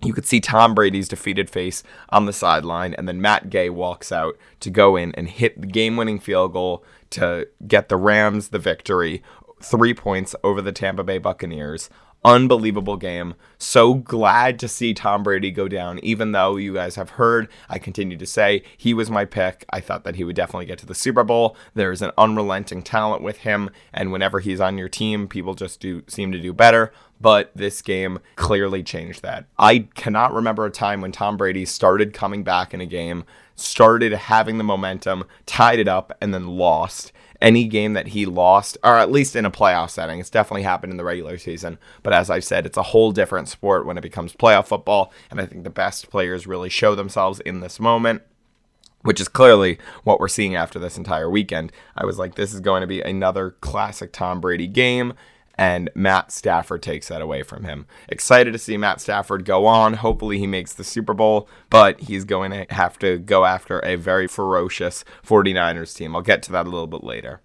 You 0.02 0.14
could 0.14 0.26
see 0.26 0.40
Tom 0.40 0.74
Brady's 0.74 1.08
defeated 1.08 1.50
face 1.50 1.82
on 2.08 2.24
the 2.24 2.32
sideline, 2.32 2.94
and 2.94 3.06
then 3.06 3.20
Matt 3.20 3.50
Gay 3.50 3.68
walks 3.68 4.10
out 4.10 4.34
to 4.60 4.70
go 4.70 4.96
in 4.96 5.12
and 5.14 5.28
hit 5.28 5.60
the 5.60 5.66
game 5.66 5.98
winning 5.98 6.18
field 6.18 6.54
goal 6.54 6.82
to 7.10 7.48
get 7.66 7.88
the 7.88 7.96
Rams 7.96 8.48
the 8.48 8.58
victory 8.58 9.22
three 9.60 9.94
points 9.94 10.34
over 10.42 10.60
the 10.60 10.72
Tampa 10.72 11.04
Bay 11.04 11.18
Buccaneers. 11.18 11.90
Unbelievable 12.22 12.98
game. 12.98 13.34
So 13.56 13.94
glad 13.94 14.58
to 14.58 14.68
see 14.68 14.92
Tom 14.92 15.22
Brady 15.22 15.50
go 15.50 15.68
down, 15.68 15.98
even 16.00 16.32
though 16.32 16.56
you 16.56 16.74
guys 16.74 16.96
have 16.96 17.10
heard, 17.10 17.48
I 17.70 17.78
continue 17.78 18.18
to 18.18 18.26
say 18.26 18.62
he 18.76 18.92
was 18.92 19.10
my 19.10 19.24
pick. 19.24 19.64
I 19.70 19.80
thought 19.80 20.04
that 20.04 20.16
he 20.16 20.24
would 20.24 20.36
definitely 20.36 20.66
get 20.66 20.78
to 20.80 20.86
the 20.86 20.94
Super 20.94 21.24
Bowl. 21.24 21.56
There's 21.72 22.02
an 22.02 22.10
unrelenting 22.18 22.82
talent 22.82 23.22
with 23.22 23.38
him, 23.38 23.70
and 23.94 24.12
whenever 24.12 24.40
he's 24.40 24.60
on 24.60 24.76
your 24.76 24.90
team, 24.90 25.28
people 25.28 25.54
just 25.54 25.80
do 25.80 26.02
seem 26.08 26.30
to 26.32 26.38
do 26.38 26.52
better. 26.52 26.92
But 27.22 27.52
this 27.54 27.80
game 27.80 28.18
clearly 28.36 28.82
changed 28.82 29.22
that. 29.22 29.46
I 29.58 29.88
cannot 29.94 30.34
remember 30.34 30.66
a 30.66 30.70
time 30.70 31.00
when 31.00 31.12
Tom 31.12 31.38
Brady 31.38 31.64
started 31.64 32.12
coming 32.12 32.42
back 32.42 32.74
in 32.74 32.82
a 32.82 32.86
game, 32.86 33.24
started 33.56 34.12
having 34.12 34.58
the 34.58 34.64
momentum, 34.64 35.24
tied 35.46 35.78
it 35.78 35.88
up, 35.88 36.16
and 36.20 36.34
then 36.34 36.46
lost 36.46 37.12
any 37.40 37.64
game 37.64 37.94
that 37.94 38.08
he 38.08 38.26
lost, 38.26 38.76
or 38.82 38.96
at 38.96 39.10
least 39.10 39.36
in 39.36 39.44
a 39.44 39.50
playoff 39.50 39.90
setting. 39.90 40.20
It's 40.20 40.30
definitely 40.30 40.62
happened 40.62 40.92
in 40.92 40.96
the 40.96 41.04
regular 41.04 41.38
season. 41.38 41.78
But 42.02 42.12
as 42.12 42.30
I've 42.30 42.44
said, 42.44 42.66
it's 42.66 42.76
a 42.76 42.82
whole 42.82 43.12
different 43.12 43.48
sport 43.48 43.86
when 43.86 43.98
it 43.98 44.02
becomes 44.02 44.32
playoff 44.32 44.66
football. 44.66 45.12
And 45.30 45.40
I 45.40 45.46
think 45.46 45.64
the 45.64 45.70
best 45.70 46.10
players 46.10 46.46
really 46.46 46.68
show 46.68 46.94
themselves 46.94 47.40
in 47.40 47.60
this 47.60 47.80
moment 47.80 48.22
which 49.02 49.18
is 49.18 49.28
clearly 49.28 49.78
what 50.04 50.20
we're 50.20 50.28
seeing 50.28 50.54
after 50.54 50.78
this 50.78 50.98
entire 50.98 51.30
weekend. 51.30 51.72
I 51.96 52.04
was 52.04 52.18
like, 52.18 52.34
this 52.34 52.52
is 52.52 52.60
going 52.60 52.82
to 52.82 52.86
be 52.86 53.00
another 53.00 53.52
classic 53.62 54.12
Tom 54.12 54.42
Brady 54.42 54.66
game 54.66 55.14
and 55.60 55.90
Matt 55.94 56.32
Stafford 56.32 56.82
takes 56.82 57.08
that 57.08 57.20
away 57.20 57.42
from 57.42 57.64
him. 57.64 57.84
Excited 58.08 58.52
to 58.52 58.58
see 58.58 58.78
Matt 58.78 58.98
Stafford 58.98 59.44
go 59.44 59.66
on. 59.66 59.92
Hopefully, 59.92 60.38
he 60.38 60.46
makes 60.46 60.72
the 60.72 60.82
Super 60.82 61.12
Bowl, 61.12 61.50
but 61.68 62.00
he's 62.00 62.24
going 62.24 62.50
to 62.50 62.66
have 62.70 62.98
to 63.00 63.18
go 63.18 63.44
after 63.44 63.78
a 63.80 63.96
very 63.96 64.26
ferocious 64.26 65.04
49ers 65.22 65.94
team. 65.94 66.16
I'll 66.16 66.22
get 66.22 66.42
to 66.44 66.52
that 66.52 66.66
a 66.66 66.70
little 66.70 66.86
bit 66.86 67.04
later. 67.04 67.42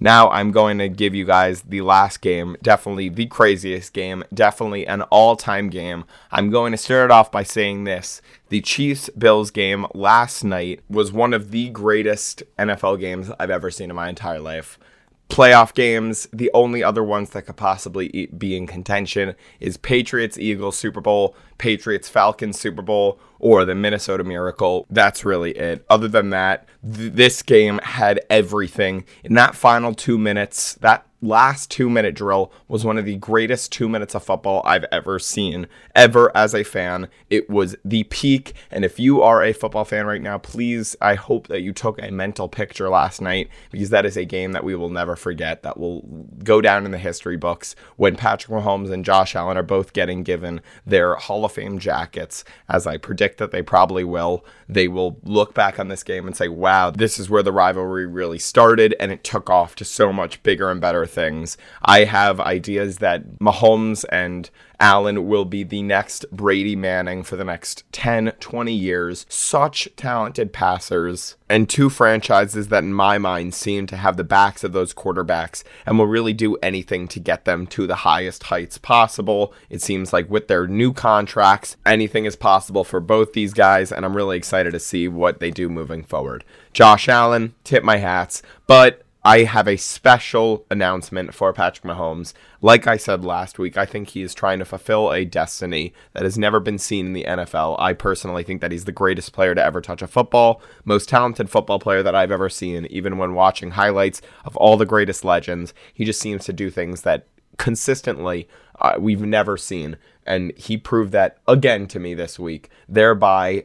Now 0.00 0.28
I'm 0.28 0.50
going 0.50 0.78
to 0.78 0.88
give 0.88 1.14
you 1.14 1.24
guys 1.24 1.62
the 1.62 1.82
last 1.82 2.20
game, 2.20 2.56
definitely 2.62 3.08
the 3.08 3.26
craziest 3.26 3.92
game, 3.92 4.24
definitely 4.34 4.84
an 4.84 5.02
all 5.02 5.36
time 5.36 5.70
game. 5.70 6.04
I'm 6.32 6.50
going 6.50 6.72
to 6.72 6.76
start 6.76 7.06
it 7.06 7.10
off 7.12 7.30
by 7.30 7.44
saying 7.44 7.84
this. 7.84 8.20
The 8.48 8.60
Chiefs 8.60 9.08
Bills 9.10 9.52
game 9.52 9.86
last 9.94 10.42
night 10.42 10.80
was 10.90 11.12
one 11.12 11.32
of 11.32 11.52
the 11.52 11.70
greatest 11.70 12.42
NFL 12.58 12.98
games 12.98 13.30
I've 13.38 13.50
ever 13.50 13.70
seen 13.70 13.88
in 13.88 13.96
my 13.96 14.08
entire 14.08 14.40
life 14.40 14.80
playoff 15.28 15.74
games, 15.74 16.28
the 16.32 16.50
only 16.54 16.82
other 16.82 17.02
ones 17.02 17.30
that 17.30 17.42
could 17.42 17.56
possibly 17.56 18.26
be 18.36 18.56
in 18.56 18.66
contention 18.66 19.34
is 19.60 19.76
Patriots 19.76 20.38
Eagles 20.38 20.78
Super 20.78 21.00
Bowl, 21.00 21.34
Patriots 21.58 22.08
Falcons 22.08 22.58
Super 22.58 22.82
Bowl, 22.82 23.18
or 23.38 23.64
the 23.64 23.74
Minnesota 23.74 24.24
Miracle. 24.24 24.86
That's 24.88 25.24
really 25.24 25.52
it. 25.52 25.84
Other 25.90 26.08
than 26.08 26.30
that, 26.30 26.68
th- 26.82 27.12
this 27.12 27.42
game 27.42 27.80
had 27.82 28.20
everything. 28.30 29.04
In 29.24 29.34
that 29.34 29.54
final 29.54 29.94
two 29.94 30.18
minutes, 30.18 30.74
that 30.74 31.05
last 31.22 31.70
two 31.70 31.88
minute 31.88 32.14
drill 32.14 32.52
was 32.68 32.84
one 32.84 32.98
of 32.98 33.04
the 33.04 33.16
greatest 33.16 33.72
two 33.72 33.88
minutes 33.88 34.14
of 34.14 34.22
football 34.22 34.62
I've 34.64 34.84
ever 34.92 35.18
seen, 35.18 35.66
ever 35.94 36.34
as 36.36 36.54
a 36.54 36.62
fan. 36.62 37.08
It 37.30 37.48
was 37.48 37.76
the 37.84 38.04
peak. 38.04 38.54
And 38.70 38.84
if 38.84 39.00
you 39.00 39.22
are 39.22 39.42
a 39.42 39.52
football 39.52 39.84
fan 39.84 40.06
right 40.06 40.20
now, 40.20 40.38
please, 40.38 40.94
I 41.00 41.14
hope 41.14 41.48
that 41.48 41.62
you 41.62 41.72
took 41.72 42.00
a 42.00 42.10
mental 42.10 42.48
picture 42.48 42.88
last 42.88 43.20
night 43.20 43.48
because 43.70 43.90
that 43.90 44.06
is 44.06 44.16
a 44.16 44.24
game 44.24 44.52
that 44.52 44.64
we 44.64 44.74
will 44.74 44.90
never 44.90 45.16
forget, 45.16 45.62
that 45.62 45.78
will 45.78 46.02
go 46.44 46.60
down 46.60 46.84
in 46.84 46.90
the 46.90 46.98
history 46.98 47.36
books 47.36 47.74
when 47.96 48.16
Patrick 48.16 48.52
Mahomes 48.52 48.92
and 48.92 49.04
Josh 49.04 49.34
Allen 49.34 49.56
are 49.56 49.62
both 49.62 49.92
getting 49.92 50.22
given 50.22 50.60
their 50.84 51.14
Hall 51.14 51.44
of 51.44 51.52
Fame 51.52 51.78
jackets, 51.78 52.44
as 52.68 52.86
I 52.86 52.98
predict 52.98 53.38
that 53.38 53.50
they 53.50 53.62
probably 53.62 54.04
will. 54.04 54.44
They 54.68 54.88
will 54.88 55.18
look 55.22 55.54
back 55.54 55.78
on 55.78 55.88
this 55.88 56.02
game 56.02 56.26
and 56.26 56.36
say, 56.36 56.48
wow, 56.48 56.90
this 56.90 57.18
is 57.18 57.30
where 57.30 57.42
the 57.42 57.52
rivalry 57.52 58.06
really 58.06 58.38
started, 58.38 58.94
and 59.00 59.10
it 59.10 59.24
took 59.24 59.48
off 59.48 59.74
to 59.76 59.84
so 59.84 60.12
much 60.12 60.42
bigger 60.42 60.70
and 60.70 60.80
better 60.80 61.05
things. 61.06 61.56
I 61.82 62.04
have 62.04 62.40
ideas 62.40 62.98
that 62.98 63.38
Mahomes 63.38 64.04
and 64.10 64.50
Allen 64.78 65.26
will 65.26 65.44
be 65.44 65.62
the 65.62 65.82
next 65.82 66.26
Brady 66.30 66.76
Manning 66.76 67.22
for 67.22 67.36
the 67.36 67.44
next 67.44 67.84
10, 67.92 68.32
20 68.40 68.72
years. 68.72 69.24
Such 69.28 69.88
talented 69.96 70.52
passers, 70.52 71.36
and 71.48 71.68
two 71.68 71.88
franchises 71.88 72.68
that, 72.68 72.84
in 72.84 72.92
my 72.92 73.18
mind, 73.18 73.54
seem 73.54 73.86
to 73.86 73.96
have 73.96 74.16
the 74.16 74.24
backs 74.24 74.64
of 74.64 74.72
those 74.72 74.92
quarterbacks 74.92 75.62
and 75.86 75.98
will 75.98 76.06
really 76.06 76.34
do 76.34 76.56
anything 76.56 77.08
to 77.08 77.20
get 77.20 77.44
them 77.44 77.66
to 77.68 77.86
the 77.86 77.96
highest 77.96 78.44
heights 78.44 78.78
possible. 78.78 79.54
It 79.70 79.80
seems 79.80 80.12
like 80.12 80.28
with 80.28 80.48
their 80.48 80.66
new 80.66 80.92
contracts, 80.92 81.76
anything 81.86 82.24
is 82.24 82.36
possible 82.36 82.84
for 82.84 83.00
both 83.00 83.32
these 83.32 83.54
guys, 83.54 83.90
and 83.90 84.04
I'm 84.04 84.16
really 84.16 84.36
excited 84.36 84.72
to 84.72 84.80
see 84.80 85.08
what 85.08 85.40
they 85.40 85.50
do 85.50 85.68
moving 85.68 86.02
forward. 86.02 86.44
Josh 86.72 87.08
Allen, 87.08 87.54
tip 87.64 87.82
my 87.82 87.96
hats, 87.96 88.42
but 88.66 89.05
I 89.26 89.42
have 89.42 89.66
a 89.66 89.76
special 89.76 90.64
announcement 90.70 91.34
for 91.34 91.52
Patrick 91.52 91.82
Mahomes. 91.82 92.32
Like 92.62 92.86
I 92.86 92.96
said 92.96 93.24
last 93.24 93.58
week, 93.58 93.76
I 93.76 93.84
think 93.84 94.10
he 94.10 94.22
is 94.22 94.36
trying 94.36 94.60
to 94.60 94.64
fulfill 94.64 95.10
a 95.12 95.24
destiny 95.24 95.92
that 96.12 96.22
has 96.22 96.38
never 96.38 96.60
been 96.60 96.78
seen 96.78 97.06
in 97.06 97.12
the 97.12 97.24
NFL. 97.24 97.74
I 97.80 97.92
personally 97.92 98.44
think 98.44 98.60
that 98.60 98.70
he's 98.70 98.84
the 98.84 98.92
greatest 98.92 99.32
player 99.32 99.52
to 99.52 99.64
ever 99.64 99.80
touch 99.80 100.00
a 100.00 100.06
football, 100.06 100.62
most 100.84 101.08
talented 101.08 101.50
football 101.50 101.80
player 101.80 102.04
that 102.04 102.14
I've 102.14 102.30
ever 102.30 102.48
seen, 102.48 102.86
even 102.86 103.18
when 103.18 103.34
watching 103.34 103.72
highlights 103.72 104.22
of 104.44 104.56
all 104.58 104.76
the 104.76 104.86
greatest 104.86 105.24
legends. 105.24 105.74
He 105.92 106.04
just 106.04 106.20
seems 106.20 106.44
to 106.44 106.52
do 106.52 106.70
things 106.70 107.02
that 107.02 107.26
consistently 107.58 108.48
uh, 108.80 108.94
we've 108.96 109.22
never 109.22 109.56
seen. 109.56 109.96
And 110.24 110.56
he 110.56 110.76
proved 110.76 111.10
that 111.10 111.38
again 111.48 111.88
to 111.88 111.98
me 111.98 112.14
this 112.14 112.38
week, 112.38 112.70
thereby 112.88 113.64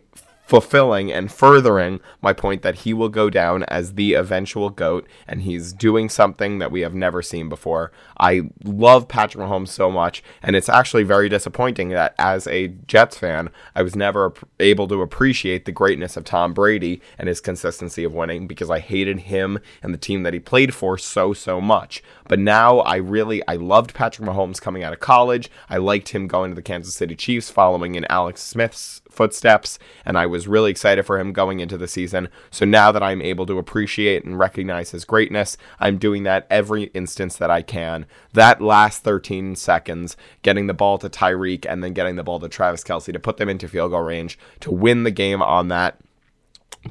fulfilling 0.51 1.09
and 1.13 1.31
furthering 1.31 2.01
my 2.21 2.33
point 2.33 2.61
that 2.61 2.79
he 2.79 2.93
will 2.93 3.07
go 3.07 3.29
down 3.29 3.63
as 3.69 3.93
the 3.93 4.15
eventual 4.15 4.69
GOAT 4.69 5.07
and 5.25 5.43
he's 5.43 5.71
doing 5.71 6.09
something 6.09 6.59
that 6.59 6.73
we 6.73 6.81
have 6.81 6.93
never 6.93 7.21
seen 7.21 7.47
before. 7.47 7.89
I 8.19 8.49
love 8.65 9.07
Patrick 9.07 9.45
Mahomes 9.45 9.69
so 9.69 9.89
much, 9.89 10.21
and 10.43 10.53
it's 10.57 10.67
actually 10.67 11.03
very 11.03 11.29
disappointing 11.29 11.87
that 11.89 12.13
as 12.19 12.47
a 12.47 12.67
Jets 12.85 13.17
fan, 13.17 13.49
I 13.75 13.81
was 13.81 13.95
never 13.95 14.33
able 14.59 14.89
to 14.89 15.01
appreciate 15.01 15.63
the 15.63 15.71
greatness 15.71 16.17
of 16.17 16.25
Tom 16.25 16.53
Brady 16.53 17.01
and 17.17 17.29
his 17.29 17.39
consistency 17.39 18.03
of 18.03 18.13
winning 18.13 18.45
because 18.45 18.69
I 18.69 18.79
hated 18.79 19.19
him 19.19 19.57
and 19.81 19.93
the 19.93 19.97
team 19.97 20.23
that 20.23 20.33
he 20.33 20.41
played 20.41 20.75
for 20.75 20.97
so, 20.97 21.31
so 21.31 21.61
much. 21.61 22.03
But 22.27 22.39
now 22.39 22.79
I 22.79 22.97
really, 22.97 23.41
I 23.47 23.55
loved 23.55 23.93
Patrick 23.93 24.27
Mahomes 24.27 24.59
coming 24.59 24.83
out 24.83 24.91
of 24.91 24.99
college. 24.99 25.49
I 25.69 25.77
liked 25.77 26.09
him 26.09 26.27
going 26.27 26.51
to 26.51 26.55
the 26.55 26.61
Kansas 26.61 26.93
City 26.93 27.15
Chiefs 27.15 27.49
following 27.49 27.95
in 27.95 28.03
Alex 28.09 28.41
Smith's 28.41 29.00
footsteps, 29.12 29.78
and 30.06 30.17
I 30.17 30.26
was 30.26 30.47
really 30.47 30.71
excited 30.71 31.06
for 31.06 31.19
him 31.19 31.34
going 31.34 31.60
into 31.60 31.78
the 31.78 31.88
season. 31.88 32.30
So 32.50 32.65
now 32.65 32.91
that 32.91 33.04
I'm 33.04 33.21
able 33.21 33.45
to 33.45 33.60
appreciate 33.60 34.24
and 34.24 34.39
recognize 34.39 34.91
his 34.91 35.06
greatness, 35.06 35.58
I'm 35.80 35.97
doing 35.97 36.24
that 36.24 36.47
every 36.50 36.86
instance 36.86 37.36
that 37.38 37.52
I 37.52 37.62
can. 37.62 38.06
That 38.34 38.62
last 38.62 39.04
13 39.04 39.56
seconds, 39.56 40.17
getting 40.41 40.67
the 40.67 40.74
ball 40.74 40.97
to 41.00 41.10
Tyreek 41.10 41.65
and 41.69 41.84
then 41.84 41.93
getting 41.93 42.15
the 42.15 42.24
ball 42.24 42.39
to 42.39 42.50
Travis 42.50 42.84
Kelce 42.84 43.13
to 43.13 43.19
put 43.19 43.38
them 43.38 43.50
into 43.50 43.67
field 43.67 43.91
goal 43.91 44.02
range 44.02 44.39
to 44.62 44.71
win 44.71 45.04
the 45.04 45.12
game 45.12 45.41
on 45.41 45.67
that 45.67 46.00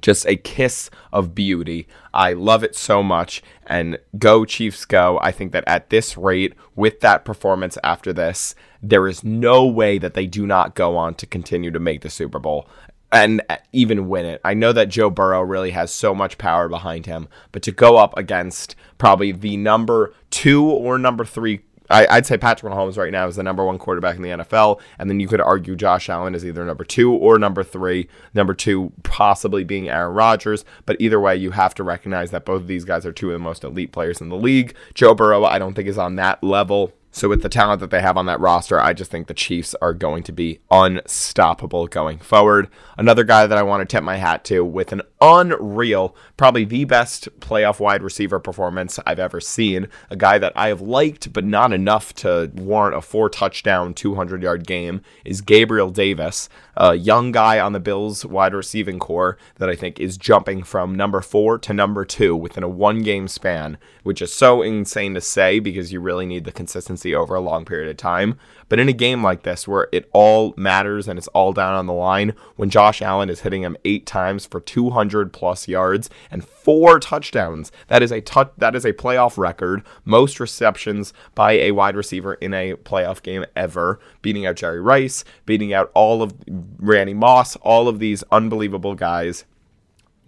just 0.01 0.27
a 0.27 0.37
kiss 0.37 0.91
of 1.13 1.35
beauty. 1.35 1.87
I 2.15 2.33
love 2.33 2.63
it 2.63 2.77
so 2.77 3.03
much. 3.03 3.43
And 3.67 3.99
go, 4.19 4.45
Chiefs, 4.45 4.85
go. 4.85 5.19
I 5.23 5.33
think 5.33 5.53
that 5.53 5.65
at 5.67 5.91
this 5.91 6.17
rate, 6.17 6.55
with 6.77 7.01
that 7.01 7.25
performance 7.25 7.77
after 7.83 8.13
this, 8.13 8.55
there 8.83 9.07
is 9.07 9.25
no 9.25 9.67
way 9.67 9.99
that 9.99 10.15
they 10.15 10.27
do 10.27 10.47
not 10.47 10.75
go 10.75 10.97
on 10.97 11.15
to 11.17 11.27
continue 11.27 11.71
to 11.71 11.81
make 11.81 12.03
the 12.03 12.11
Super 12.11 12.39
Bowl 12.39 12.69
and 13.13 13.43
even 13.73 14.09
win 14.09 14.25
it. 14.25 14.41
I 14.45 14.55
know 14.55 14.73
that 14.73 14.89
Joe 14.89 15.11
Burrow 15.11 15.43
really 15.43 15.73
has 15.73 15.93
so 15.93 16.15
much 16.15 16.39
power 16.39 16.69
behind 16.69 17.07
him, 17.07 17.29
but 17.53 17.63
to 17.63 17.73
go 17.73 17.97
up 17.97 18.17
against 18.17 18.77
probably 18.99 19.33
the 19.33 19.57
number 19.57 20.15
two 20.31 20.65
or 20.65 20.99
number 20.99 21.25
three 21.25 21.63
I, 21.91 22.17
would 22.17 22.27
say 22.27 22.39
Patrick 22.39 22.73
Mahomes 22.73 22.97
right 22.97 23.13
now 23.13 23.27
is 23.27 23.37
the 23.37 23.43
number 23.43 23.65
one 23.65 23.79
quarterback 23.79 24.17
in 24.17 24.23
the 24.23 24.29
NFL, 24.31 24.81
and 24.99 25.11
then 25.11 25.21
you 25.21 25.29
could 25.29 25.41
argue 25.41 25.75
Josh 25.75 26.09
Allen 26.09 26.35
is 26.35 26.45
either 26.45 26.65
number 26.65 26.85
two 26.85 27.13
or 27.13 27.39
number 27.39 27.65
three. 27.65 28.09
Number 28.33 28.55
two 28.55 28.93
possibly 29.03 29.65
being 29.65 29.89
Aaron 29.89 30.15
Rodgers, 30.15 30.65
but 30.87 30.97
either 31.01 31.21
way, 31.21 31.37
you 31.37 31.51
have 31.51 31.75
to 31.75 31.83
recognize 31.83 32.31
that 32.31 32.45
both 32.45 32.63
of 32.63 32.69
these 32.69 32.85
guys 32.85 33.05
are 33.05 33.13
two 33.13 33.29
of 33.29 33.33
the 33.33 33.39
most 33.39 33.65
elite 33.65 33.93
players 33.93 34.21
in 34.21 34.29
the 34.29 34.37
league. 34.37 34.75
Joe 34.95 35.15
Burrow, 35.15 35.45
I 35.45 35.59
don't 35.59 35.75
think 35.75 35.89
is 35.89 35.99
on 35.99 36.17
that 36.17 36.43
level. 36.43 36.93
So 37.13 37.29
with 37.29 37.43
the 37.43 37.49
talent 37.49 37.81
that 37.81 37.91
they 37.91 38.01
have 38.01 38.17
on 38.17 38.27
that 38.27 38.39
roster, 38.39 38.81
I 38.81 38.93
just 38.93 39.11
think 39.11 39.27
the 39.27 39.35
Chiefs 39.35 39.75
are 39.83 39.93
going 39.93 40.23
to 40.25 40.33
be 40.33 40.61
unstoppable 40.71 41.89
going 41.89 42.19
forward. 42.19 42.69
Another 42.97 43.25
guy 43.25 43.49
that 43.49 43.59
I 43.59 43.65
want 43.65 43.81
to 43.81 43.93
tip 43.93 44.05
my 44.05 44.17
hat 44.17 44.45
to 44.45 44.65
with 44.65 44.93
an 44.93 45.03
unreal, 45.21 46.17
probably 46.37 46.65
the 46.65 46.85
best 46.85 47.29
playoff 47.41 47.79
wide 47.79 48.03
receiver 48.03 48.41
performance 48.41 48.99
I've 49.05 49.19
ever 49.19 49.41
seen. 49.41 49.89
A 50.09 50.17
guy 50.17 50.39
that 50.39 50.53
I 50.57 50.69
have 50.69 50.81
liked, 50.81 51.33
but 51.33 51.45
not 51.45 51.73
enough 51.73 52.15
to 52.17 52.51
warrant 52.55 52.97
a 52.97 53.03
four 53.03 53.29
touchdown, 53.29 53.93
200 53.93 54.43
yard 54.43 54.67
game, 54.67 55.03
is 55.25 55.43
Gabriel 55.43 55.91
Davis, 55.91 56.49
a 56.77 56.95
young 56.95 57.33
guy 57.33 57.61
on 57.61 57.73
the 57.73 57.81
Bills 57.81 58.25
wide 58.25 58.55
receiving 58.55 58.99
core 58.99 59.37
that 59.57 59.69
I 59.69 59.77
think 59.77 60.01
is 60.01 60.17
jumping 60.17 60.63
from 60.63 60.95
number 60.95 61.21
four 61.21 61.59
to 61.59 61.75
number 61.75 62.05
two 62.05 62.35
within 62.35 62.63
a 62.63 62.69
one 62.69 63.03
game 63.03 63.29
span, 63.29 63.77
which 64.03 64.23
is 64.23 64.33
so 64.33 64.63
insane 64.63 65.15
to 65.15 65.21
say 65.21 65.59
because 65.59 65.93
you 65.93 66.01
really 66.01 66.27
need 66.27 66.45
the 66.45 66.53
consistency 66.53 67.15
over 67.15 67.35
a 67.35 67.41
long 67.41 67.67
period 67.67 67.91
of 67.91 67.97
time. 67.99 68.39
But 68.71 68.79
in 68.79 68.89
a 68.89 68.95
game 68.95 69.23
like 69.23 69.43
this, 69.43 69.69
where 69.69 69.89
it 69.93 70.09
all 70.13 70.55
matters 70.57 71.09
and 71.09 71.19
it's 71.19 71.29
all 71.29 71.53
down 71.53 71.75
on 71.75 71.87
the 71.87 71.93
line, 71.93 72.35
when 72.57 72.71
Josh 72.71 73.03
Allen 73.03 73.29
is 73.29 73.41
hitting 73.41 73.63
him 73.63 73.77
eight 73.85 74.07
times 74.07 74.47
for 74.47 74.61
200 74.61 75.33
plus 75.33 75.69
yards 75.69 76.09
and 76.31 76.43
four 76.43 77.01
touchdowns, 77.01 77.73
that 77.89 78.03
is 78.03 78.13
a 78.13 78.21
touch, 78.21 78.53
that 78.57 78.77
is 78.77 78.87
a 78.87 78.93
playoff 78.93 79.37
record, 79.37 79.83
most 80.05 80.39
receptions 80.39 81.13
by 81.35 81.53
a 81.53 81.73
wide 81.73 81.97
receiver 81.97 82.35
in 82.35 82.55
a 82.55 82.75
playoff 82.75 83.23
game 83.23 83.45
ever, 83.57 83.99
beating 84.23 84.47
out 84.47 84.55
Jerry 84.55 84.81
Rice, 84.81 85.25
beating 85.45 85.75
out 85.75 85.91
all 85.93 86.23
of 86.23 86.33
Randy 86.79 87.13
Moss, 87.13 87.57
all 87.57 87.89
of 87.89 87.99
these 87.99 88.23
unbelievable 88.31 88.95
guys 88.95 89.45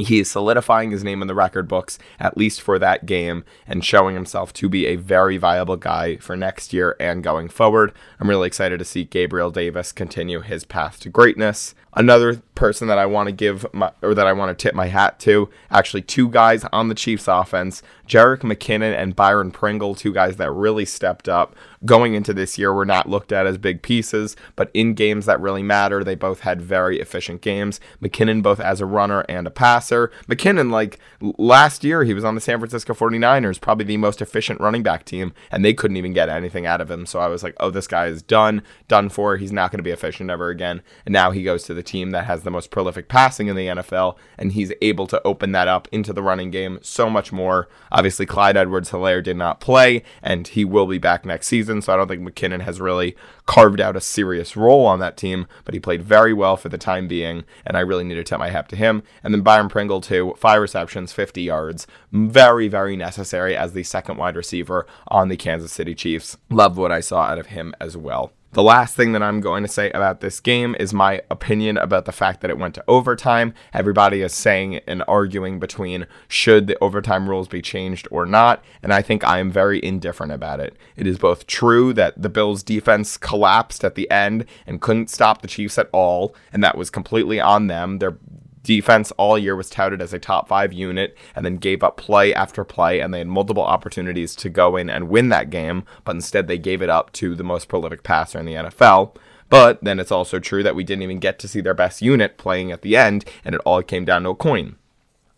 he 0.02 0.20
is 0.20 0.30
solidifying 0.30 0.90
his 0.90 1.04
name 1.04 1.22
in 1.22 1.28
the 1.28 1.34
record 1.34 1.68
books, 1.68 1.98
at 2.18 2.36
least 2.36 2.60
for 2.60 2.78
that 2.78 3.06
game, 3.06 3.44
and 3.66 3.84
showing 3.84 4.14
himself 4.14 4.52
to 4.54 4.68
be 4.68 4.86
a 4.86 4.96
very 4.96 5.36
viable 5.36 5.76
guy 5.76 6.16
for 6.16 6.36
next 6.36 6.72
year 6.72 6.96
and 7.00 7.24
going 7.24 7.48
forward. 7.48 7.92
I'm 8.20 8.28
really 8.28 8.46
excited 8.46 8.78
to 8.78 8.84
see 8.84 9.04
Gabriel 9.04 9.50
Davis 9.50 9.92
continue 9.92 10.40
his 10.40 10.64
path 10.64 11.00
to 11.00 11.08
greatness. 11.08 11.74
Another 11.94 12.36
person 12.54 12.88
that 12.88 12.98
I 12.98 13.04
want 13.04 13.26
to 13.26 13.32
give 13.32 13.66
my, 13.74 13.92
or 14.00 14.14
that 14.14 14.26
I 14.26 14.32
want 14.32 14.56
to 14.56 14.62
tip 14.62 14.74
my 14.74 14.86
hat 14.86 15.18
to, 15.20 15.50
actually 15.70 16.02
two 16.02 16.28
guys 16.28 16.64
on 16.72 16.88
the 16.88 16.94
Chiefs 16.94 17.28
offense 17.28 17.82
Jerick 18.06 18.40
McKinnon 18.40 18.96
and 18.96 19.16
Byron 19.16 19.50
Pringle, 19.50 19.94
two 19.94 20.12
guys 20.12 20.36
that 20.36 20.50
really 20.50 20.84
stepped 20.84 21.28
up 21.28 21.54
going 21.84 22.14
into 22.14 22.32
this 22.32 22.58
year, 22.58 22.72
were 22.72 22.84
not 22.84 23.08
looked 23.08 23.32
at 23.32 23.46
as 23.46 23.58
big 23.58 23.82
pieces, 23.82 24.36
but 24.56 24.70
in 24.74 24.94
games 24.94 25.26
that 25.26 25.40
really 25.40 25.62
matter, 25.62 26.04
they 26.04 26.14
both 26.14 26.40
had 26.40 26.60
very 26.60 27.00
efficient 27.00 27.40
games. 27.40 27.80
McKinnon 28.00 28.42
both 28.42 28.60
as 28.60 28.80
a 28.80 28.86
runner 28.86 29.20
and 29.28 29.46
a 29.46 29.50
passer. 29.50 30.10
McKinnon, 30.28 30.70
like 30.70 30.98
last 31.20 31.84
year, 31.84 32.04
he 32.04 32.14
was 32.14 32.24
on 32.24 32.34
the 32.34 32.40
San 32.40 32.58
Francisco 32.58 32.94
49ers, 32.94 33.60
probably 33.60 33.84
the 33.84 33.96
most 33.96 34.20
efficient 34.20 34.60
running 34.60 34.82
back 34.82 35.04
team, 35.04 35.32
and 35.50 35.64
they 35.64 35.74
couldn't 35.74 35.96
even 35.96 36.12
get 36.12 36.28
anything 36.28 36.66
out 36.66 36.80
of 36.80 36.90
him. 36.90 37.06
So 37.06 37.18
I 37.20 37.28
was 37.28 37.42
like, 37.42 37.54
oh, 37.60 37.70
this 37.70 37.86
guy 37.86 38.06
is 38.06 38.22
done, 38.22 38.62
done 38.88 39.08
for. 39.08 39.36
He's 39.36 39.52
not 39.52 39.70
going 39.70 39.78
to 39.78 39.84
be 39.84 39.90
efficient 39.90 40.30
ever 40.30 40.48
again. 40.48 40.82
And 41.04 41.12
now 41.12 41.30
he 41.30 41.42
goes 41.42 41.64
to 41.64 41.74
the 41.74 41.82
team 41.82 42.10
that 42.10 42.26
has 42.26 42.42
the 42.42 42.50
most 42.50 42.70
prolific 42.70 43.08
passing 43.08 43.48
in 43.48 43.56
the 43.56 43.66
NFL, 43.66 44.16
and 44.38 44.52
he's 44.52 44.72
able 44.80 45.06
to 45.08 45.22
open 45.24 45.52
that 45.52 45.68
up 45.68 45.88
into 45.92 46.12
the 46.12 46.22
running 46.22 46.50
game 46.50 46.78
so 46.82 47.08
much 47.08 47.32
more. 47.32 47.68
Obviously, 47.92 48.26
Clyde 48.26 48.56
Edwards 48.56 48.90
Helaire 48.90 49.22
did 49.22 49.36
not 49.36 49.60
play, 49.60 50.02
and 50.22 50.48
he 50.48 50.64
will 50.64 50.86
be 50.86 50.98
back 50.98 51.24
next 51.24 51.46
season. 51.46 51.82
So 51.82 51.92
I 51.92 51.96
don't 51.96 52.08
think 52.08 52.22
McKinnon 52.22 52.62
has 52.62 52.80
really 52.80 53.14
carved 53.46 53.80
out 53.80 53.96
a 53.96 54.00
serious 54.00 54.56
role 54.56 54.86
on 54.86 54.98
that 55.00 55.16
team, 55.16 55.46
but 55.64 55.74
he 55.74 55.80
played 55.80 56.02
very 56.02 56.32
well 56.32 56.56
for 56.56 56.70
the 56.70 56.78
time 56.78 57.06
being, 57.06 57.44
and 57.66 57.76
I 57.76 57.80
really 57.80 58.04
need 58.04 58.14
to 58.14 58.24
tip 58.24 58.38
my 58.38 58.48
hat 58.48 58.68
to 58.70 58.76
him. 58.76 59.02
And 59.22 59.34
then 59.34 59.42
Byron 59.42 59.68
Pringle, 59.68 60.00
too, 60.00 60.34
five 60.38 60.60
receptions, 60.60 61.12
50 61.12 61.42
yards. 61.42 61.86
Very, 62.10 62.66
very 62.66 62.96
necessary 62.96 63.56
as 63.56 63.74
the 63.74 63.82
second 63.82 64.16
wide 64.16 64.36
receiver 64.36 64.86
on 65.08 65.28
the 65.28 65.36
Kansas 65.36 65.72
City 65.72 65.94
Chiefs. 65.94 66.38
Love 66.50 66.78
what 66.78 66.90
I 66.90 67.00
saw 67.00 67.24
out 67.24 67.38
of 67.38 67.46
him 67.46 67.74
as 67.78 67.96
well. 67.96 68.32
The 68.54 68.62
last 68.62 68.94
thing 68.94 69.12
that 69.12 69.22
I'm 69.22 69.40
going 69.40 69.62
to 69.62 69.68
say 69.68 69.90
about 69.92 70.20
this 70.20 70.38
game 70.38 70.76
is 70.78 70.92
my 70.92 71.22
opinion 71.30 71.78
about 71.78 72.04
the 72.04 72.12
fact 72.12 72.42
that 72.42 72.50
it 72.50 72.58
went 72.58 72.74
to 72.74 72.84
overtime. 72.86 73.54
Everybody 73.72 74.20
is 74.20 74.34
saying 74.34 74.80
and 74.86 75.02
arguing 75.08 75.58
between 75.58 76.06
should 76.28 76.66
the 76.66 76.76
overtime 76.82 77.30
rules 77.30 77.48
be 77.48 77.62
changed 77.62 78.06
or 78.10 78.26
not, 78.26 78.62
and 78.82 78.92
I 78.92 79.00
think 79.00 79.24
I 79.24 79.38
am 79.38 79.50
very 79.50 79.82
indifferent 79.82 80.32
about 80.32 80.60
it. 80.60 80.76
It 80.96 81.06
is 81.06 81.16
both 81.16 81.46
true 81.46 81.94
that 81.94 82.20
the 82.20 82.28
Bills 82.28 82.62
defense 82.62 83.16
collapsed 83.16 83.84
at 83.84 83.94
the 83.94 84.10
end 84.10 84.44
and 84.66 84.82
couldn't 84.82 85.08
stop 85.08 85.40
the 85.40 85.48
Chiefs 85.48 85.78
at 85.78 85.88
all, 85.90 86.34
and 86.52 86.62
that 86.62 86.76
was 86.76 86.90
completely 86.90 87.40
on 87.40 87.68
them. 87.68 88.00
Their 88.00 88.18
defense 88.62 89.10
all 89.12 89.38
year 89.38 89.56
was 89.56 89.70
touted 89.70 90.00
as 90.00 90.12
a 90.12 90.18
top 90.18 90.48
five 90.48 90.72
unit 90.72 91.16
and 91.34 91.44
then 91.44 91.56
gave 91.56 91.82
up 91.82 91.96
play 91.96 92.32
after 92.34 92.64
play 92.64 93.00
and 93.00 93.12
they 93.12 93.18
had 93.18 93.26
multiple 93.26 93.62
opportunities 93.62 94.34
to 94.36 94.48
go 94.48 94.76
in 94.76 94.88
and 94.88 95.08
win 95.08 95.28
that 95.28 95.50
game 95.50 95.84
but 96.04 96.14
instead 96.14 96.46
they 96.46 96.58
gave 96.58 96.80
it 96.80 96.90
up 96.90 97.12
to 97.12 97.34
the 97.34 97.44
most 97.44 97.68
prolific 97.68 98.02
passer 98.02 98.38
in 98.38 98.46
the 98.46 98.54
NFL 98.54 99.14
but 99.48 99.82
then 99.82 99.98
it's 99.98 100.12
also 100.12 100.38
true 100.38 100.62
that 100.62 100.76
we 100.76 100.84
didn't 100.84 101.02
even 101.02 101.18
get 101.18 101.38
to 101.40 101.48
see 101.48 101.60
their 101.60 101.74
best 101.74 102.00
unit 102.00 102.38
playing 102.38 102.70
at 102.70 102.82
the 102.82 102.96
end 102.96 103.24
and 103.44 103.54
it 103.54 103.60
all 103.64 103.82
came 103.82 104.04
down 104.04 104.22
to 104.22 104.30
a 104.30 104.34
coin 104.34 104.76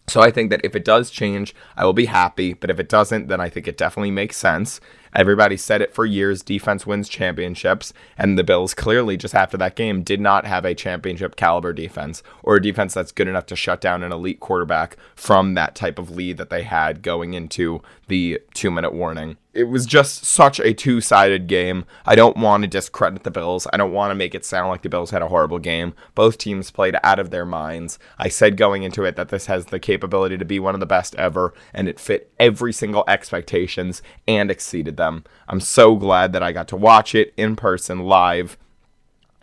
so 0.06 0.20
I 0.20 0.30
think 0.30 0.50
that 0.50 0.60
if 0.62 0.76
it 0.76 0.84
does 0.84 1.10
change, 1.10 1.54
I 1.76 1.84
will 1.84 1.94
be 1.94 2.06
happy. 2.06 2.52
But 2.52 2.70
if 2.70 2.78
it 2.78 2.88
doesn't, 2.88 3.28
then 3.28 3.40
I 3.40 3.48
think 3.48 3.66
it 3.66 3.78
definitely 3.78 4.10
makes 4.10 4.36
sense. 4.36 4.80
Everybody 5.14 5.56
said 5.56 5.80
it 5.80 5.94
for 5.94 6.04
years 6.04 6.42
defense 6.42 6.86
wins 6.86 7.08
championships. 7.08 7.92
And 8.18 8.38
the 8.38 8.44
Bills 8.44 8.74
clearly, 8.74 9.16
just 9.16 9.34
after 9.34 9.56
that 9.58 9.76
game, 9.76 10.02
did 10.02 10.20
not 10.20 10.46
have 10.46 10.64
a 10.64 10.74
championship 10.74 11.36
caliber 11.36 11.72
defense 11.72 12.22
or 12.42 12.56
a 12.56 12.62
defense 12.62 12.94
that's 12.94 13.12
good 13.12 13.28
enough 13.28 13.46
to 13.46 13.56
shut 13.56 13.80
down 13.80 14.02
an 14.02 14.12
elite 14.12 14.40
quarterback 14.40 14.96
from 15.14 15.54
that 15.54 15.74
type 15.74 15.98
of 15.98 16.10
lead 16.10 16.36
that 16.36 16.50
they 16.50 16.62
had 16.62 17.02
going 17.02 17.34
into 17.34 17.80
the 18.08 18.40
two 18.54 18.70
minute 18.70 18.92
warning 18.92 19.36
it 19.54 19.64
was 19.64 19.86
just 19.86 20.24
such 20.24 20.58
a 20.60 20.74
two 20.74 21.00
sided 21.00 21.46
game. 21.46 21.84
I 22.04 22.14
don't 22.16 22.36
want 22.36 22.64
to 22.64 22.68
discredit 22.68 23.22
the 23.22 23.30
Bills. 23.30 23.66
I 23.72 23.76
don't 23.76 23.92
want 23.92 24.10
to 24.10 24.14
make 24.14 24.34
it 24.34 24.44
sound 24.44 24.68
like 24.68 24.82
the 24.82 24.88
Bills 24.88 25.10
had 25.10 25.22
a 25.22 25.28
horrible 25.28 25.60
game. 25.60 25.94
Both 26.14 26.38
teams 26.38 26.70
played 26.70 26.96
out 27.02 27.18
of 27.18 27.30
their 27.30 27.46
minds. 27.46 27.98
I 28.18 28.28
said 28.28 28.56
going 28.56 28.82
into 28.82 29.04
it 29.04 29.16
that 29.16 29.28
this 29.28 29.46
has 29.46 29.66
the 29.66 29.78
capability 29.78 30.36
to 30.36 30.44
be 30.44 30.58
one 30.58 30.74
of 30.74 30.80
the 30.80 30.86
best 30.86 31.14
ever, 31.14 31.54
and 31.72 31.88
it 31.88 32.00
fit 32.00 32.32
every 32.38 32.72
single 32.72 33.04
expectations 33.06 34.02
and 34.26 34.50
exceeded 34.50 34.96
them. 34.96 35.03
I'm 35.48 35.60
so 35.60 35.96
glad 35.96 36.32
that 36.32 36.42
I 36.42 36.52
got 36.52 36.68
to 36.68 36.76
watch 36.76 37.14
it 37.14 37.32
in 37.36 37.56
person 37.56 38.00
live 38.00 38.56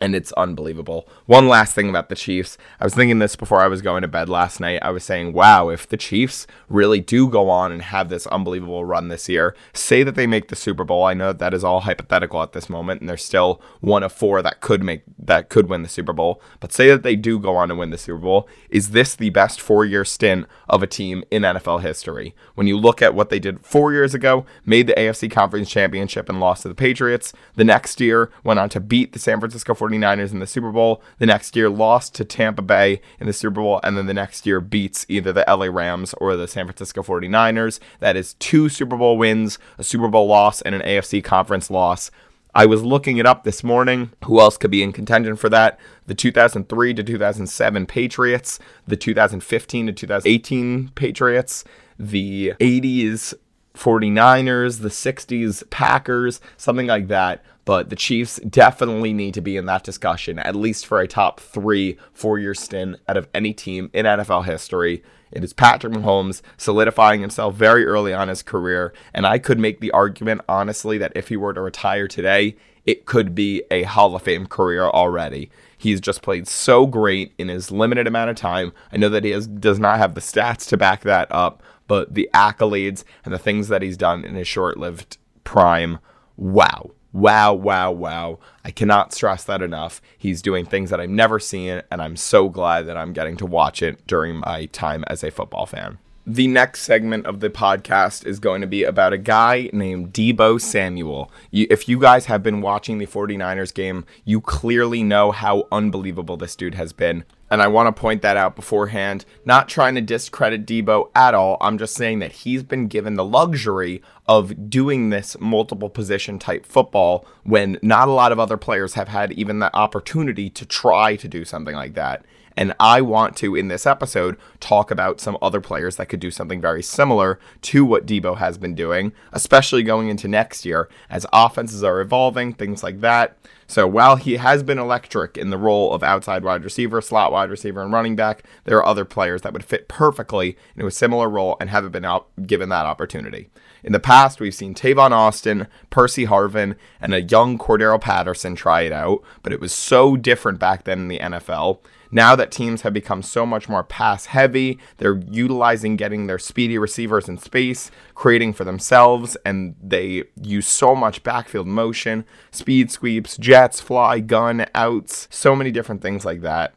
and 0.01 0.15
it's 0.15 0.31
unbelievable. 0.33 1.07
One 1.27 1.47
last 1.47 1.75
thing 1.75 1.89
about 1.89 2.09
the 2.09 2.15
Chiefs. 2.15 2.57
I 2.79 2.83
was 2.83 2.95
thinking 2.95 3.19
this 3.19 3.35
before 3.35 3.61
I 3.61 3.67
was 3.67 3.83
going 3.83 4.01
to 4.01 4.07
bed 4.07 4.27
last 4.27 4.59
night. 4.59 4.79
I 4.81 4.89
was 4.89 5.03
saying, 5.03 5.33
wow, 5.33 5.69
if 5.69 5.87
the 5.87 5.95
Chiefs 5.95 6.47
really 6.67 6.99
do 6.99 7.29
go 7.29 7.49
on 7.49 7.71
and 7.71 7.83
have 7.83 8.09
this 8.09 8.25
unbelievable 8.27 8.83
run 8.83 9.09
this 9.09 9.29
year, 9.29 9.55
say 9.73 10.01
that 10.01 10.15
they 10.15 10.25
make 10.25 10.47
the 10.47 10.55
Super 10.55 10.83
Bowl. 10.83 11.05
I 11.05 11.13
know 11.13 11.27
that, 11.27 11.39
that 11.39 11.53
is 11.53 11.63
all 11.63 11.81
hypothetical 11.81 12.41
at 12.41 12.53
this 12.53 12.69
moment 12.69 13.01
and 13.01 13.09
they're 13.09 13.15
still 13.15 13.61
one 13.79 14.01
of 14.01 14.11
four 14.11 14.41
that 14.41 14.59
could 14.59 14.83
make 14.83 15.03
that 15.19 15.49
could 15.49 15.69
win 15.69 15.83
the 15.83 15.89
Super 15.89 16.13
Bowl. 16.13 16.41
But 16.59 16.73
say 16.73 16.89
that 16.89 17.03
they 17.03 17.15
do 17.15 17.37
go 17.37 17.55
on 17.55 17.69
and 17.69 17.79
win 17.79 17.91
the 17.91 17.97
Super 17.97 18.19
Bowl, 18.19 18.49
is 18.71 18.89
this 18.89 19.15
the 19.15 19.29
best 19.29 19.59
4-year 19.59 20.03
stint 20.03 20.47
of 20.67 20.81
a 20.81 20.87
team 20.87 21.23
in 21.29 21.43
NFL 21.43 21.81
history? 21.81 22.33
When 22.55 22.65
you 22.65 22.75
look 22.75 23.03
at 23.03 23.13
what 23.13 23.29
they 23.29 23.39
did 23.39 23.63
4 23.63 23.93
years 23.93 24.15
ago, 24.15 24.47
made 24.65 24.87
the 24.87 24.93
AFC 24.93 25.29
Conference 25.29 25.69
Championship 25.69 26.27
and 26.27 26.39
lost 26.39 26.63
to 26.63 26.69
the 26.69 26.75
Patriots. 26.75 27.33
The 27.55 27.63
next 27.63 28.01
year 28.01 28.31
went 28.43 28.59
on 28.59 28.69
to 28.69 28.79
beat 28.79 29.13
the 29.13 29.19
San 29.19 29.39
Francisco 29.39 29.75
49 29.75 29.90
49ers 29.91 30.31
in 30.31 30.39
the 30.39 30.47
Super 30.47 30.71
Bowl. 30.71 31.03
The 31.19 31.25
next 31.25 31.55
year 31.55 31.69
lost 31.69 32.15
to 32.15 32.25
Tampa 32.25 32.61
Bay 32.61 33.01
in 33.19 33.27
the 33.27 33.33
Super 33.33 33.61
Bowl. 33.61 33.79
And 33.83 33.97
then 33.97 34.05
the 34.05 34.13
next 34.13 34.45
year 34.45 34.61
beats 34.61 35.05
either 35.09 35.33
the 35.33 35.45
LA 35.47 35.65
Rams 35.65 36.13
or 36.15 36.35
the 36.35 36.47
San 36.47 36.65
Francisco 36.65 37.01
49ers. 37.03 37.79
That 37.99 38.15
is 38.15 38.33
two 38.35 38.69
Super 38.69 38.97
Bowl 38.97 39.17
wins, 39.17 39.59
a 39.77 39.83
Super 39.83 40.07
Bowl 40.07 40.27
loss, 40.27 40.61
and 40.61 40.75
an 40.75 40.81
AFC 40.81 41.23
conference 41.23 41.69
loss. 41.69 42.11
I 42.53 42.65
was 42.65 42.83
looking 42.83 43.17
it 43.17 43.25
up 43.25 43.43
this 43.43 43.63
morning. 43.63 44.11
Who 44.25 44.39
else 44.39 44.57
could 44.57 44.71
be 44.71 44.83
in 44.83 44.91
contention 44.91 45.37
for 45.37 45.47
that? 45.49 45.79
The 46.07 46.15
2003 46.15 46.93
to 46.95 47.03
2007 47.03 47.85
Patriots, 47.85 48.59
the 48.85 48.97
2015 48.97 49.87
to 49.87 49.93
2018 49.93 50.89
Patriots, 50.89 51.63
the 51.97 52.53
80s 52.59 53.33
49ers, 53.73 54.81
the 54.81 54.89
60s 54.89 55.69
Packers, 55.69 56.41
something 56.57 56.87
like 56.87 57.07
that 57.07 57.43
but 57.65 57.89
the 57.89 57.95
Chiefs 57.95 58.39
definitely 58.39 59.13
need 59.13 59.33
to 59.35 59.41
be 59.41 59.55
in 59.57 59.65
that 59.67 59.83
discussion, 59.83 60.39
at 60.39 60.55
least 60.55 60.85
for 60.85 60.99
a 60.99 61.07
top 61.07 61.39
three 61.39 61.97
four 62.13 62.39
year 62.39 62.53
stint 62.53 62.97
out 63.07 63.17
of 63.17 63.27
any 63.33 63.53
team 63.53 63.89
in 63.93 64.05
NFL 64.05 64.45
history. 64.45 65.03
It 65.31 65.43
is 65.43 65.53
Patrick 65.53 65.93
Mahomes 65.93 66.41
solidifying 66.57 67.21
himself 67.21 67.55
very 67.55 67.85
early 67.85 68.13
on 68.13 68.27
his 68.27 68.43
career. 68.43 68.93
And 69.13 69.25
I 69.25 69.39
could 69.39 69.59
make 69.59 69.79
the 69.79 69.91
argument, 69.91 70.41
honestly, 70.49 70.97
that 70.97 71.13
if 71.15 71.29
he 71.29 71.37
were 71.37 71.53
to 71.53 71.61
retire 71.61 72.07
today, 72.07 72.57
it 72.85 73.05
could 73.05 73.33
be 73.35 73.63
a 73.71 73.83
Hall 73.83 74.15
of 74.15 74.23
Fame 74.23 74.47
career 74.47 74.83
already. 74.83 75.49
He's 75.77 76.01
just 76.01 76.21
played 76.21 76.47
so 76.47 76.85
great 76.85 77.33
in 77.37 77.47
his 77.47 77.71
limited 77.71 78.07
amount 78.07 78.31
of 78.31 78.35
time. 78.35 78.73
I 78.91 78.97
know 78.97 79.09
that 79.09 79.23
he 79.23 79.31
has, 79.31 79.47
does 79.47 79.79
not 79.79 79.99
have 79.99 80.15
the 80.15 80.21
stats 80.21 80.67
to 80.69 80.77
back 80.77 81.03
that 81.03 81.27
up, 81.31 81.63
but 81.91 82.13
the 82.13 82.29
accolades 82.33 83.03
and 83.25 83.33
the 83.33 83.37
things 83.37 83.67
that 83.67 83.81
he's 83.81 83.97
done 83.97 84.23
in 84.23 84.35
his 84.35 84.47
short 84.47 84.77
lived 84.77 85.17
prime, 85.43 85.99
wow. 86.37 86.91
Wow, 87.11 87.53
wow, 87.53 87.91
wow. 87.91 88.39
I 88.63 88.71
cannot 88.71 89.11
stress 89.11 89.43
that 89.43 89.61
enough. 89.61 90.01
He's 90.17 90.41
doing 90.41 90.65
things 90.65 90.89
that 90.89 91.01
I've 91.01 91.09
never 91.09 91.37
seen, 91.37 91.81
and 91.91 92.01
I'm 92.01 92.15
so 92.15 92.47
glad 92.47 92.83
that 92.83 92.95
I'm 92.95 93.11
getting 93.11 93.35
to 93.35 93.45
watch 93.45 93.83
it 93.83 94.07
during 94.07 94.37
my 94.37 94.67
time 94.67 95.03
as 95.07 95.21
a 95.21 95.31
football 95.31 95.65
fan. 95.65 95.97
The 96.25 96.47
next 96.47 96.83
segment 96.83 97.25
of 97.25 97.41
the 97.41 97.49
podcast 97.49 98.25
is 98.25 98.39
going 98.39 98.61
to 98.61 98.67
be 98.67 98.85
about 98.85 99.11
a 99.11 99.17
guy 99.17 99.69
named 99.73 100.13
Deebo 100.13 100.61
Samuel. 100.61 101.29
You, 101.49 101.67
if 101.69 101.89
you 101.89 101.99
guys 101.99 102.27
have 102.27 102.41
been 102.41 102.61
watching 102.61 102.99
the 102.99 103.05
49ers 103.05 103.73
game, 103.73 104.05
you 104.23 104.39
clearly 104.39 105.03
know 105.03 105.31
how 105.31 105.67
unbelievable 105.73 106.37
this 106.37 106.55
dude 106.55 106.75
has 106.75 106.93
been. 106.93 107.25
And 107.51 107.61
I 107.61 107.67
want 107.67 107.93
to 107.93 107.99
point 107.99 108.21
that 108.21 108.37
out 108.37 108.55
beforehand. 108.55 109.25
Not 109.43 109.67
trying 109.67 109.95
to 109.95 110.01
discredit 110.01 110.65
Deebo 110.65 111.11
at 111.13 111.35
all. 111.35 111.57
I'm 111.59 111.77
just 111.77 111.95
saying 111.95 112.19
that 112.19 112.31
he's 112.31 112.63
been 112.63 112.87
given 112.87 113.15
the 113.15 113.25
luxury 113.25 114.01
of 114.25 114.69
doing 114.69 115.09
this 115.09 115.37
multiple 115.37 115.89
position 115.89 116.39
type 116.39 116.65
football 116.65 117.25
when 117.43 117.77
not 117.81 118.07
a 118.07 118.13
lot 118.13 118.31
of 118.31 118.39
other 118.39 118.55
players 118.55 118.93
have 118.93 119.09
had 119.09 119.33
even 119.33 119.59
the 119.59 119.75
opportunity 119.75 120.49
to 120.49 120.65
try 120.65 121.17
to 121.17 121.27
do 121.27 121.43
something 121.43 121.75
like 121.75 121.93
that. 121.93 122.25
And 122.61 122.75
I 122.79 123.01
want 123.01 123.35
to, 123.37 123.55
in 123.55 123.69
this 123.69 123.87
episode, 123.87 124.37
talk 124.59 124.91
about 124.91 125.19
some 125.19 125.35
other 125.41 125.59
players 125.59 125.95
that 125.95 126.09
could 126.09 126.19
do 126.19 126.29
something 126.29 126.61
very 126.61 126.83
similar 126.83 127.39
to 127.63 127.83
what 127.83 128.05
Deebo 128.05 128.37
has 128.37 128.59
been 128.59 128.75
doing, 128.75 129.13
especially 129.31 129.81
going 129.81 130.09
into 130.09 130.27
next 130.27 130.63
year 130.63 130.87
as 131.09 131.25
offenses 131.33 131.83
are 131.83 132.01
evolving, 132.01 132.53
things 132.53 132.83
like 132.83 133.01
that. 133.01 133.35
So 133.65 133.87
while 133.87 134.15
he 134.15 134.37
has 134.37 134.61
been 134.61 134.77
electric 134.77 135.39
in 135.39 135.49
the 135.49 135.57
role 135.57 135.91
of 135.91 136.03
outside 136.03 136.43
wide 136.43 136.63
receiver, 136.63 137.01
slot 137.01 137.31
wide 137.31 137.49
receiver, 137.49 137.81
and 137.81 137.91
running 137.91 138.15
back, 138.15 138.43
there 138.65 138.77
are 138.77 138.85
other 138.85 139.05
players 139.05 139.41
that 139.41 139.53
would 139.53 139.65
fit 139.65 139.87
perfectly 139.87 140.55
into 140.75 140.85
a 140.85 140.91
similar 140.91 141.27
role 141.27 141.57
and 141.59 141.71
haven't 141.71 141.93
been 141.93 142.05
given 142.45 142.69
that 142.69 142.85
opportunity. 142.85 143.49
In 143.83 143.91
the 143.91 143.99
past, 143.99 144.39
we've 144.39 144.53
seen 144.53 144.75
Tavon 144.75 145.09
Austin, 145.09 145.65
Percy 145.89 146.27
Harvin, 146.27 146.75
and 146.99 147.15
a 147.15 147.23
young 147.23 147.57
Cordarrelle 147.57 147.99
Patterson 147.99 148.53
try 148.53 148.81
it 148.81 148.91
out, 148.91 149.23
but 149.41 149.51
it 149.51 149.59
was 149.59 149.73
so 149.73 150.15
different 150.15 150.59
back 150.59 150.83
then 150.83 150.99
in 150.99 151.07
the 151.07 151.17
NFL. 151.17 151.79
Now 152.11 152.35
that 152.35 152.51
teams 152.51 152.81
have 152.81 152.93
become 152.93 153.21
so 153.21 153.45
much 153.45 153.69
more 153.69 153.83
pass 153.83 154.25
heavy, 154.25 154.79
they're 154.97 155.21
utilizing 155.29 155.95
getting 155.95 156.27
their 156.27 156.39
speedy 156.39 156.77
receivers 156.77 157.29
in 157.29 157.37
space, 157.37 157.89
creating 158.15 158.53
for 158.53 158.65
themselves, 158.65 159.37
and 159.45 159.75
they 159.81 160.23
use 160.41 160.67
so 160.67 160.93
much 160.93 161.23
backfield 161.23 161.67
motion, 161.67 162.25
speed 162.51 162.91
sweeps, 162.91 163.37
jets, 163.37 163.79
fly, 163.79 164.19
gun, 164.19 164.65
outs, 164.75 165.27
so 165.31 165.55
many 165.55 165.71
different 165.71 166.01
things 166.01 166.25
like 166.25 166.41
that 166.41 166.75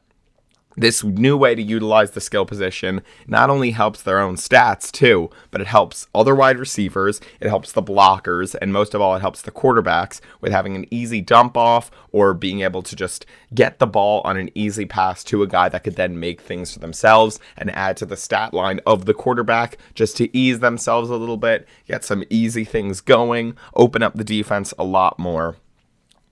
this 0.76 1.04
new 1.04 1.37
way 1.37 1.54
to 1.54 1.62
utilize 1.62 2.12
the 2.12 2.20
skill 2.20 2.44
position 2.44 3.02
not 3.26 3.50
only 3.50 3.70
helps 3.70 4.02
their 4.02 4.18
own 4.18 4.37
stats 4.37 4.90
too, 4.90 5.30
but 5.50 5.60
it 5.60 5.66
helps 5.66 6.06
other 6.14 6.34
wide 6.34 6.58
receivers, 6.58 7.20
it 7.40 7.48
helps 7.48 7.72
the 7.72 7.82
blockers, 7.82 8.54
and 8.60 8.72
most 8.72 8.94
of 8.94 9.00
all, 9.00 9.14
it 9.14 9.20
helps 9.20 9.42
the 9.42 9.50
quarterbacks 9.50 10.20
with 10.40 10.52
having 10.52 10.76
an 10.76 10.87
easy 10.90 11.20
dump 11.20 11.56
off 11.56 11.90
or 12.12 12.34
being 12.34 12.60
able 12.60 12.82
to 12.82 12.96
just 12.96 13.26
get 13.54 13.78
the 13.78 13.87
ball 13.87 14.20
on 14.24 14.37
an 14.37 14.50
easy 14.54 14.84
pass 14.84 15.22
to 15.24 15.42
a 15.42 15.46
guy 15.46 15.68
that 15.68 15.84
could 15.84 15.96
then 15.96 16.18
make 16.18 16.40
things 16.40 16.72
for 16.72 16.78
themselves 16.78 17.38
and 17.56 17.70
add 17.70 17.96
to 17.96 18.06
the 18.06 18.16
stat 18.16 18.52
line 18.52 18.80
of 18.87 19.04
the 19.04 19.14
quarterback 19.14 19.78
just 19.94 20.16
to 20.16 20.37
ease 20.37 20.60
themselves 20.60 21.10
a 21.10 21.16
little 21.16 21.37
bit, 21.37 21.66
get 21.87 22.04
some 22.04 22.24
easy 22.30 22.64
things 22.64 23.00
going, 23.00 23.56
open 23.74 24.02
up 24.02 24.14
the 24.14 24.24
defense 24.24 24.72
a 24.78 24.84
lot 24.84 25.18
more. 25.18 25.56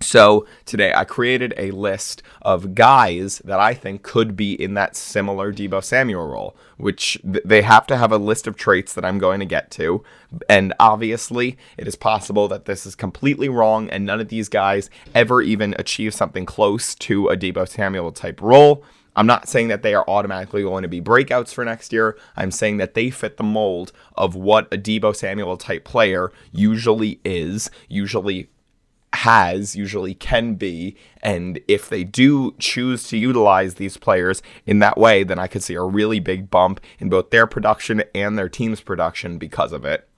So 0.03 0.47
today 0.67 0.93
I 0.95 1.05
created 1.05 1.55
a 1.57 1.71
list 1.71 2.23
of 2.43 2.75
guys 2.75 3.39
that 3.45 3.61
I 3.61 3.75
think 3.75 4.03
could 4.03 4.37
be 4.37 4.53
in 4.53 4.75
that 4.75 4.97
similar 4.97 5.53
Deebo 5.53 5.83
Samuel 5.83 6.27
role, 6.27 6.57
which 6.77 7.19
th- 7.23 7.45
they 7.45 7.63
have 7.63 7.87
to 7.87 7.97
have 7.97 8.13
a 8.13 8.19
list 8.19 8.47
of 8.47 8.57
traits 8.57 8.93
that 8.95 9.05
I'm 9.05 9.19
going 9.19 9.41
to 9.41 9.47
get 9.47 9.71
to. 9.73 10.03
And 10.49 10.75
obviously, 10.81 11.57
it 11.77 11.87
is 11.87 11.97
possible 11.97 12.49
that 12.49 12.65
this 12.65 12.85
is 12.85 12.95
completely 12.95 13.49
wrong 13.49 13.89
and 13.91 14.05
none 14.05 14.21
of 14.21 14.29
these 14.29 14.49
guys 14.49 14.91
ever 15.15 15.41
even 15.41 15.75
achieve 15.79 16.15
something 16.15 16.45
close 16.45 16.95
to 16.97 17.29
a 17.29 17.37
Deebo 17.37 17.69
Samuel 17.69 18.13
type 18.13 18.43
role. 18.43 18.85
I'm 19.15 19.27
not 19.27 19.49
saying 19.49 19.69
that 19.69 19.83
they 19.83 19.95
are 19.95 20.09
automatically 20.09 20.63
going 20.63 20.83
to 20.83 20.89
be 20.89 21.01
breakouts 21.01 21.53
for 21.53 21.65
next 21.65 21.93
year. 21.93 22.17
I'm 22.37 22.51
saying 22.51 22.79
that 22.79 22.95
they 22.95 23.11
fit 23.11 23.37
the 23.37 23.43
mold 23.45 23.93
of 24.17 24.35
what 24.35 24.73
a 24.73 24.79
Deebo 24.79 25.15
Samuel 25.15 25.57
type 25.59 25.85
player 25.85 26.33
usually 26.51 27.21
is, 27.25 27.71
usually 27.89 28.49
has 29.15 29.77
usually 29.77 30.15
can 30.15 30.55
be. 30.55 30.97
And 31.23 31.61
if 31.69 31.89
they 31.89 32.05
do 32.05 32.55
choose 32.59 33.09
to 33.09 33.17
utilize 33.17 33.75
these 33.75 33.97
players 33.97 34.43
in 34.67 34.79
that 34.81 34.99
way 34.99 35.23
then 35.23 35.39
i 35.39 35.47
could 35.47 35.63
see 35.63 35.75
a 35.75 35.83
really 35.83 36.21
big 36.21 36.51
bump 36.51 36.81
in 36.99 37.09
both 37.09 37.31
their 37.31 37.47
production 37.47 38.03
and 38.15 38.39
their 38.39 38.49
team's 38.49 38.81
production 38.81 39.39
because 39.39 39.73
of 39.73 39.85
it. 39.85 40.09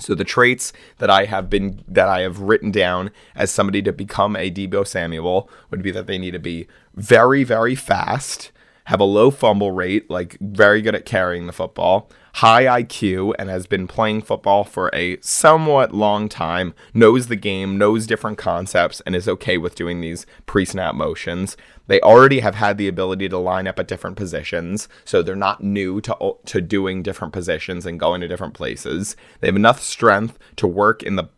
So 0.00 0.14
the 0.14 0.24
traits 0.24 0.72
that 0.98 1.10
I 1.10 1.24
have 1.24 1.50
been 1.50 1.82
that 1.88 2.08
I 2.08 2.20
have 2.20 2.40
written 2.40 2.70
down 2.70 3.10
as 3.34 3.50
somebody 3.50 3.82
to 3.82 3.92
become 3.92 4.36
a 4.36 4.50
Deebo 4.50 4.86
Samuel 4.86 5.50
would 5.70 5.82
be 5.82 5.90
that 5.90 6.06
they 6.06 6.18
need 6.18 6.32
to 6.32 6.38
be 6.38 6.68
very 6.94 7.42
very 7.42 7.74
fast, 7.74 8.52
have 8.88 9.00
a 9.00 9.04
low 9.04 9.30
fumble 9.30 9.70
rate, 9.70 10.08
like 10.08 10.38
very 10.40 10.80
good 10.80 10.94
at 10.94 11.04
carrying 11.04 11.46
the 11.46 11.52
football, 11.52 12.10
high 12.36 12.64
IQ 12.64 13.34
and 13.38 13.50
has 13.50 13.66
been 13.66 13.86
playing 13.86 14.22
football 14.22 14.64
for 14.64 14.90
a 14.94 15.20
somewhat 15.20 15.92
long 15.94 16.26
time, 16.26 16.72
knows 16.94 17.26
the 17.26 17.36
game, 17.36 17.76
knows 17.76 18.06
different 18.06 18.38
concepts, 18.38 19.02
and 19.02 19.14
is 19.14 19.28
okay 19.28 19.58
with 19.58 19.74
doing 19.74 20.00
these 20.00 20.24
pre 20.46 20.64
snap 20.64 20.94
motions. 20.94 21.54
They 21.86 22.00
already 22.00 22.40
have 22.40 22.54
had 22.54 22.78
the 22.78 22.88
ability 22.88 23.28
to 23.28 23.36
line 23.36 23.66
up 23.66 23.78
at 23.78 23.88
different 23.88 24.16
positions, 24.16 24.88
so 25.04 25.22
they're 25.22 25.36
not 25.36 25.62
new 25.62 26.00
to, 26.00 26.36
to 26.46 26.62
doing 26.62 27.02
different 27.02 27.34
positions 27.34 27.84
and 27.84 28.00
going 28.00 28.22
to 28.22 28.28
different 28.28 28.54
places. 28.54 29.16
They 29.40 29.48
have 29.48 29.56
enough 29.56 29.82
strength 29.82 30.38
to 30.56 30.66
work 30.66 31.02
in 31.02 31.16
the 31.16 31.28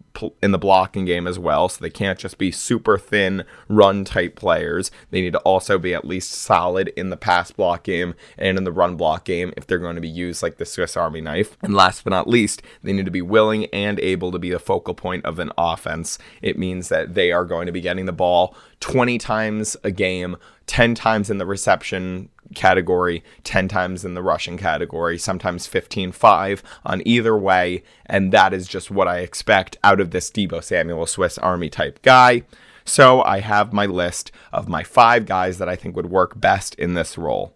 in 0.42 0.50
the 0.50 0.58
blocking 0.58 1.04
game 1.04 1.26
as 1.26 1.38
well, 1.38 1.68
so 1.68 1.80
they 1.80 1.90
can't 1.90 2.18
just 2.18 2.38
be 2.38 2.50
super 2.50 2.98
thin 2.98 3.44
run 3.68 4.04
type 4.04 4.36
players. 4.36 4.90
They 5.10 5.20
need 5.20 5.32
to 5.32 5.38
also 5.40 5.78
be 5.78 5.94
at 5.94 6.04
least 6.04 6.32
solid 6.32 6.88
in 6.96 7.10
the 7.10 7.16
pass 7.16 7.50
block 7.50 7.82
game 7.82 8.14
and 8.38 8.58
in 8.58 8.64
the 8.64 8.72
run 8.72 8.96
block 8.96 9.24
game 9.24 9.52
if 9.56 9.66
they're 9.66 9.78
going 9.78 9.94
to 9.94 10.00
be 10.00 10.08
used 10.08 10.42
like 10.42 10.56
the 10.56 10.66
Swiss 10.66 10.96
Army 10.96 11.20
knife. 11.20 11.56
And 11.62 11.74
last 11.74 12.04
but 12.04 12.10
not 12.10 12.28
least, 12.28 12.62
they 12.82 12.92
need 12.92 13.04
to 13.04 13.10
be 13.10 13.22
willing 13.22 13.66
and 13.66 13.98
able 14.00 14.32
to 14.32 14.38
be 14.38 14.50
the 14.50 14.58
focal 14.58 14.94
point 14.94 15.24
of 15.24 15.38
an 15.38 15.52
offense. 15.56 16.18
It 16.42 16.58
means 16.58 16.88
that 16.88 17.14
they 17.14 17.32
are 17.32 17.44
going 17.44 17.66
to 17.66 17.72
be 17.72 17.80
getting 17.80 18.06
the 18.06 18.12
ball 18.12 18.54
20 18.80 19.18
times 19.18 19.76
a 19.84 19.90
game, 19.90 20.36
10 20.66 20.94
times 20.94 21.30
in 21.30 21.38
the 21.38 21.46
reception 21.46 22.28
category, 22.54 23.22
10 23.44 23.68
times 23.68 24.04
in 24.04 24.14
the 24.14 24.22
rushing 24.22 24.58
category, 24.58 25.18
sometimes 25.18 25.66
15 25.66 26.12
5 26.12 26.62
on 26.84 27.02
either 27.04 27.36
way. 27.36 27.82
And 28.06 28.32
that 28.32 28.52
is 28.52 28.68
just 28.68 28.90
what 28.90 29.08
I 29.08 29.18
expect 29.18 29.78
out 29.84 30.00
of 30.00 30.10
this 30.10 30.30
Deebo 30.30 30.62
Samuel 30.62 31.06
Swiss 31.06 31.38
Army 31.38 31.70
type 31.70 32.02
guy. 32.02 32.42
So 32.84 33.22
I 33.22 33.40
have 33.40 33.72
my 33.72 33.86
list 33.86 34.32
of 34.52 34.68
my 34.68 34.82
five 34.82 35.26
guys 35.26 35.58
that 35.58 35.68
I 35.68 35.76
think 35.76 35.94
would 35.96 36.10
work 36.10 36.40
best 36.40 36.74
in 36.74 36.94
this 36.94 37.16
role. 37.16 37.54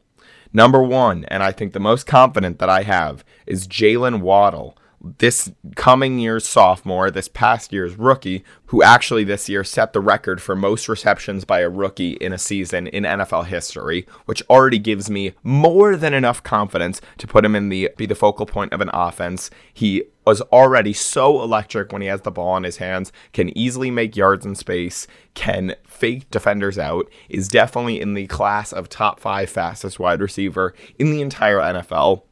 Number 0.53 0.81
one, 0.81 1.25
and 1.25 1.43
I 1.43 1.51
think 1.51 1.73
the 1.73 1.81
most 1.81 2.07
confident 2.07 2.61
that 2.61 2.69
I 2.69 2.83
have, 2.83 3.25
is 3.45 3.67
Jaylen 3.67 4.21
Waddle 4.21 4.79
this 5.19 5.53
coming 5.77 6.19
year's 6.19 6.47
sophomore, 6.47 7.11
this 7.11 7.29
past 7.29 7.73
year's 7.73 7.97
rookie, 7.97 8.43
who 8.67 8.83
actually 8.83 9.25
this 9.25 9.49
year 9.49 9.63
set 9.63 9.93
the 9.93 10.01
record 10.01 10.41
for 10.41 10.57
most 10.57 10.89
receptions 10.89 11.45
by 11.45 11.61
a 11.61 11.69
rookie 11.69 12.13
in 12.13 12.33
a 12.33 12.39
season 12.39 12.87
in 12.87 13.05
NFL 13.05 13.47
history, 13.47 14.07
which 14.25 14.43
already 14.49 14.79
gives 14.79 15.11
me 15.11 15.33
more 15.43 15.97
than 15.97 16.15
enough 16.15 16.43
confidence 16.43 17.01
to 17.19 17.27
put 17.27 17.45
him 17.45 17.55
in 17.55 17.69
the 17.69 17.91
be 17.97 18.07
the 18.07 18.15
focal 18.15 18.47
point 18.47 18.73
of 18.73 18.81
an 18.81 18.91
offense. 18.95 19.51
He 19.73 20.05
was 20.27 20.41
already 20.41 20.95
so 20.95 21.43
electric 21.43 21.93
when 21.93 22.01
he 22.01 22.09
has 22.09 22.23
the 22.23 22.31
ball 22.31 22.57
in 22.57 22.65
his 22.65 22.79
hands, 22.79 23.13
can 23.35 23.57
easily 23.57 23.91
make 23.91 24.17
yards 24.17 24.47
in 24.47 24.55
space, 24.55 25.07
can 25.35 25.75
fake 25.87 26.31
defenders 26.31 26.79
out, 26.79 27.11
is 27.29 27.47
definitely 27.47 28.01
in 28.01 28.15
the 28.15 28.27
class 28.29 28.73
of 28.73 28.89
top 28.89 29.21
5 29.21 29.51
fastest 29.51 29.99
wide 29.99 30.23
receiver 30.23 30.75
in 30.99 31.11
the 31.11 31.21
entire 31.21 31.59
NFL 31.59 32.23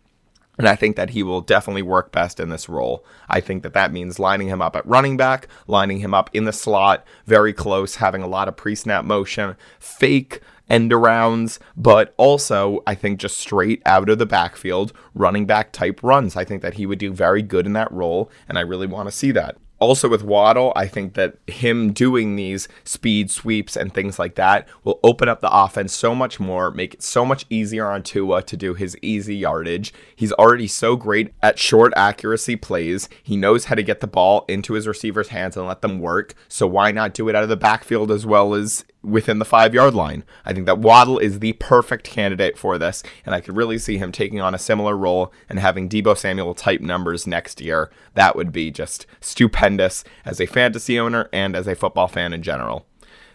and 0.58 0.68
I 0.68 0.76
think 0.76 0.96
that 0.96 1.10
he 1.10 1.22
will 1.22 1.40
definitely 1.40 1.82
work 1.82 2.12
best 2.12 2.38
in 2.38 2.50
this 2.50 2.68
role. 2.68 3.04
I 3.28 3.40
think 3.40 3.62
that 3.62 3.72
that 3.74 3.92
means 3.92 4.18
lining 4.18 4.48
him 4.48 4.60
up 4.60 4.76
at 4.76 4.86
running 4.86 5.16
back, 5.16 5.48
lining 5.66 6.00
him 6.00 6.12
up 6.12 6.30
in 6.32 6.44
the 6.44 6.52
slot, 6.52 7.04
very 7.26 7.52
close, 7.52 7.96
having 7.96 8.22
a 8.22 8.26
lot 8.26 8.48
of 8.48 8.56
pre 8.56 8.74
snap 8.74 9.04
motion, 9.04 9.56
fake 9.78 10.40
end 10.68 10.90
arounds, 10.90 11.58
but 11.76 12.14
also 12.16 12.82
I 12.86 12.94
think 12.94 13.18
just 13.18 13.36
straight 13.36 13.82
out 13.86 14.08
of 14.08 14.18
the 14.18 14.26
backfield, 14.26 14.92
running 15.14 15.46
back 15.46 15.72
type 15.72 16.00
runs. 16.02 16.36
I 16.36 16.44
think 16.44 16.62
that 16.62 16.74
he 16.74 16.86
would 16.86 16.98
do 16.98 17.12
very 17.12 17.42
good 17.42 17.66
in 17.66 17.72
that 17.72 17.92
role, 17.92 18.30
and 18.48 18.58
I 18.58 18.62
really 18.62 18.86
want 18.86 19.08
to 19.08 19.12
see 19.12 19.32
that 19.32 19.56
also 19.82 20.08
with 20.08 20.22
Waddle, 20.22 20.72
I 20.76 20.86
think 20.86 21.14
that 21.14 21.38
him 21.48 21.92
doing 21.92 22.36
these 22.36 22.68
speed 22.84 23.30
sweeps 23.30 23.76
and 23.76 23.92
things 23.92 24.16
like 24.16 24.36
that 24.36 24.68
will 24.84 25.00
open 25.02 25.28
up 25.28 25.40
the 25.40 25.52
offense 25.52 25.92
so 25.92 26.14
much 26.14 26.38
more, 26.38 26.70
make 26.70 26.94
it 26.94 27.02
so 27.02 27.24
much 27.24 27.44
easier 27.50 27.88
on 27.88 28.04
Tua 28.04 28.42
to 28.44 28.56
do 28.56 28.74
his 28.74 28.96
easy 29.02 29.34
yardage. 29.34 29.92
He's 30.14 30.32
already 30.32 30.68
so 30.68 30.94
great 30.94 31.34
at 31.42 31.58
short 31.58 31.92
accuracy 31.96 32.54
plays. 32.54 33.08
He 33.22 33.36
knows 33.36 33.64
how 33.64 33.74
to 33.74 33.82
get 33.82 33.98
the 33.98 34.06
ball 34.06 34.44
into 34.46 34.74
his 34.74 34.86
receivers' 34.86 35.28
hands 35.28 35.56
and 35.56 35.66
let 35.66 35.82
them 35.82 35.98
work. 35.98 36.34
So 36.46 36.66
why 36.68 36.92
not 36.92 37.12
do 37.12 37.28
it 37.28 37.34
out 37.34 37.42
of 37.42 37.48
the 37.48 37.56
backfield 37.56 38.12
as 38.12 38.24
well 38.24 38.54
as 38.54 38.84
within 39.02 39.38
the 39.38 39.44
five 39.44 39.74
yard 39.74 39.94
line. 39.94 40.24
I 40.44 40.52
think 40.52 40.66
that 40.66 40.78
Waddle 40.78 41.18
is 41.18 41.38
the 41.38 41.54
perfect 41.54 42.04
candidate 42.04 42.56
for 42.56 42.78
this, 42.78 43.02
and 43.26 43.34
I 43.34 43.40
could 43.40 43.56
really 43.56 43.78
see 43.78 43.98
him 43.98 44.12
taking 44.12 44.40
on 44.40 44.54
a 44.54 44.58
similar 44.58 44.96
role 44.96 45.32
and 45.48 45.58
having 45.58 45.88
Deebo 45.88 46.16
Samuel 46.16 46.54
type 46.54 46.80
numbers 46.80 47.26
next 47.26 47.60
year. 47.60 47.90
That 48.14 48.36
would 48.36 48.52
be 48.52 48.70
just 48.70 49.06
stupendous 49.20 50.04
as 50.24 50.40
a 50.40 50.46
fantasy 50.46 50.98
owner 50.98 51.28
and 51.32 51.56
as 51.56 51.66
a 51.66 51.74
football 51.74 52.08
fan 52.08 52.32
in 52.32 52.42
general. 52.42 52.86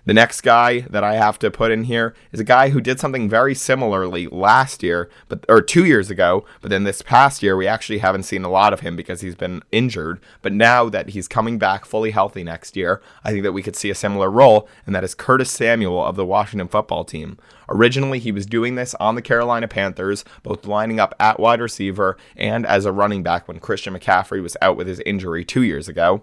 The 0.08 0.14
next 0.14 0.40
guy 0.40 0.80
that 0.90 1.04
I 1.04 1.16
have 1.16 1.38
to 1.40 1.52
put 1.52 1.70
in 1.70 1.84
here 1.84 2.16
is 2.32 2.40
a 2.40 2.46
guy 2.46 2.70
who 2.70 2.80
did 2.80 2.98
something 2.98 3.28
very 3.28 3.54
similarly 3.54 4.28
last 4.28 4.82
year, 4.82 5.10
but 5.28 5.44
or 5.50 5.62
2 5.62 5.84
years 5.84 6.10
ago, 6.10 6.46
but 6.62 6.70
then 6.70 6.86
this 6.86 7.02
past 7.02 7.44
year 7.44 7.58
we 7.58 7.68
actually 7.68 7.98
haven't 7.98 8.24
seen 8.24 8.46
a 8.46 8.50
lot 8.50 8.72
of 8.72 8.80
him 8.80 8.96
because 8.96 9.20
he's 9.20 9.36
been 9.36 9.62
injured, 9.70 10.22
but 10.42 10.54
now 10.54 10.88
that 10.88 11.10
he's 11.10 11.28
coming 11.28 11.60
back 11.60 11.84
fully 11.84 12.12
healthy 12.12 12.42
next 12.42 12.78
year, 12.78 13.02
I 13.26 13.32
think 13.32 13.44
that 13.44 13.52
we 13.52 13.62
could 13.62 13.76
see 13.76 13.90
a 13.90 13.96
similar 13.96 14.32
role 14.32 14.70
and 14.86 14.96
that 14.96 15.04
is 15.04 15.14
Curtis 15.14 15.52
Samuel 15.52 16.06
of 16.06 16.16
the 16.16 16.26
Washington 16.26 16.70
football 16.70 17.04
team. 17.04 17.38
Originally, 17.68 18.20
he 18.20 18.32
was 18.32 18.46
doing 18.46 18.76
this 18.76 18.96
on 19.02 19.16
the 19.16 19.22
Carolina 19.22 19.68
Panthers, 19.68 20.24
both 20.42 20.66
lining 20.66 21.02
up 21.02 21.16
at 21.20 21.38
wide 21.38 21.60
receiver 21.60 22.16
and 22.38 22.66
as 22.66 22.86
a 22.86 22.94
running 22.94 23.24
back 23.24 23.46
when 23.46 23.60
Christian 23.60 23.94
McCaffrey 23.94 24.42
was 24.42 24.56
out 24.62 24.78
with 24.78 24.88
his 24.88 25.02
injury 25.02 25.44
2 25.44 25.64
years 25.64 25.90
ago. 25.90 26.22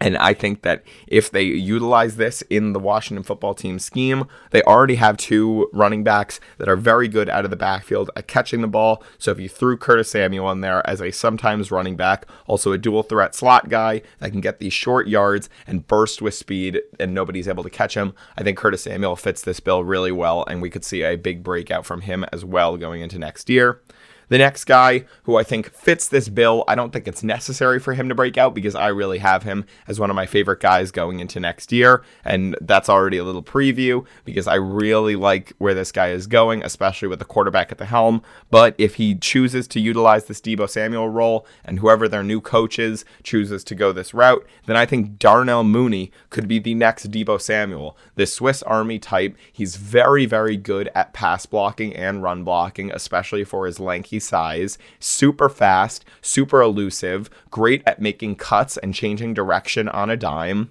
And 0.00 0.16
I 0.18 0.34
think 0.34 0.62
that 0.62 0.82
if 1.06 1.30
they 1.30 1.44
utilize 1.44 2.16
this 2.16 2.42
in 2.42 2.72
the 2.72 2.80
Washington 2.80 3.22
football 3.22 3.54
team 3.54 3.78
scheme, 3.78 4.26
they 4.50 4.62
already 4.62 4.96
have 4.96 5.16
two 5.16 5.70
running 5.72 6.04
backs 6.04 6.40
that 6.58 6.68
are 6.68 6.76
very 6.76 7.08
good 7.08 7.28
out 7.28 7.44
of 7.44 7.50
the 7.50 7.56
backfield 7.56 8.10
at 8.16 8.26
catching 8.26 8.60
the 8.60 8.66
ball. 8.66 9.02
So 9.18 9.30
if 9.30 9.40
you 9.40 9.48
threw 9.48 9.76
Curtis 9.76 10.10
Samuel 10.10 10.50
in 10.50 10.60
there 10.60 10.86
as 10.88 11.00
a 11.00 11.10
sometimes 11.10 11.70
running 11.70 11.96
back, 11.96 12.26
also 12.46 12.72
a 12.72 12.78
dual 12.78 13.02
threat 13.02 13.34
slot 13.34 13.68
guy 13.68 14.02
that 14.18 14.32
can 14.32 14.40
get 14.40 14.58
these 14.58 14.72
short 14.72 15.06
yards 15.06 15.48
and 15.66 15.86
burst 15.86 16.20
with 16.20 16.34
speed 16.34 16.82
and 16.98 17.14
nobody's 17.14 17.48
able 17.48 17.62
to 17.62 17.70
catch 17.70 17.94
him, 17.94 18.14
I 18.36 18.42
think 18.42 18.58
Curtis 18.58 18.82
Samuel 18.82 19.16
fits 19.16 19.42
this 19.42 19.60
bill 19.60 19.84
really 19.84 20.12
well 20.12 20.44
and 20.48 20.60
we 20.60 20.70
could 20.70 20.84
see 20.84 21.02
a 21.02 21.16
big 21.16 21.42
breakout 21.42 21.86
from 21.86 22.02
him 22.02 22.24
as 22.32 22.44
well 22.44 22.76
going 22.76 23.00
into 23.00 23.18
next 23.18 23.48
year. 23.48 23.80
The 24.28 24.38
next 24.38 24.64
guy 24.64 25.04
who 25.24 25.36
I 25.36 25.42
think 25.42 25.72
fits 25.72 26.08
this 26.08 26.28
bill, 26.28 26.64
I 26.66 26.74
don't 26.74 26.92
think 26.92 27.06
it's 27.06 27.22
necessary 27.22 27.78
for 27.78 27.94
him 27.94 28.08
to 28.08 28.14
break 28.14 28.38
out 28.38 28.54
because 28.54 28.74
I 28.74 28.88
really 28.88 29.18
have 29.18 29.42
him 29.42 29.64
as 29.86 30.00
one 30.00 30.10
of 30.10 30.16
my 30.16 30.26
favorite 30.26 30.60
guys 30.60 30.90
going 30.90 31.20
into 31.20 31.40
next 31.40 31.72
year. 31.72 32.02
And 32.24 32.56
that's 32.60 32.88
already 32.88 33.18
a 33.18 33.24
little 33.24 33.42
preview 33.42 34.04
because 34.24 34.46
I 34.46 34.54
really 34.54 35.16
like 35.16 35.52
where 35.58 35.74
this 35.74 35.92
guy 35.92 36.08
is 36.10 36.26
going, 36.26 36.62
especially 36.64 37.08
with 37.08 37.18
the 37.18 37.24
quarterback 37.24 37.70
at 37.72 37.78
the 37.78 37.84
helm. 37.84 38.22
But 38.50 38.74
if 38.78 38.96
he 38.96 39.14
chooses 39.14 39.68
to 39.68 39.80
utilize 39.80 40.24
this 40.24 40.40
Deebo 40.40 40.68
Samuel 40.68 41.08
role 41.08 41.46
and 41.64 41.78
whoever 41.78 42.08
their 42.08 42.22
new 42.22 42.40
coach 42.40 42.78
is 42.78 43.04
chooses 43.22 43.64
to 43.64 43.74
go 43.74 43.92
this 43.92 44.14
route, 44.14 44.46
then 44.66 44.76
I 44.76 44.86
think 44.86 45.18
Darnell 45.18 45.64
Mooney 45.64 46.10
could 46.30 46.48
be 46.48 46.58
the 46.58 46.74
next 46.74 47.10
Deebo 47.10 47.40
Samuel. 47.40 47.96
This 48.14 48.32
Swiss 48.32 48.62
Army 48.62 48.98
type, 48.98 49.36
he's 49.52 49.76
very, 49.76 50.26
very 50.26 50.56
good 50.56 50.90
at 50.94 51.12
pass 51.12 51.46
blocking 51.46 51.94
and 51.94 52.22
run 52.22 52.44
blocking, 52.44 52.90
especially 52.90 53.44
for 53.44 53.66
his 53.66 53.80
size, 54.20 54.78
super 54.98 55.48
fast, 55.48 56.04
super 56.20 56.60
elusive, 56.60 57.30
great 57.50 57.82
at 57.86 58.00
making 58.00 58.36
cuts 58.36 58.76
and 58.76 58.94
changing 58.94 59.34
direction 59.34 59.88
on 59.88 60.10
a 60.10 60.16
dime. 60.16 60.70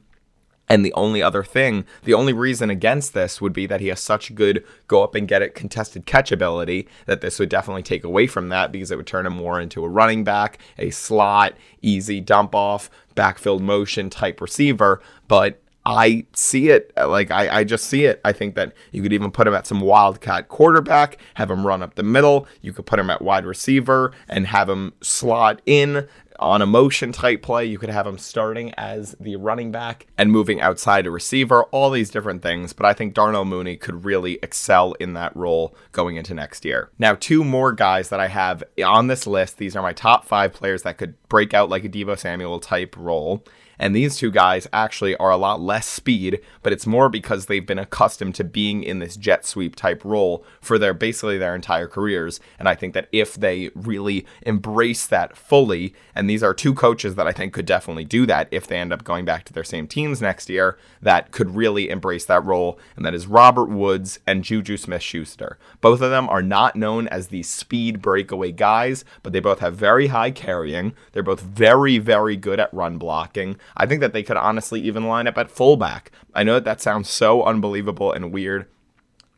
And 0.69 0.85
the 0.85 0.93
only 0.93 1.21
other 1.21 1.43
thing, 1.43 1.85
the 2.03 2.13
only 2.13 2.31
reason 2.31 2.69
against 2.69 3.13
this 3.13 3.41
would 3.41 3.51
be 3.51 3.65
that 3.65 3.81
he 3.81 3.87
has 3.87 3.99
such 3.99 4.33
good 4.33 4.63
go 4.87 5.03
up 5.03 5.13
and 5.13 5.27
get 5.27 5.41
it 5.41 5.55
contested 5.55 6.05
catch 6.05 6.31
ability 6.31 6.87
that 7.05 7.21
this 7.21 7.37
would 7.37 7.49
definitely 7.49 7.83
take 7.83 8.03
away 8.03 8.27
from 8.27 8.49
that 8.49 8.71
because 8.71 8.89
it 8.89 8.95
would 8.95 9.07
turn 9.07 9.25
him 9.25 9.33
more 9.33 9.59
into 9.59 9.83
a 9.83 9.89
running 9.89 10.23
back, 10.23 10.57
a 10.77 10.89
slot, 10.89 11.53
easy 11.81 12.21
dump 12.21 12.55
off, 12.55 12.89
backfield 13.13 13.61
motion 13.61 14.09
type 14.09 14.39
receiver. 14.39 15.01
But 15.27 15.61
I 15.85 16.25
see 16.33 16.69
it 16.69 16.91
uh, 16.97 17.07
like 17.07 17.31
I, 17.31 17.59
I 17.59 17.63
just 17.63 17.85
see 17.85 18.05
it. 18.05 18.21
I 18.23 18.31
think 18.31 18.55
that 18.55 18.73
you 18.91 19.01
could 19.01 19.13
even 19.13 19.31
put 19.31 19.47
him 19.47 19.53
at 19.53 19.67
some 19.67 19.81
wildcat 19.81 20.47
quarterback, 20.47 21.17
have 21.35 21.51
him 21.51 21.65
run 21.65 21.83
up 21.83 21.95
the 21.95 22.03
middle. 22.03 22.47
You 22.61 22.73
could 22.73 22.85
put 22.85 22.99
him 22.99 23.09
at 23.09 23.21
wide 23.21 23.45
receiver 23.45 24.13
and 24.29 24.47
have 24.47 24.69
him 24.69 24.93
slot 25.01 25.61
in 25.65 26.07
on 26.39 26.61
a 26.61 26.65
motion 26.65 27.11
type 27.11 27.41
play. 27.41 27.65
You 27.65 27.77
could 27.77 27.89
have 27.89 28.07
him 28.07 28.17
starting 28.17 28.73
as 28.75 29.15
the 29.19 29.35
running 29.35 29.71
back 29.71 30.07
and 30.17 30.31
moving 30.31 30.61
outside 30.61 31.05
a 31.05 31.11
receiver, 31.11 31.63
all 31.65 31.89
these 31.89 32.09
different 32.09 32.41
things. 32.41 32.73
But 32.73 32.85
I 32.85 32.93
think 32.93 33.13
Darnell 33.13 33.45
Mooney 33.45 33.77
could 33.77 34.05
really 34.05 34.39
excel 34.43 34.93
in 34.93 35.13
that 35.13 35.35
role 35.35 35.75
going 35.91 36.15
into 36.15 36.33
next 36.33 36.65
year. 36.65 36.89
Now, 36.99 37.15
two 37.15 37.43
more 37.43 37.71
guys 37.71 38.09
that 38.09 38.19
I 38.19 38.27
have 38.27 38.63
on 38.83 39.07
this 39.07 39.27
list. 39.27 39.57
These 39.57 39.75
are 39.75 39.83
my 39.83 39.93
top 39.93 40.25
five 40.25 40.53
players 40.53 40.83
that 40.83 40.97
could 40.97 41.15
break 41.29 41.53
out 41.53 41.69
like 41.69 41.85
a 41.85 41.89
Deebo 41.89 42.17
Samuel 42.17 42.59
type 42.59 42.95
role. 42.97 43.43
And 43.83 43.93
these 43.93 44.15
two 44.15 44.31
guys 44.31 44.65
actually 44.71 45.13
are 45.17 45.29
a 45.29 45.35
lot 45.35 45.59
less 45.59 45.85
speed, 45.85 46.39
but 46.61 46.71
it's 46.71 46.87
more 46.87 47.09
because 47.09 47.47
they've 47.47 47.67
been 47.67 47.77
accustomed 47.77 48.33
to 48.35 48.45
being 48.45 48.81
in 48.81 48.99
this 48.99 49.17
jet 49.17 49.45
sweep 49.45 49.75
type 49.75 50.05
role 50.05 50.45
for 50.61 50.79
their 50.79 50.93
basically 50.93 51.37
their 51.37 51.53
entire 51.53 51.89
careers. 51.89 52.39
And 52.57 52.69
I 52.69 52.75
think 52.75 52.93
that 52.93 53.09
if 53.11 53.35
they 53.35 53.71
really 53.75 54.25
embrace 54.43 55.05
that 55.07 55.35
fully, 55.35 55.93
and 56.15 56.29
these 56.29 56.41
are 56.43 56.53
two 56.53 56.73
coaches 56.73 57.15
that 57.15 57.27
I 57.27 57.33
think 57.33 57.51
could 57.51 57.65
definitely 57.65 58.05
do 58.05 58.25
that 58.25 58.47
if 58.51 58.67
they 58.67 58.77
end 58.77 58.93
up 58.93 59.03
going 59.03 59.25
back 59.25 59.43
to 59.45 59.53
their 59.53 59.65
same 59.65 59.85
teams 59.85 60.21
next 60.21 60.49
year, 60.49 60.77
that 61.01 61.31
could 61.31 61.53
really 61.53 61.89
embrace 61.89 62.23
that 62.23 62.45
role, 62.45 62.79
and 62.95 63.05
that 63.05 63.13
is 63.13 63.27
Robert 63.27 63.67
Woods 63.67 64.17
and 64.25 64.45
Juju 64.45 64.77
Smith 64.77 65.01
Schuster. 65.01 65.57
Both 65.81 65.99
of 65.99 66.09
them 66.09 66.29
are 66.29 66.41
not 66.41 66.77
known 66.77 67.09
as 67.09 67.27
the 67.27 67.43
speed 67.43 68.01
breakaway 68.01 68.53
guys, 68.53 69.03
but 69.23 69.33
they 69.33 69.41
both 69.41 69.59
have 69.59 69.75
very 69.75 70.07
high 70.07 70.31
carrying. 70.31 70.93
They're 71.11 71.21
both 71.21 71.41
very, 71.41 71.97
very 71.97 72.37
good 72.37 72.61
at 72.61 72.73
run 72.73 72.97
blocking. 72.97 73.57
I 73.75 73.85
think 73.85 74.01
that 74.01 74.13
they 74.13 74.23
could 74.23 74.37
honestly 74.37 74.81
even 74.81 75.07
line 75.07 75.27
up 75.27 75.37
at 75.37 75.51
fullback. 75.51 76.11
I 76.33 76.43
know 76.43 76.55
that 76.55 76.65
that 76.65 76.81
sounds 76.81 77.09
so 77.09 77.43
unbelievable 77.43 78.11
and 78.11 78.31
weird. 78.31 78.67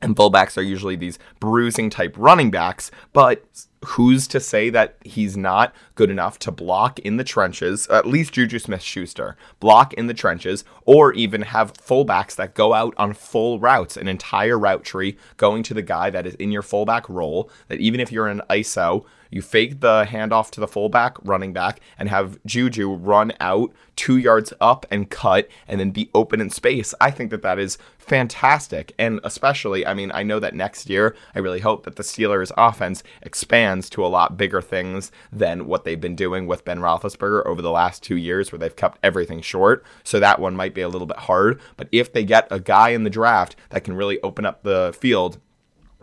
And 0.01 0.15
fullbacks 0.15 0.57
are 0.57 0.61
usually 0.61 0.95
these 0.95 1.17
bruising 1.39 1.89
type 1.89 2.15
running 2.17 2.51
backs, 2.51 2.91
but 3.13 3.45
who's 3.85 4.27
to 4.27 4.39
say 4.39 4.69
that 4.69 4.97
he's 5.03 5.37
not 5.37 5.73
good 5.95 6.09
enough 6.09 6.37
to 6.39 6.51
block 6.51 6.99
in 6.99 7.17
the 7.17 7.23
trenches, 7.23 7.87
at 7.87 8.05
least 8.05 8.33
Juju 8.33 8.59
Smith 8.59 8.81
Schuster, 8.81 9.37
block 9.59 9.93
in 9.93 10.07
the 10.07 10.13
trenches, 10.13 10.63
or 10.85 11.13
even 11.13 11.41
have 11.43 11.73
fullbacks 11.73 12.35
that 12.35 12.53
go 12.53 12.73
out 12.73 12.93
on 12.97 13.13
full 13.13 13.59
routes, 13.59 13.97
an 13.97 14.07
entire 14.07 14.59
route 14.59 14.83
tree 14.83 15.17
going 15.37 15.63
to 15.63 15.73
the 15.73 15.81
guy 15.81 16.09
that 16.09 16.27
is 16.27 16.35
in 16.35 16.51
your 16.51 16.61
fullback 16.61 17.07
role, 17.09 17.49
that 17.67 17.79
even 17.79 17.99
if 17.99 18.11
you're 18.11 18.27
an 18.27 18.41
ISO, 18.49 19.05
you 19.35 19.41
fake 19.41 19.81
the 19.81 20.05
handoff 20.05 20.49
to 20.51 20.61
the 20.61 20.67
fullback, 20.67 21.17
running 21.21 21.51
back, 21.51 21.81
and 21.99 22.07
have 22.07 22.39
Juju 22.45 22.93
run 22.93 23.33
out 23.41 23.73
two 23.97 24.17
yards 24.17 24.53
up 24.61 24.85
and 24.89 25.09
cut 25.09 25.49
and 25.67 25.77
then 25.77 25.91
be 25.91 26.09
open 26.13 26.39
in 26.39 26.49
space. 26.49 26.93
I 27.01 27.11
think 27.11 27.31
that 27.31 27.41
that 27.41 27.59
is 27.59 27.77
fantastic. 27.97 28.93
And 28.97 29.19
especially, 29.25 29.85
I 29.85 29.93
mean, 29.93 30.09
I 30.13 30.23
know 30.23 30.39
that 30.39 30.55
next 30.55 30.89
year, 30.89 31.17
I 31.33 31.39
really 31.39 31.59
hope 31.59 31.83
that 31.83 31.97
the 31.97 32.03
Steelers' 32.03 32.51
offense 32.55 33.03
expands 33.21 33.74
to 33.89 34.05
a 34.05 34.07
lot 34.07 34.38
bigger 34.38 34.61
things 34.61 35.11
than 35.31 35.65
what 35.65 35.83
they've 35.83 35.99
been 35.99 36.15
doing 36.15 36.47
with 36.47 36.65
Ben 36.65 36.79
Roethlisberger 36.79 37.45
over 37.45 37.61
the 37.61 37.71
last 37.71 38.03
two 38.03 38.15
years, 38.15 38.51
where 38.51 38.59
they've 38.59 38.75
kept 38.75 38.99
everything 39.03 39.41
short. 39.41 39.83
So 40.03 40.19
that 40.19 40.39
one 40.39 40.55
might 40.55 40.73
be 40.73 40.81
a 40.81 40.89
little 40.89 41.07
bit 41.07 41.17
hard. 41.17 41.59
But 41.77 41.89
if 41.91 42.13
they 42.13 42.23
get 42.23 42.47
a 42.51 42.59
guy 42.59 42.89
in 42.89 43.03
the 43.03 43.09
draft 43.09 43.55
that 43.69 43.83
can 43.83 43.95
really 43.95 44.19
open 44.21 44.45
up 44.45 44.63
the 44.63 44.95
field 44.97 45.39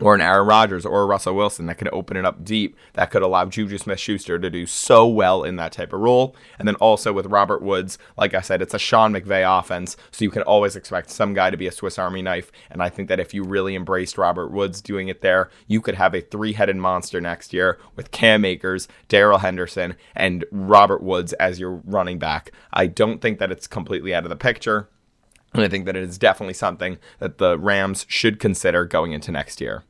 or 0.03 0.15
an 0.15 0.21
Aaron 0.21 0.47
Rodgers 0.47 0.85
or 0.85 1.01
a 1.01 1.05
Russell 1.05 1.35
Wilson 1.35 1.65
that 1.67 1.77
could 1.77 1.89
open 1.93 2.17
it 2.17 2.25
up 2.25 2.43
deep, 2.43 2.75
that 2.93 3.09
could 3.09 3.21
allow 3.21 3.45
Juju 3.45 3.77
Smith 3.77 3.99
Schuster 3.99 4.37
to 4.37 4.49
do 4.49 4.65
so 4.65 5.07
well 5.07 5.43
in 5.43 5.55
that 5.55 5.71
type 5.71 5.93
of 5.93 6.01
role. 6.01 6.35
And 6.59 6.67
then 6.67 6.75
also 6.75 7.13
with 7.13 7.27
Robert 7.27 7.61
Woods, 7.61 7.97
like 8.17 8.33
I 8.33 8.41
said, 8.41 8.61
it's 8.61 8.73
a 8.73 8.79
Sean 8.79 9.13
McVay 9.13 9.59
offense, 9.59 9.95
so 10.11 10.25
you 10.25 10.31
can 10.31 10.41
always 10.43 10.75
expect 10.75 11.09
some 11.09 11.33
guy 11.33 11.49
to 11.49 11.57
be 11.57 11.67
a 11.67 11.71
Swiss 11.71 11.97
Army 11.97 12.21
knife. 12.21 12.51
And 12.69 12.83
I 12.83 12.89
think 12.89 13.07
that 13.09 13.19
if 13.19 13.33
you 13.33 13.43
really 13.43 13.75
embraced 13.75 14.17
Robert 14.17 14.49
Woods 14.49 14.81
doing 14.81 15.07
it 15.07 15.21
there, 15.21 15.49
you 15.67 15.81
could 15.81 15.95
have 15.95 16.13
a 16.13 16.21
three 16.21 16.53
headed 16.53 16.75
monster 16.75 17.21
next 17.21 17.53
year 17.53 17.79
with 17.95 18.11
Cam 18.11 18.43
Akers, 18.43 18.87
Darrell 19.07 19.39
Henderson, 19.39 19.95
and 20.15 20.43
Robert 20.51 21.01
Woods 21.01 21.33
as 21.33 21.59
your 21.59 21.81
running 21.85 22.19
back. 22.19 22.51
I 22.71 22.87
don't 22.87 23.21
think 23.21 23.39
that 23.39 23.51
it's 23.51 23.67
completely 23.67 24.13
out 24.13 24.23
of 24.23 24.29
the 24.29 24.35
picture. 24.35 24.89
And 25.53 25.63
I 25.63 25.67
think 25.67 25.85
that 25.85 25.95
it 25.95 26.03
is 26.03 26.17
definitely 26.17 26.55
something 26.55 26.97
that 27.19 27.37
the 27.37 27.59
Rams 27.59 28.05
should 28.09 28.39
consider 28.39 28.85
going 28.85 29.11
into 29.11 29.31
next 29.31 29.61
year. 29.61 29.83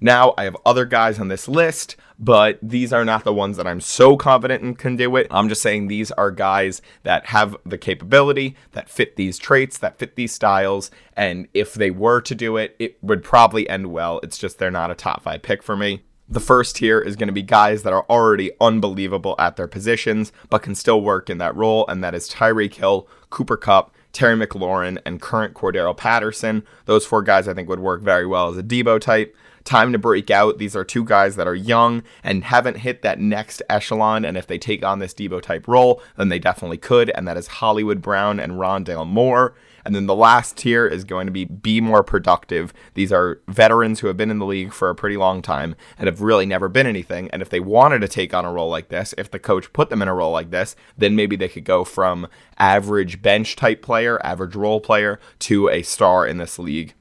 Now, 0.00 0.34
I 0.38 0.44
have 0.44 0.56
other 0.64 0.84
guys 0.84 1.18
on 1.18 1.28
this 1.28 1.48
list, 1.48 1.96
but 2.18 2.58
these 2.62 2.92
are 2.92 3.04
not 3.04 3.24
the 3.24 3.32
ones 3.32 3.56
that 3.56 3.66
I'm 3.66 3.80
so 3.80 4.16
confident 4.16 4.62
in 4.62 4.74
can 4.74 4.96
do 4.96 5.16
it. 5.16 5.26
I'm 5.30 5.48
just 5.48 5.62
saying 5.62 5.88
these 5.88 6.10
are 6.12 6.30
guys 6.30 6.82
that 7.02 7.26
have 7.26 7.56
the 7.64 7.78
capability, 7.78 8.56
that 8.72 8.88
fit 8.88 9.16
these 9.16 9.38
traits, 9.38 9.78
that 9.78 9.98
fit 9.98 10.16
these 10.16 10.32
styles, 10.32 10.90
and 11.14 11.48
if 11.52 11.74
they 11.74 11.90
were 11.90 12.20
to 12.20 12.34
do 12.34 12.56
it, 12.56 12.76
it 12.78 12.98
would 13.02 13.22
probably 13.22 13.68
end 13.68 13.92
well. 13.92 14.20
It's 14.22 14.38
just 14.38 14.58
they're 14.58 14.70
not 14.70 14.90
a 14.90 14.94
top 14.94 15.22
five 15.22 15.42
pick 15.42 15.62
for 15.62 15.76
me. 15.76 16.04
The 16.28 16.40
first 16.40 16.78
here 16.78 17.00
is 17.00 17.16
going 17.16 17.28
to 17.28 17.32
be 17.32 17.42
guys 17.42 17.84
that 17.84 17.92
are 17.92 18.04
already 18.10 18.52
unbelievable 18.60 19.34
at 19.38 19.56
their 19.56 19.66
positions, 19.66 20.30
but 20.50 20.62
can 20.62 20.74
still 20.74 21.00
work 21.00 21.30
in 21.30 21.38
that 21.38 21.56
role, 21.56 21.86
and 21.88 22.04
that 22.04 22.14
is 22.14 22.28
Tyreek 22.28 22.74
Hill, 22.74 23.08
Cooper 23.30 23.56
Kupp, 23.56 23.94
Terry 24.12 24.36
McLaurin, 24.36 24.98
and 25.06 25.22
current 25.22 25.54
Cordarrelle 25.54 25.96
Patterson. 25.96 26.64
Those 26.84 27.06
four 27.06 27.22
guys 27.22 27.48
I 27.48 27.54
think 27.54 27.68
would 27.68 27.80
work 27.80 28.02
very 28.02 28.26
well 28.26 28.48
as 28.48 28.58
a 28.58 28.62
Deebo 28.62 29.00
type 29.00 29.34
time 29.68 29.92
to 29.92 29.98
break 29.98 30.30
out. 30.30 30.58
These 30.58 30.74
are 30.74 30.84
two 30.84 31.04
guys 31.04 31.36
that 31.36 31.46
are 31.46 31.54
young 31.54 32.02
and 32.24 32.44
haven't 32.44 32.78
hit 32.78 33.02
that 33.02 33.20
next 33.20 33.62
echelon. 33.68 34.24
And 34.24 34.36
if 34.36 34.46
they 34.46 34.58
take 34.58 34.84
on 34.84 34.98
this 34.98 35.14
Deebo 35.14 35.42
type 35.42 35.68
role, 35.68 36.02
then 36.16 36.30
they 36.30 36.38
definitely 36.38 36.78
could. 36.78 37.10
And 37.10 37.28
that 37.28 37.36
is 37.36 37.46
Hollywood 37.46 38.00
Brown 38.00 38.40
and 38.40 38.52
Rondale 38.52 39.06
Moore. 39.06 39.54
And 39.84 39.94
then 39.94 40.06
the 40.06 40.14
last 40.14 40.56
tier 40.56 40.86
is 40.86 41.04
going 41.04 41.26
to 41.26 41.32
be 41.32 41.44
be 41.44 41.80
more 41.80 42.02
productive. 42.02 42.74
These 42.94 43.12
are 43.12 43.40
veterans 43.48 44.00
who 44.00 44.06
have 44.08 44.16
been 44.16 44.30
in 44.30 44.38
the 44.38 44.46
league 44.46 44.72
for 44.72 44.90
a 44.90 44.94
pretty 44.94 45.16
long 45.16 45.40
time 45.40 45.76
and 45.98 46.06
have 46.06 46.20
really 46.20 46.46
never 46.46 46.68
been 46.68 46.86
anything. 46.86 47.30
And 47.30 47.40
if 47.40 47.48
they 47.48 47.60
wanted 47.60 48.00
to 48.00 48.08
take 48.08 48.34
on 48.34 48.44
a 48.44 48.52
role 48.52 48.68
like 48.68 48.88
this, 48.88 49.14
if 49.16 49.30
the 49.30 49.38
coach 49.38 49.72
put 49.72 49.88
them 49.88 50.02
in 50.02 50.08
a 50.08 50.14
role 50.14 50.32
like 50.32 50.50
this, 50.50 50.76
then 50.96 51.16
maybe 51.16 51.36
they 51.36 51.48
could 51.48 51.64
go 51.64 51.84
from 51.84 52.26
average 52.58 53.22
bench 53.22 53.56
type 53.56 53.80
player, 53.80 54.20
average 54.24 54.56
role 54.56 54.80
player, 54.80 55.20
to 55.40 55.68
a 55.68 55.82
star 55.82 56.26
in 56.26 56.38
this 56.38 56.58
league 56.58 56.94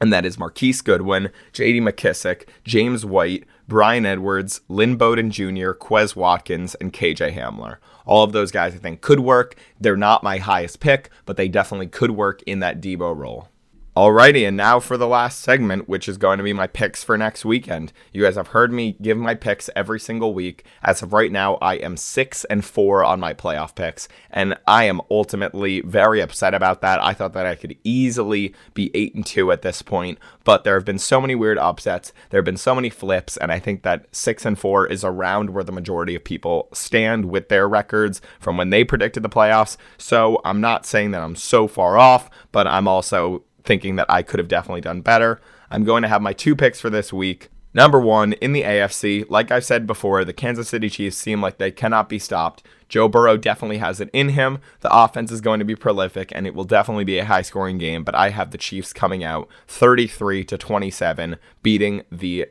and 0.00 0.12
that 0.12 0.24
is 0.24 0.38
Marquise 0.38 0.80
Goodwin, 0.80 1.30
J.D. 1.52 1.80
McKissic, 1.80 2.48
James 2.64 3.04
White, 3.04 3.44
Bryan 3.68 4.06
Edwards, 4.06 4.62
Lynn 4.68 4.96
Bowden 4.96 5.30
Jr., 5.30 5.72
Quez 5.72 6.16
Watkins, 6.16 6.74
and 6.76 6.92
KJ 6.92 7.34
Hamler. 7.36 7.76
All 8.06 8.24
of 8.24 8.32
those 8.32 8.50
guys 8.50 8.74
I 8.74 8.78
think 8.78 9.02
could 9.02 9.20
work. 9.20 9.56
They're 9.78 9.96
not 9.96 10.22
my 10.22 10.38
highest 10.38 10.80
pick, 10.80 11.10
but 11.26 11.36
they 11.36 11.48
definitely 11.48 11.86
could 11.86 12.12
work 12.12 12.42
in 12.44 12.60
that 12.60 12.80
Deebo 12.80 13.14
role. 13.16 13.48
Alrighty, 13.96 14.46
and 14.46 14.56
now 14.56 14.78
for 14.78 14.96
the 14.96 15.08
last 15.08 15.40
segment, 15.40 15.88
which 15.88 16.08
is 16.08 16.16
going 16.16 16.38
to 16.38 16.44
be 16.44 16.52
my 16.52 16.68
picks 16.68 17.02
for 17.02 17.18
next 17.18 17.44
weekend. 17.44 17.92
You 18.12 18.22
guys 18.22 18.36
have 18.36 18.48
heard 18.48 18.72
me 18.72 18.96
give 19.02 19.18
my 19.18 19.34
picks 19.34 19.68
every 19.74 19.98
single 19.98 20.32
week. 20.32 20.64
As 20.80 21.02
of 21.02 21.12
right 21.12 21.32
now, 21.32 21.56
I 21.56 21.74
am 21.74 21.96
six 21.96 22.44
and 22.44 22.64
four 22.64 23.02
on 23.02 23.18
my 23.18 23.34
playoff 23.34 23.74
picks, 23.74 24.06
and 24.30 24.56
I 24.64 24.84
am 24.84 25.00
ultimately 25.10 25.80
very 25.80 26.20
upset 26.20 26.54
about 26.54 26.82
that. 26.82 27.02
I 27.02 27.14
thought 27.14 27.32
that 27.32 27.46
I 27.46 27.56
could 27.56 27.76
easily 27.82 28.54
be 28.74 28.92
eight 28.94 29.16
and 29.16 29.26
two 29.26 29.50
at 29.50 29.62
this 29.62 29.82
point, 29.82 30.20
but 30.44 30.62
there 30.62 30.74
have 30.74 30.84
been 30.84 31.00
so 31.00 31.20
many 31.20 31.34
weird 31.34 31.58
upsets. 31.58 32.12
There 32.30 32.38
have 32.38 32.44
been 32.44 32.56
so 32.56 32.76
many 32.76 32.90
flips, 32.90 33.36
and 33.38 33.50
I 33.50 33.58
think 33.58 33.82
that 33.82 34.06
six 34.12 34.46
and 34.46 34.56
four 34.56 34.86
is 34.86 35.02
around 35.02 35.50
where 35.50 35.64
the 35.64 35.72
majority 35.72 36.14
of 36.14 36.22
people 36.22 36.68
stand 36.72 37.24
with 37.24 37.48
their 37.48 37.68
records 37.68 38.22
from 38.38 38.56
when 38.56 38.70
they 38.70 38.84
predicted 38.84 39.24
the 39.24 39.28
playoffs. 39.28 39.76
So 39.98 40.40
I'm 40.44 40.60
not 40.60 40.86
saying 40.86 41.10
that 41.10 41.22
I'm 41.22 41.34
so 41.34 41.66
far 41.66 41.98
off, 41.98 42.30
but 42.52 42.68
I'm 42.68 42.86
also 42.86 43.42
thinking 43.64 43.96
that 43.96 44.10
I 44.10 44.22
could 44.22 44.38
have 44.38 44.48
definitely 44.48 44.80
done 44.80 45.00
better. 45.00 45.40
I'm 45.70 45.84
going 45.84 46.02
to 46.02 46.08
have 46.08 46.22
my 46.22 46.32
two 46.32 46.56
picks 46.56 46.80
for 46.80 46.90
this 46.90 47.12
week. 47.12 47.50
Number 47.72 48.00
one, 48.00 48.32
in 48.34 48.52
the 48.52 48.64
AFC, 48.64 49.26
like 49.30 49.52
I've 49.52 49.64
said 49.64 49.86
before, 49.86 50.24
the 50.24 50.32
Kansas 50.32 50.68
City 50.68 50.90
Chiefs 50.90 51.16
seem 51.16 51.40
like 51.40 51.58
they 51.58 51.70
cannot 51.70 52.08
be 52.08 52.18
stopped. 52.18 52.64
Joe 52.88 53.06
Burrow 53.06 53.36
definitely 53.36 53.78
has 53.78 54.00
it 54.00 54.10
in 54.12 54.30
him. 54.30 54.58
The 54.80 54.92
offense 54.92 55.30
is 55.30 55.40
going 55.40 55.60
to 55.60 55.64
be 55.64 55.76
prolific 55.76 56.32
and 56.34 56.48
it 56.48 56.54
will 56.54 56.64
definitely 56.64 57.04
be 57.04 57.18
a 57.18 57.24
high 57.24 57.42
scoring 57.42 57.78
game, 57.78 58.02
but 58.02 58.16
I 58.16 58.30
have 58.30 58.50
the 58.50 58.58
Chiefs 58.58 58.92
coming 58.92 59.22
out 59.22 59.48
33 59.68 60.42
to 60.46 60.58
27, 60.58 61.36
beating 61.62 62.02
the 62.10 62.46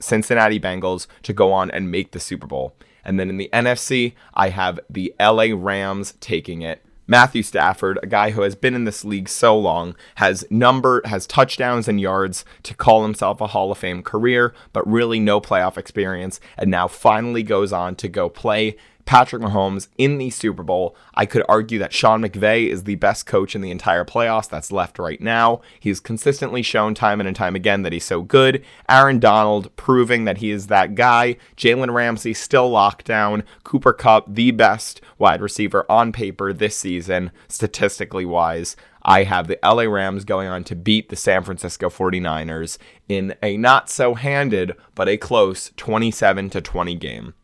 Cincinnati 0.00 0.58
Bengals 0.58 1.06
to 1.22 1.34
go 1.34 1.52
on 1.52 1.70
and 1.70 1.90
make 1.90 2.12
the 2.12 2.20
Super 2.20 2.46
Bowl. 2.46 2.74
And 3.04 3.20
then 3.20 3.28
in 3.28 3.36
the 3.36 3.50
NFC, 3.52 4.14
I 4.32 4.48
have 4.48 4.80
the 4.88 5.14
LA 5.20 5.48
Rams 5.54 6.14
taking 6.20 6.62
it 6.62 6.82
Matthew 7.06 7.42
Stafford, 7.42 7.98
a 8.02 8.06
guy 8.06 8.30
who 8.30 8.42
has 8.42 8.54
been 8.54 8.74
in 8.74 8.84
this 8.84 9.04
league 9.04 9.28
so 9.28 9.58
long, 9.58 9.96
has 10.16 10.44
number 10.50 11.02
has 11.04 11.26
touchdowns 11.26 11.88
and 11.88 12.00
yards 12.00 12.44
to 12.62 12.74
call 12.74 13.02
himself 13.02 13.40
a 13.40 13.48
Hall 13.48 13.72
of 13.72 13.78
Fame 13.78 14.02
career, 14.02 14.54
but 14.72 14.86
really 14.86 15.18
no 15.18 15.40
playoff 15.40 15.76
experience, 15.76 16.40
and 16.56 16.70
now 16.70 16.86
finally 16.86 17.42
goes 17.42 17.72
on 17.72 17.96
to 17.96 18.08
go 18.08 18.28
play 18.28 18.76
Patrick 19.04 19.42
Mahomes 19.42 19.88
in 19.98 20.18
the 20.18 20.30
Super 20.30 20.62
Bowl. 20.62 20.96
I 21.14 21.26
could 21.26 21.44
argue 21.48 21.78
that 21.78 21.92
Sean 21.92 22.22
McVay 22.22 22.68
is 22.68 22.84
the 22.84 22.94
best 22.96 23.26
coach 23.26 23.54
in 23.54 23.60
the 23.60 23.70
entire 23.70 24.04
playoffs 24.04 24.48
that's 24.48 24.72
left 24.72 24.98
right 24.98 25.20
now. 25.20 25.60
He's 25.78 26.00
consistently 26.00 26.62
shown 26.62 26.94
time 26.94 27.20
and 27.20 27.34
time 27.36 27.56
again 27.56 27.82
that 27.82 27.92
he's 27.92 28.04
so 28.04 28.22
good. 28.22 28.64
Aaron 28.88 29.18
Donald 29.18 29.74
proving 29.76 30.24
that 30.24 30.38
he 30.38 30.50
is 30.50 30.68
that 30.68 30.94
guy. 30.94 31.36
Jalen 31.56 31.92
Ramsey 31.92 32.34
still 32.34 32.70
locked 32.70 33.06
down. 33.06 33.44
Cooper 33.64 33.92
Kupp, 33.92 34.32
the 34.32 34.50
best 34.50 35.00
wide 35.18 35.40
receiver 35.40 35.84
on 35.90 36.12
paper 36.12 36.52
this 36.52 36.76
season, 36.76 37.30
statistically 37.48 38.24
wise. 38.24 38.76
I 39.04 39.24
have 39.24 39.48
the 39.48 39.58
LA 39.64 39.84
Rams 39.84 40.24
going 40.24 40.48
on 40.48 40.64
to 40.64 40.76
beat 40.76 41.08
the 41.08 41.16
San 41.16 41.42
Francisco 41.42 41.88
49ers 41.88 42.78
in 43.08 43.34
a 43.42 43.56
not 43.56 43.90
so 43.90 44.14
handed, 44.14 44.76
but 44.94 45.08
a 45.08 45.16
close 45.16 45.72
27 45.76 46.50
to 46.50 46.60
20 46.60 46.94
game. 46.94 47.34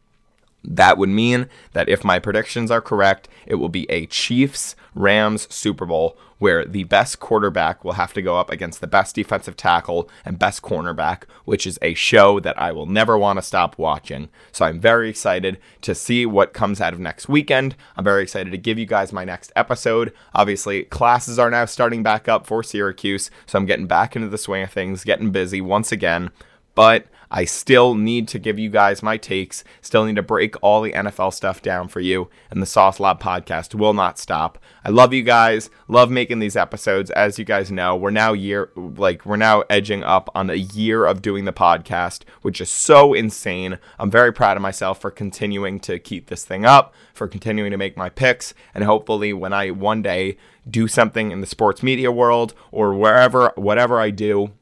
That 0.64 0.98
would 0.98 1.08
mean 1.08 1.48
that 1.72 1.88
if 1.88 2.04
my 2.04 2.18
predictions 2.18 2.70
are 2.70 2.80
correct, 2.80 3.28
it 3.46 3.56
will 3.56 3.68
be 3.68 3.88
a 3.90 4.06
Chiefs 4.06 4.74
Rams 4.94 5.52
Super 5.54 5.86
Bowl 5.86 6.18
where 6.38 6.64
the 6.64 6.84
best 6.84 7.18
quarterback 7.20 7.84
will 7.84 7.92
have 7.92 8.12
to 8.12 8.22
go 8.22 8.38
up 8.38 8.50
against 8.50 8.80
the 8.80 8.86
best 8.86 9.14
defensive 9.14 9.56
tackle 9.56 10.08
and 10.24 10.38
best 10.38 10.62
cornerback, 10.62 11.24
which 11.44 11.66
is 11.66 11.78
a 11.82 11.94
show 11.94 12.40
that 12.40 12.60
I 12.60 12.72
will 12.72 12.86
never 12.86 13.18
want 13.18 13.38
to 13.38 13.42
stop 13.42 13.76
watching. 13.76 14.28
So 14.52 14.64
I'm 14.64 14.80
very 14.80 15.10
excited 15.10 15.58
to 15.82 15.94
see 15.94 16.26
what 16.26 16.52
comes 16.52 16.80
out 16.80 16.92
of 16.92 17.00
next 17.00 17.28
weekend. 17.28 17.74
I'm 17.96 18.04
very 18.04 18.22
excited 18.22 18.50
to 18.50 18.58
give 18.58 18.78
you 18.78 18.86
guys 18.86 19.12
my 19.12 19.24
next 19.24 19.52
episode. 19.56 20.12
Obviously, 20.34 20.84
classes 20.84 21.38
are 21.38 21.50
now 21.50 21.64
starting 21.64 22.02
back 22.02 22.28
up 22.28 22.46
for 22.46 22.62
Syracuse, 22.62 23.30
so 23.46 23.58
I'm 23.58 23.66
getting 23.66 23.86
back 23.86 24.14
into 24.14 24.28
the 24.28 24.38
swing 24.38 24.62
of 24.62 24.70
things, 24.70 25.04
getting 25.04 25.30
busy 25.30 25.60
once 25.60 25.90
again. 25.90 26.30
But 26.74 27.06
I 27.30 27.44
still 27.44 27.94
need 27.94 28.28
to 28.28 28.38
give 28.38 28.58
you 28.58 28.70
guys 28.70 29.02
my 29.02 29.16
takes, 29.16 29.64
still 29.82 30.04
need 30.04 30.16
to 30.16 30.22
break 30.22 30.54
all 30.62 30.80
the 30.80 30.92
NFL 30.92 31.32
stuff 31.34 31.60
down 31.60 31.88
for 31.88 32.00
you, 32.00 32.30
and 32.50 32.62
the 32.62 32.66
Sauce 32.66 32.98
Lab 32.98 33.20
podcast 33.20 33.74
will 33.74 33.92
not 33.92 34.18
stop. 34.18 34.58
I 34.84 34.90
love 34.90 35.12
you 35.12 35.22
guys, 35.22 35.68
love 35.88 36.10
making 36.10 36.38
these 36.38 36.56
episodes. 36.56 37.10
As 37.10 37.38
you 37.38 37.44
guys 37.44 37.70
know, 37.70 37.94
we're 37.96 38.10
now 38.10 38.32
year 38.32 38.70
like 38.76 39.26
we're 39.26 39.36
now 39.36 39.62
edging 39.68 40.02
up 40.02 40.30
on 40.34 40.48
a 40.48 40.54
year 40.54 41.04
of 41.04 41.22
doing 41.22 41.44
the 41.44 41.52
podcast, 41.52 42.22
which 42.42 42.60
is 42.60 42.70
so 42.70 43.12
insane. 43.12 43.78
I'm 43.98 44.10
very 44.10 44.32
proud 44.32 44.56
of 44.56 44.62
myself 44.62 45.00
for 45.00 45.10
continuing 45.10 45.80
to 45.80 45.98
keep 45.98 46.28
this 46.28 46.44
thing 46.44 46.64
up, 46.64 46.94
for 47.12 47.28
continuing 47.28 47.70
to 47.72 47.76
make 47.76 47.96
my 47.96 48.08
picks, 48.08 48.54
and 48.74 48.84
hopefully 48.84 49.32
when 49.32 49.52
I 49.52 49.70
one 49.70 50.02
day 50.02 50.36
do 50.68 50.88
something 50.88 51.30
in 51.30 51.40
the 51.40 51.46
sports 51.46 51.82
media 51.82 52.12
world 52.12 52.54
or 52.72 52.94
wherever 52.94 53.52
whatever 53.56 54.00
I 54.00 54.10
do 54.10 54.52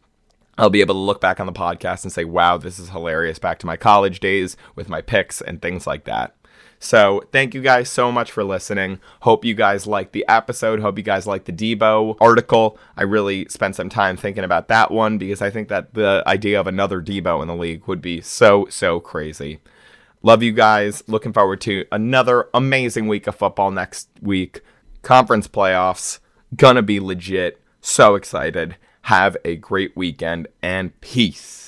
I'll 0.58 0.70
be 0.70 0.80
able 0.80 0.94
to 0.94 1.00
look 1.00 1.20
back 1.20 1.38
on 1.38 1.46
the 1.46 1.52
podcast 1.52 2.02
and 2.04 2.12
say, 2.12 2.24
wow, 2.24 2.56
this 2.56 2.78
is 2.78 2.90
hilarious 2.90 3.38
back 3.38 3.58
to 3.60 3.66
my 3.66 3.76
college 3.76 4.20
days 4.20 4.56
with 4.74 4.88
my 4.88 5.02
picks 5.02 5.40
and 5.40 5.60
things 5.60 5.86
like 5.86 6.04
that. 6.04 6.34
So, 6.78 7.22
thank 7.32 7.54
you 7.54 7.62
guys 7.62 7.88
so 7.88 8.12
much 8.12 8.30
for 8.30 8.44
listening. 8.44 9.00
Hope 9.22 9.46
you 9.46 9.54
guys 9.54 9.86
liked 9.86 10.12
the 10.12 10.26
episode. 10.28 10.80
Hope 10.80 10.98
you 10.98 11.04
guys 11.04 11.26
liked 11.26 11.46
the 11.46 11.52
Deebo 11.52 12.16
article. 12.20 12.78
I 12.96 13.02
really 13.02 13.46
spent 13.48 13.76
some 13.76 13.88
time 13.88 14.16
thinking 14.16 14.44
about 14.44 14.68
that 14.68 14.90
one 14.90 15.16
because 15.16 15.40
I 15.40 15.48
think 15.48 15.68
that 15.68 15.94
the 15.94 16.22
idea 16.26 16.60
of 16.60 16.66
another 16.66 17.00
Deebo 17.00 17.40
in 17.40 17.48
the 17.48 17.56
league 17.56 17.86
would 17.86 18.02
be 18.02 18.20
so, 18.20 18.66
so 18.68 19.00
crazy. 19.00 19.60
Love 20.22 20.42
you 20.42 20.52
guys. 20.52 21.02
Looking 21.06 21.32
forward 21.32 21.60
to 21.62 21.86
another 21.90 22.48
amazing 22.52 23.08
week 23.08 23.26
of 23.26 23.36
football 23.36 23.70
next 23.70 24.08
week. 24.20 24.60
Conference 25.02 25.48
playoffs. 25.48 26.18
Gonna 26.54 26.82
be 26.82 27.00
legit. 27.00 27.60
So 27.80 28.16
excited. 28.16 28.76
Have 29.06 29.36
a 29.44 29.54
great 29.54 29.96
weekend 29.96 30.48
and 30.62 31.00
peace. 31.00 31.65